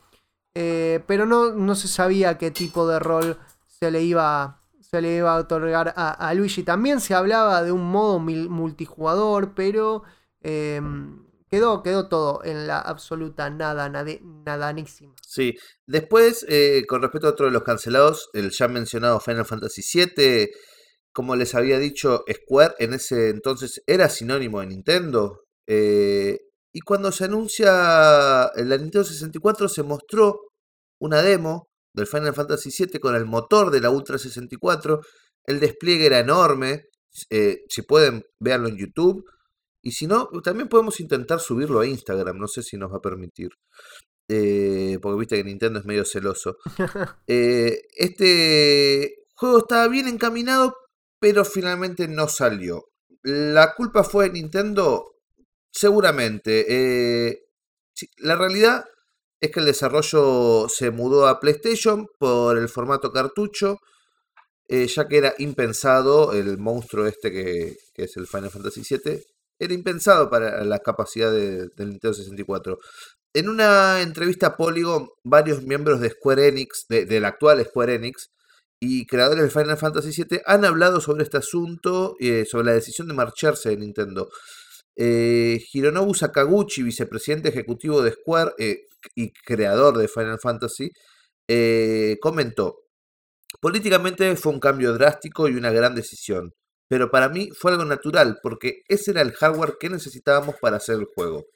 [0.56, 5.16] Eh, pero no, no, se sabía qué tipo de rol se le iba, se le
[5.16, 6.62] iba a otorgar a, Luigi.
[6.62, 10.04] También se hablaba de un modo multijugador, pero
[10.42, 10.80] eh,
[11.54, 15.14] quedó, quedó todo en la absoluta nada, nada nadanísima.
[15.22, 15.54] Sí,
[15.86, 20.50] después, eh, con respecto a otro de los cancelados, el ya mencionado Final Fantasy VII,
[21.12, 25.44] como les había dicho, Square en ese entonces era sinónimo de Nintendo.
[25.68, 26.38] Eh,
[26.72, 30.40] y cuando se anuncia la Nintendo 64 se mostró
[31.00, 35.00] una demo del Final Fantasy VII con el motor de la Ultra 64.
[35.46, 36.86] El despliegue era enorme.
[37.30, 39.24] Eh, si pueden, verlo en YouTube.
[39.84, 42.38] Y si no, también podemos intentar subirlo a Instagram.
[42.38, 43.50] No sé si nos va a permitir.
[44.28, 46.56] Eh, porque viste que Nintendo es medio celoso.
[47.26, 50.74] Eh, este juego estaba bien encaminado,
[51.20, 52.86] pero finalmente no salió.
[53.22, 55.16] La culpa fue de Nintendo,
[55.70, 56.64] seguramente.
[56.68, 57.42] Eh,
[58.18, 58.86] la realidad
[59.40, 63.78] es que el desarrollo se mudó a PlayStation por el formato cartucho,
[64.68, 69.33] ya que era impensado el monstruo este que, que, es el Final Fantasy VII.
[69.58, 72.78] Era impensado para la capacidad del Nintendo 64.
[73.34, 78.30] En una entrevista a Polygon, varios miembros de Square Enix, de, del actual Square Enix,
[78.80, 83.08] y creadores de Final Fantasy VII han hablado sobre este asunto, eh, sobre la decisión
[83.08, 84.28] de marcharse de Nintendo.
[84.96, 88.82] Eh, Hironobu Sakaguchi, vicepresidente ejecutivo de Square eh,
[89.16, 90.90] y creador de Final Fantasy,
[91.48, 92.84] eh, comentó,
[93.60, 96.52] políticamente fue un cambio drástico y una gran decisión,
[96.88, 100.96] pero para mí fue algo natural porque ese era el hardware que necesitábamos para hacer
[100.96, 101.46] el juego.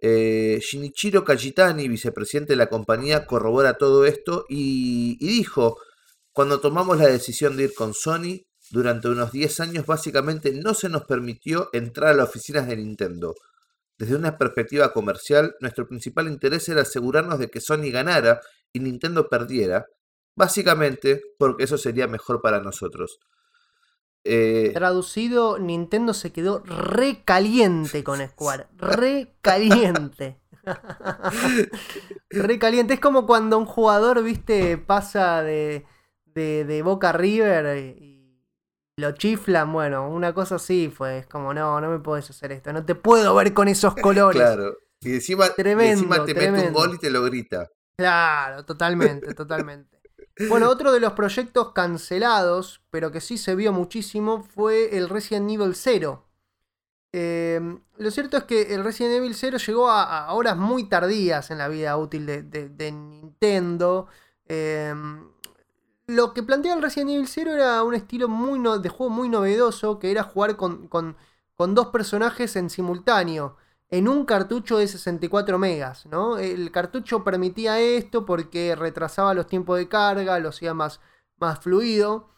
[0.00, 5.78] Eh, Shinichiro Kajitani, vicepresidente de la compañía, corrobora todo esto y, y, dijo,
[6.32, 10.88] cuando tomamos la decisión de ir con Sony, durante unos 10 años básicamente no se
[10.88, 13.34] nos permitió entrar a las oficinas de Nintendo.
[13.98, 18.40] Desde una perspectiva comercial, nuestro principal interés era asegurarnos de que Sony ganara
[18.72, 19.86] y Nintendo perdiera,
[20.34, 23.18] básicamente porque eso sería mejor para nosotros.
[24.24, 28.68] Eh, Traducido, Nintendo se quedó re caliente con Square.
[28.76, 30.40] Re caliente.
[32.30, 32.94] re caliente.
[32.94, 35.84] Es como cuando un jugador, viste, pasa de,
[36.24, 38.40] de, de Boca a River y
[38.96, 39.72] lo chiflan.
[39.72, 41.18] Bueno, una cosa así fue.
[41.18, 42.72] Es como, no, no me puedes hacer esto.
[42.72, 44.40] No te puedo ver con esos colores.
[44.40, 44.76] Claro.
[45.00, 46.56] Y encima, tremendo, y encima te tremendo.
[46.58, 47.68] mete un gol y te lo grita.
[47.96, 49.91] Claro, totalmente, totalmente.
[50.48, 55.50] Bueno, otro de los proyectos cancelados, pero que sí se vio muchísimo, fue el Resident
[55.50, 56.24] Evil 0.
[57.12, 57.60] Eh,
[57.98, 61.68] lo cierto es que el Resident Evil 0 llegó a, horas muy tardías en la
[61.68, 64.06] vida útil de, Nintendo.
[64.46, 64.94] Eh,
[66.06, 69.98] lo que planteaba el Resident Evil 0 era un estilo muy de juego muy novedoso,
[69.98, 71.16] que era jugar con, con
[71.74, 73.56] dos personajes en simultáneo
[73.92, 76.38] en un cartucho de 64 megas, ¿no?
[76.38, 80.98] El cartucho permitía esto porque retrasaba los tiempos de carga, lo hacía más,
[81.36, 82.30] más fluido.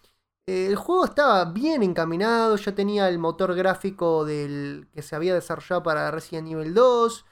[0.49, 5.33] Eh, el juego estaba bien encaminado, ya tenía el motor gráfico del que se había
[5.33, 7.25] desarrollado para Resident Evil 2.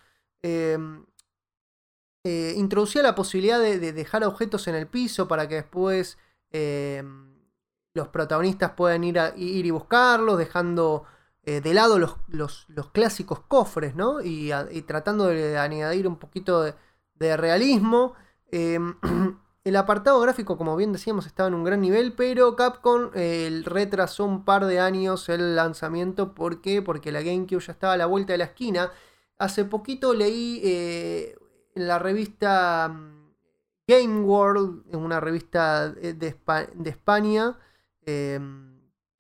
[0.45, 0.79] Eh,
[2.25, 6.17] eh, introducía la posibilidad de, de, dejar objetos en el piso para que después
[7.95, 11.07] los protagonistas puedan ir, a, ir y buscarlos, dejando
[11.45, 14.21] eh, de lado los, los, los, clásicos cofres, ¿no?
[14.23, 14.53] Y,
[14.87, 18.15] tratando de añadir un poquito de, realismo.
[18.53, 18.79] Eh,
[19.65, 23.11] el apartado gráfico, como bien decíamos, estaba en un gran nivel, pero Capcom
[23.65, 26.35] retrasó un par de años el lanzamiento.
[26.35, 26.81] ¿Por qué?
[26.81, 28.93] Porque la GameCube ya estaba a la vuelta de la esquina.
[29.39, 31.37] Hace poquito leí eh,
[31.75, 33.35] en la revista mm,
[33.89, 36.37] Game World, en una revista de, de,
[36.75, 37.59] de España,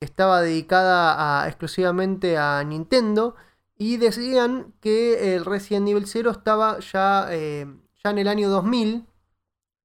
[0.04, 3.34] estaba dedicada exclusivamente a Nintendo
[3.76, 7.66] y decían que el Resident Evil 0 estaba ya, eh,
[8.02, 9.06] ya en el año 2000.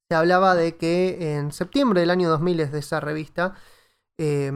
[0.10, 3.56] Se hablaba de que en septiembre del año 2000 es de esa revista,
[4.18, 4.52] eh,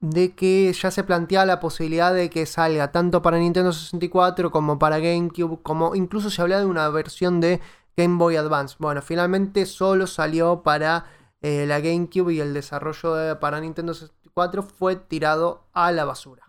[0.00, 4.78] de que ya se planteaba la posibilidad de que salga tanto para Nintendo 64 como
[4.78, 7.60] para GameCube, como incluso se hablaba de una versión de
[7.96, 8.76] Game Boy Advance.
[8.78, 11.06] Bueno, finalmente solo salió para
[11.40, 13.94] eh, la GameCube y el desarrollo de, para Nintendo
[14.34, 16.42] 64 fue tirado a la basura.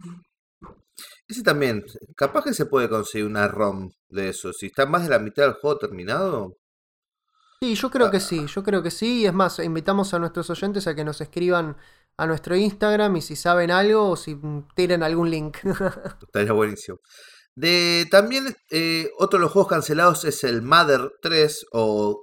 [1.27, 1.83] Ese también,
[2.15, 4.53] capaz que se puede conseguir una ROM de eso.
[4.53, 6.57] Si está más de la mitad del juego terminado.
[7.61, 8.11] Sí, yo creo ah.
[8.11, 9.21] que sí, yo creo que sí.
[9.21, 11.77] Y es más, invitamos a nuestros oyentes a que nos escriban
[12.17, 14.39] a nuestro Instagram y si saben algo o si
[14.75, 15.57] tienen algún link.
[16.21, 16.99] Estaría buenísimo.
[17.55, 22.22] De, también eh, otro de los juegos cancelados es el Mother 3 o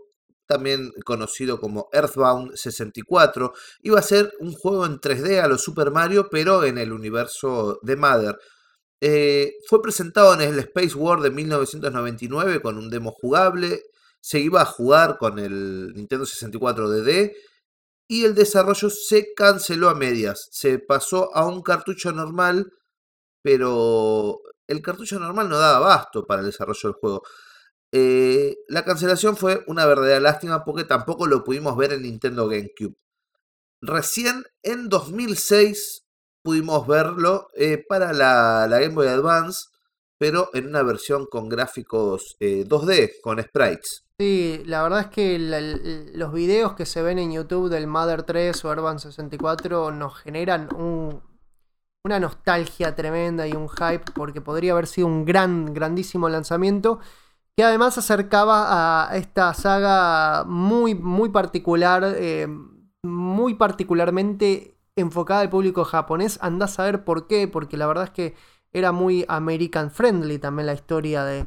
[0.51, 3.55] también conocido como Earthbound 64.
[3.83, 7.79] Iba a ser un juego en 3D a los Super Mario, pero en el universo
[7.83, 8.37] de Mother.
[9.01, 13.85] Eh, fue presentado en el Space War de 1999 con un demo jugable.
[14.21, 17.33] Se iba a jugar con el Nintendo 64 DD
[18.09, 20.49] y el desarrollo se canceló a medias.
[20.51, 22.73] Se pasó a un cartucho normal,
[23.41, 27.23] pero el cartucho normal no daba abasto para el desarrollo del juego.
[27.93, 32.97] Eh, la cancelación fue una verdadera lástima porque tampoco lo pudimos ver en Nintendo GameCube.
[33.81, 36.07] Recién en 2006
[36.43, 39.69] pudimos verlo eh, para la, Game Boy Advance,
[40.19, 44.05] pero en una versión con gráficos 2D, eh, con sprites.
[44.19, 45.39] Sí, la verdad es que
[46.13, 50.69] los videos que se ven en YouTube del Mother 3 o Urban 64 nos generan
[50.77, 57.01] una nostalgia tremenda y un hype porque podría haber sido un gran, grandísimo lanzamiento
[57.61, 62.49] que además acercaba a esta saga muy, muy particular, eh,
[63.03, 66.39] muy particularmente enfocada al público japonés.
[66.41, 68.35] Andás a ver por qué, porque la verdad es que
[68.73, 71.45] era muy American friendly también la historia de,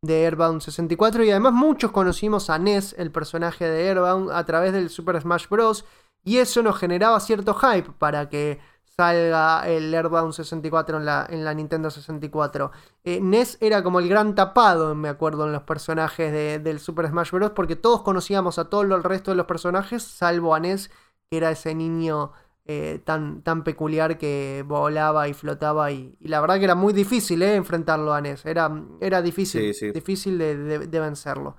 [0.00, 4.72] de Airbound 64 y además muchos conocimos a Ness, el personaje de Airbound, a través
[4.72, 5.84] del Super Smash Bros.
[6.22, 8.60] Y eso nos generaba cierto hype para que
[8.98, 12.72] salga el Airbound 64 en la, en la Nintendo 64.
[13.04, 17.30] Eh, Ness era como el gran tapado, me acuerdo, en los personajes del Super Smash
[17.30, 17.52] Bros.
[17.52, 20.90] Porque todos conocíamos a todo el resto de los personajes, salvo a Ness,
[21.30, 22.32] que era ese niño
[22.64, 25.92] eh, tan, tan peculiar que volaba y flotaba.
[25.92, 28.44] Y, la verdad que era muy difícil eh, enfrentarlo a Ness.
[28.46, 28.68] Era,
[29.00, 30.56] era difícil, difícil de,
[30.88, 31.54] de, vencerlo.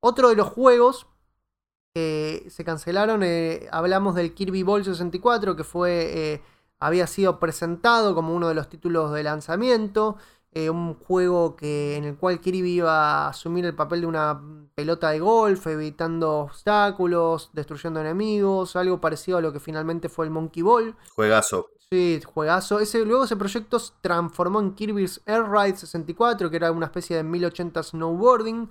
[0.00, 1.06] Otro de los juegos
[1.92, 3.22] que se cancelaron,
[3.72, 6.40] hablamos del Kirby Ball 64, que fue
[6.80, 10.16] había sido presentado como uno de los títulos de lanzamiento.
[10.52, 14.40] Eh, un juego que, en el cual Kirby iba a asumir el papel de una
[14.74, 20.30] pelota de golf, evitando obstáculos, destruyendo enemigos, algo parecido a lo que finalmente fue el
[20.30, 20.96] Monkey Ball.
[21.14, 21.70] Juegazo.
[21.90, 22.80] Sí, juegazo.
[22.80, 27.16] Ese, luego ese proyecto se transformó en Kirby's Air Ride 64, que era una especie
[27.16, 28.70] de 1080 snowboarding.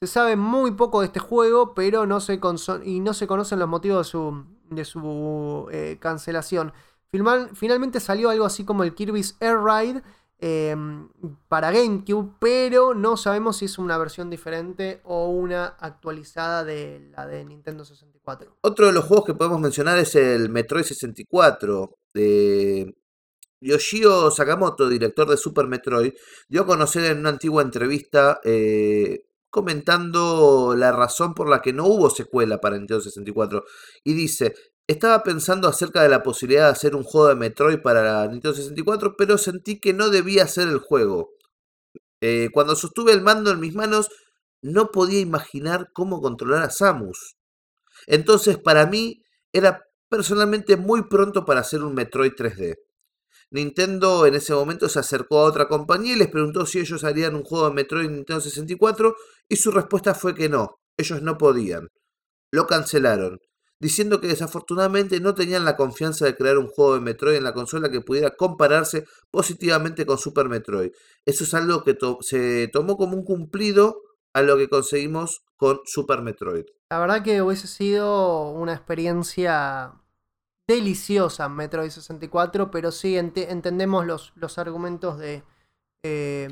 [0.00, 2.40] Se sabe muy poco de este juego, pero no se,
[2.84, 6.72] y no se conocen los motivos de su, de su eh, cancelación
[7.10, 10.02] finalmente salió algo así como el Kirby's Air Ride
[10.38, 11.08] em,
[11.48, 17.26] para GameCube, pero no sabemos si es una versión diferente o una actualizada de la
[17.26, 18.58] de Nintendo 64.
[18.62, 22.94] Otro de los juegos que podemos mencionar es el Metroid 64 de
[23.60, 26.12] Yoshio Sakamoto, director de Super Metroid,
[26.48, 31.86] dio a conocer en una antigua entrevista eh, comentando la razón por la que no
[31.86, 33.64] hubo secuela para Nintendo 64
[34.04, 34.54] y dice,
[34.88, 39.16] estaba pensando acerca de la posibilidad de hacer un juego de Metroid para Nintendo 64,
[39.16, 41.34] pero sentí que no debía ser el juego.
[42.22, 44.08] Eh, cuando sostuve el mando en mis manos,
[44.62, 47.36] no podía imaginar cómo controlar a Samus.
[48.06, 52.76] Entonces, para mí, era personalmente muy pronto para hacer un Metroid 3D.
[53.50, 57.34] Nintendo en ese momento se acercó a otra compañía y les preguntó si ellos harían
[57.34, 59.14] un juego de Metroid en Nintendo 64
[59.48, 61.88] y su respuesta fue que no, ellos no podían.
[62.50, 63.38] Lo cancelaron
[63.80, 67.54] diciendo que desafortunadamente no tenían la confianza de crear un juego de Metroid en la
[67.54, 70.90] consola que pudiera compararse positivamente con Super Metroid.
[71.24, 74.02] Eso es algo que se tomó como un cumplido
[74.32, 76.64] a lo que conseguimos con Super Metroid.
[76.90, 79.92] La verdad que hubiese sido una experiencia
[80.66, 85.42] deliciosa Metroid 64, pero sí entendemos los, los argumentos de,
[86.04, 86.48] eh,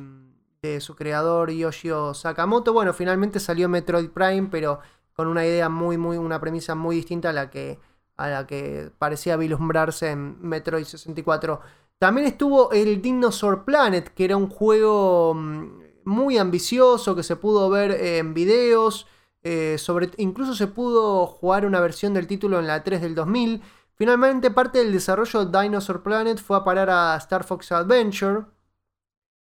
[0.62, 2.72] de su creador Yoshio Sakamoto.
[2.72, 4.80] Bueno, finalmente salió Metroid Prime, pero
[5.16, 7.80] con una idea muy, muy, una premisa muy distinta a la que,
[8.16, 11.60] a la que parecía vislumbrarse en Metroid 64.
[11.98, 15.66] También estuvo el Dinosaur Planet, que era un juego mm,
[16.04, 19.06] muy ambicioso que se pudo ver en videos.
[19.42, 23.62] Eh, sobre, incluso se pudo jugar una versión del título en la 3 del 2000.
[23.94, 28.44] Finalmente, parte del desarrollo de Dinosaur Planet fue a parar a Star Fox Adventure,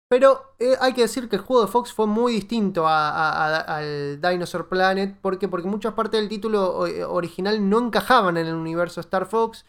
[0.09, 4.69] pero eh, hay que decir que el juego de Fox fue muy distinto al Dinosaur
[4.69, 5.19] Planet.
[5.19, 5.49] ¿Por qué?
[5.49, 9.65] Porque muchas partes del título eh, original no encajaban en el universo Star Fox.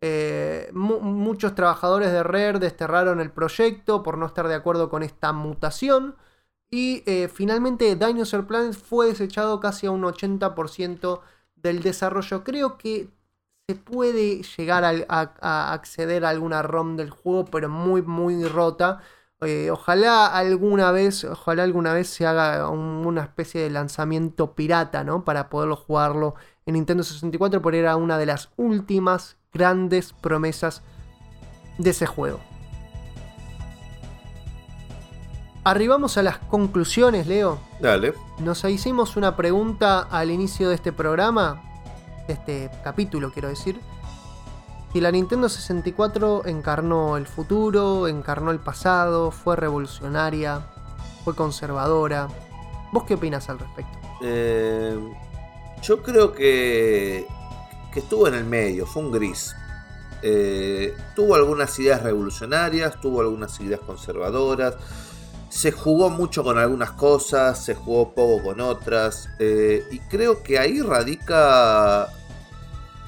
[0.00, 5.32] Eh, muchos trabajadores de Rare desterraron el proyecto por no estar de acuerdo con esta
[5.32, 6.16] mutación.
[6.70, 7.04] Y
[7.34, 11.20] finalmente Dinosaur Planet fue desechado casi a un 80%
[11.54, 12.44] del desarrollo.
[12.44, 13.10] Creo que
[13.68, 19.02] se puede llegar a, a acceder a alguna ROM del juego, pero muy, muy rota.
[19.42, 25.24] Eh, ojalá alguna vez, ojalá alguna vez se haga una especie de lanzamiento pirata, ¿no?
[25.24, 30.82] Para poderlo jugarlo en Nintendo 64, porque era una de las últimas grandes promesas
[31.78, 32.40] de ese juego.
[35.64, 37.60] arribamos a las conclusiones, Leo.
[37.80, 38.14] Dale.
[38.38, 41.62] Nos hicimos una pregunta al inicio de este programa,
[42.26, 43.80] de este capítulo quiero decir.
[44.92, 50.60] Si la Nintendo 64 encarnó el futuro, encarnó el pasado, fue revolucionaria,
[51.24, 52.28] fue conservadora.
[52.92, 53.98] ¿Vos qué opinas al respecto?
[54.20, 54.98] Eh,
[55.82, 57.26] yo creo que,
[57.92, 59.56] que estuvo en el medio, fue un gris.
[60.22, 64.76] Eh, tuvo algunas ideas revolucionarias, tuvo algunas ideas conservadoras,
[65.48, 70.58] se jugó mucho con algunas cosas, se jugó poco con otras, eh, y creo que
[70.58, 72.08] ahí radica,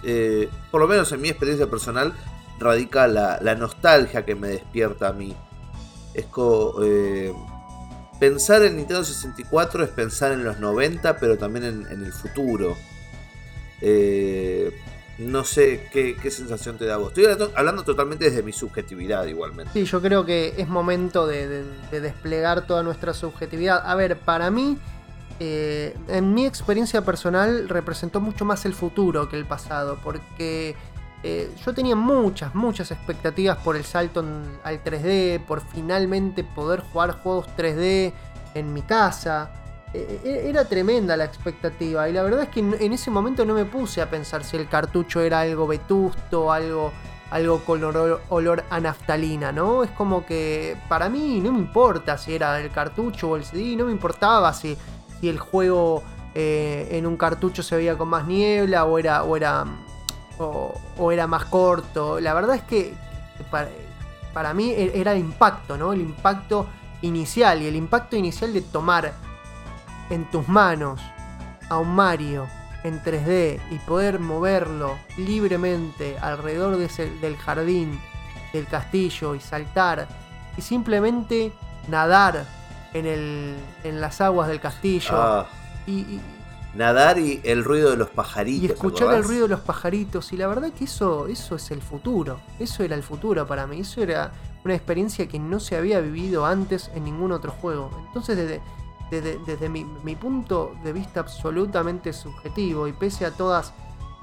[0.04, 2.12] eh, por lo menos en mi experiencia personal,
[2.58, 5.34] radica la, nostalgia que me despierta a mí.
[6.14, 6.74] Es como...
[8.20, 12.76] pensar en Nintendo 64 es pensar en los 90, pero también en, el futuro.
[13.80, 14.72] Eh,
[15.18, 17.12] no sé qué, sensación te da a vos.
[17.16, 19.72] Estoy hablando totalmente desde mi subjetividad igualmente.
[19.72, 23.82] Sí, yo creo que es momento de desplegar toda nuestra subjetividad.
[23.84, 24.78] A ver, para mí,
[25.40, 30.76] eh, en mi experiencia personal, representó mucho más el futuro que el pasado, porque
[31.22, 34.24] eh, yo tenía muchas, muchas expectativas por el salto
[34.62, 38.12] al 3D, por finalmente poder jugar juegos 3D
[38.54, 39.50] en mi casa.
[39.92, 43.64] Eh, era tremenda la expectativa y la verdad es que en ese momento no me
[43.64, 46.92] puse a pensar si el cartucho era algo vetusto, algo,
[47.30, 49.82] algo con olor, olor, a naftalina, ¿no?
[49.82, 53.76] Es como que para mí no me importa si era el cartucho o el CD,
[53.76, 54.76] no me importaba si,
[55.28, 56.02] el juego
[56.34, 59.64] eh, en un cartucho se veía con más niebla o era, o era,
[60.38, 62.20] o, o era más corto.
[62.20, 62.94] La verdad es que
[63.50, 63.68] para,
[64.32, 65.92] para mí e, era el impacto, ¿no?
[65.92, 66.66] El impacto
[67.02, 69.12] inicial y el impacto inicial de tomar
[70.10, 71.00] en tus manos
[71.68, 72.46] a un Mario
[72.82, 77.98] en 3D y poder moverlo libremente alrededor de ese, del jardín,
[78.52, 80.06] del castillo y saltar
[80.56, 81.52] y simplemente
[81.88, 82.44] nadar
[82.94, 85.12] en, el, en las aguas del castillo.
[85.12, 85.46] Ah,
[85.86, 86.20] y, y,
[86.74, 88.62] nadar y el ruido de los pajaritos.
[88.62, 90.32] Y escuchar el ruido de los pajaritos.
[90.32, 92.40] Y la verdad que eso, eso es el futuro.
[92.58, 93.80] Eso era el futuro para mí.
[93.80, 94.32] Eso era
[94.64, 97.90] una experiencia que no se había vivido antes en ningún otro juego.
[98.06, 98.60] Entonces desde
[99.10, 103.72] desde, desde mi, mi, punto de vista absolutamente subjetivo y pese a todas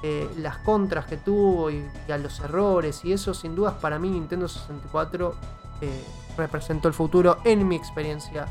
[0.04, 4.00] eh, las contras que tuvo y, y, a los errores y eso, sin dudas para
[4.00, 5.36] mí Nintendo 64
[5.82, 6.04] eh,
[6.42, 8.48] representó el futuro en mi experiencia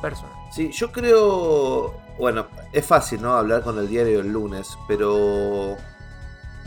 [0.00, 0.34] personal.
[0.50, 3.34] Sí, yo creo, bueno, es fácil, ¿no?
[3.34, 5.76] Hablar con el diario el lunes, pero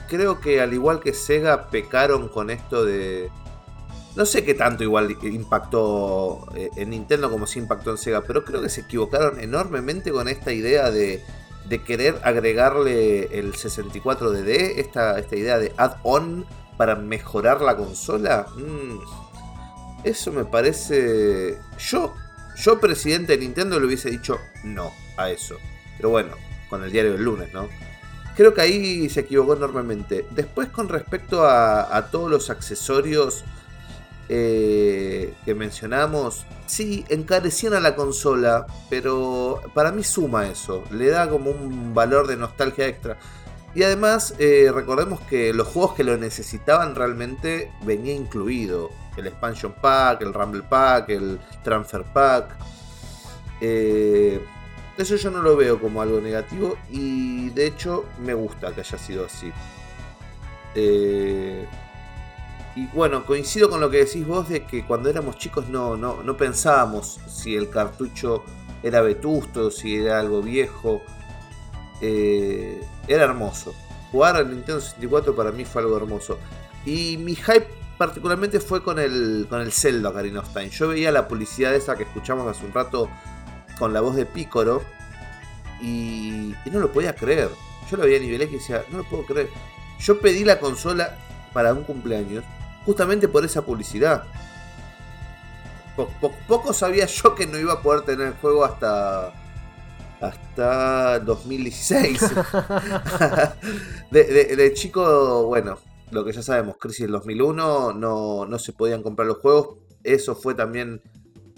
[0.07, 3.31] creo que al igual que Sega pecaron con esto de
[4.15, 8.45] no sé qué tanto igual impactó eh, en Nintendo como si impactó en Sega, pero
[8.45, 11.23] creo que se equivocaron enormemente con esta idea de,
[11.67, 16.45] de querer agregarle el 64DD, esta, esta idea de add-on
[16.77, 18.45] para mejorar la consola.
[18.55, 18.99] Mm,
[20.03, 21.57] eso me parece...
[21.77, 22.15] Yo,
[22.55, 25.57] yo presidente de Nintendo le hubiese dicho no a eso.
[25.97, 26.35] Pero bueno,
[26.69, 27.67] con el diario del lunes, ¿no?
[28.35, 30.25] Creo que ahí se equivocó enormemente.
[30.31, 33.43] Después con respecto a, todos los accesorios
[34.27, 41.29] eh, que mencionamos, sí, encarecían a la consola, pero para mí suma eso, le da
[41.29, 43.17] como un valor de nostalgia extra.
[43.75, 48.89] Y además, eh, recordemos que los juegos que lo necesitaban realmente venía incluido.
[49.17, 52.55] El Expansion Pack, el Rumble Pack, el Transfer Pack.
[53.61, 54.43] Eh,
[54.97, 58.97] eso yo no lo veo como algo negativo y de hecho me gusta que haya
[58.97, 59.51] sido así.
[60.75, 61.67] Eh,
[62.75, 66.23] y bueno, coincido con lo que decís vos de que cuando éramos chicos no, no,
[66.23, 68.43] no pensábamos si el cartucho
[68.81, 71.01] era vetusto, si era algo viejo.
[72.01, 73.73] Eh, era hermoso.
[74.11, 76.37] Jugar al Nintendo 64 para mí fue algo hermoso.
[76.85, 80.69] Y mi hype particularmente fue con el, con el Zelda Ocarina of Time.
[80.69, 83.09] Yo veía la publicidad esa que escuchamos hace un rato
[83.77, 84.83] con la voz de Picoro
[85.81, 87.49] y, y no lo podía creer.
[87.89, 89.49] Yo lo veía a nivel X y decía, no lo puedo creer.
[89.99, 91.17] Yo pedí la consola
[91.53, 92.43] para un cumpleaños
[92.85, 94.23] justamente por esa publicidad.
[95.95, 99.33] Po po poco sabía yo que no iba a poder tener el juego hasta
[100.19, 102.19] hasta 2016.
[104.11, 105.77] de, de, de, chico, bueno,
[106.13, 109.77] lo que ya sabemos, crisis del 2001, no, no se podían comprar los juegos.
[110.03, 111.01] Eso fue también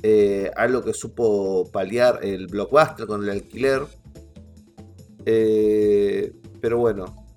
[0.03, 3.83] eh, algo que supo paliar el blockbuster con el alquiler.
[5.25, 7.27] Eh, pero bueno,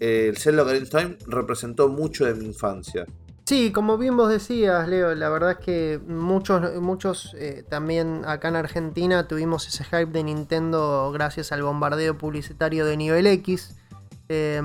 [0.00, 3.06] el Zelda Ocarina Time representó mucho de mi infancia.
[3.44, 8.48] Sí, como bien vos decías, Leo, la verdad es que muchos, muchos eh, también acá
[8.48, 13.76] en Argentina tuvimos ese hype de Nintendo gracias al bombardeo publicitario de nivel X.
[14.28, 14.62] Eh,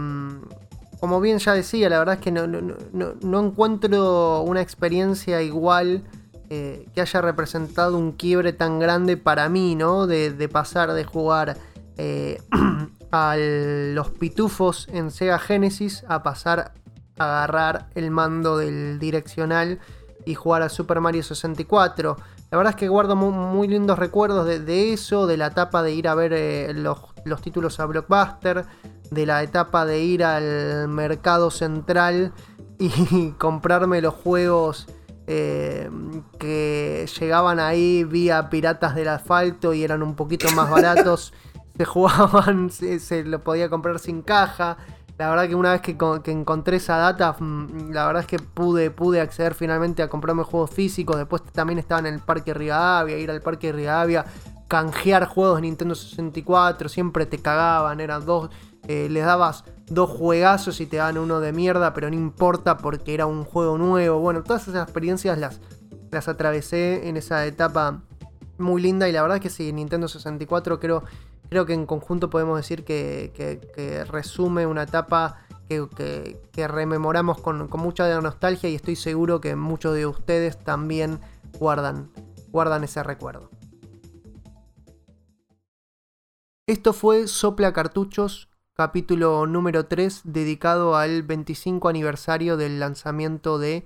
[1.06, 6.04] como bien ya decía, la verdad es que no, encuentro una experiencia igual
[6.50, 10.08] eh, que haya representado un quiebre tan grande para mí, ¿no?
[10.08, 11.58] De, de pasar de jugar
[11.98, 12.42] eh,
[13.12, 16.74] a los pitufos en Sega Genesis a pasar
[17.20, 19.78] a agarrar el mando del direccional
[20.26, 22.18] y jugar a Super Mario 64.
[22.56, 26.08] La verdad es que guardo muy, lindos recuerdos de, eso, de la etapa de ir
[26.08, 28.64] a ver eh, los, los, títulos a Blockbuster,
[29.12, 32.32] de la etapa de ir al mercado central
[32.80, 34.88] y comprarme los juegos
[35.28, 35.90] eh,
[36.40, 41.34] que llegaban ahí vía piratas del asfalto y eran un poquito más baratos.
[41.78, 44.78] se jugaban, se, lo podía comprar sin caja.
[45.18, 45.96] La verdad que una vez que,
[46.32, 50.72] encontré esa data, mm, la verdad es que pude, pude acceder finalmente a comprarme juegos
[50.72, 51.16] físicos.
[51.18, 54.26] Después también estaba en el Parque Rivadavia, ir al Parque Rivadavia,
[54.68, 58.50] canjear juegos de Nintendo 64, siempre te cagaban, eran dos,
[58.88, 63.14] eh, les dabas dos juegazos y te daban uno de mierda, pero no importa porque
[63.14, 64.20] era un juego nuevo.
[64.20, 65.62] Bueno, todas esas experiencias las,
[66.12, 68.02] las atravesé en esa etapa
[68.58, 71.04] muy linda y la verdad es que sí, Nintendo 64 creo,
[71.50, 78.70] creo que en conjunto podemos decir que, resume una etapa que, rememoramos con, mucha nostalgia
[78.70, 81.20] y estoy seguro que muchos de ustedes también
[81.60, 82.12] guardan,
[82.52, 83.50] guardan ese recuerdo.
[86.68, 93.86] Esto fue Sopla Cartuchos capítulo número 3 dedicado al 25 aniversario del lanzamiento de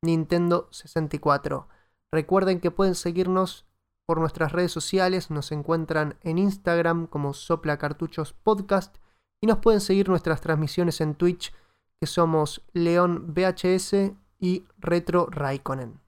[0.00, 1.68] Nintendo 64.
[2.12, 3.66] Recuerden que pueden seguirnos
[4.08, 8.96] por nuestras redes sociales, nos encuentran en Instagram como Sopla Cartuchos Podcast
[9.38, 11.52] y nos pueden seguir nuestras transmisiones en Twitch
[12.00, 16.00] que somos León VHS y Retro Raikkonen.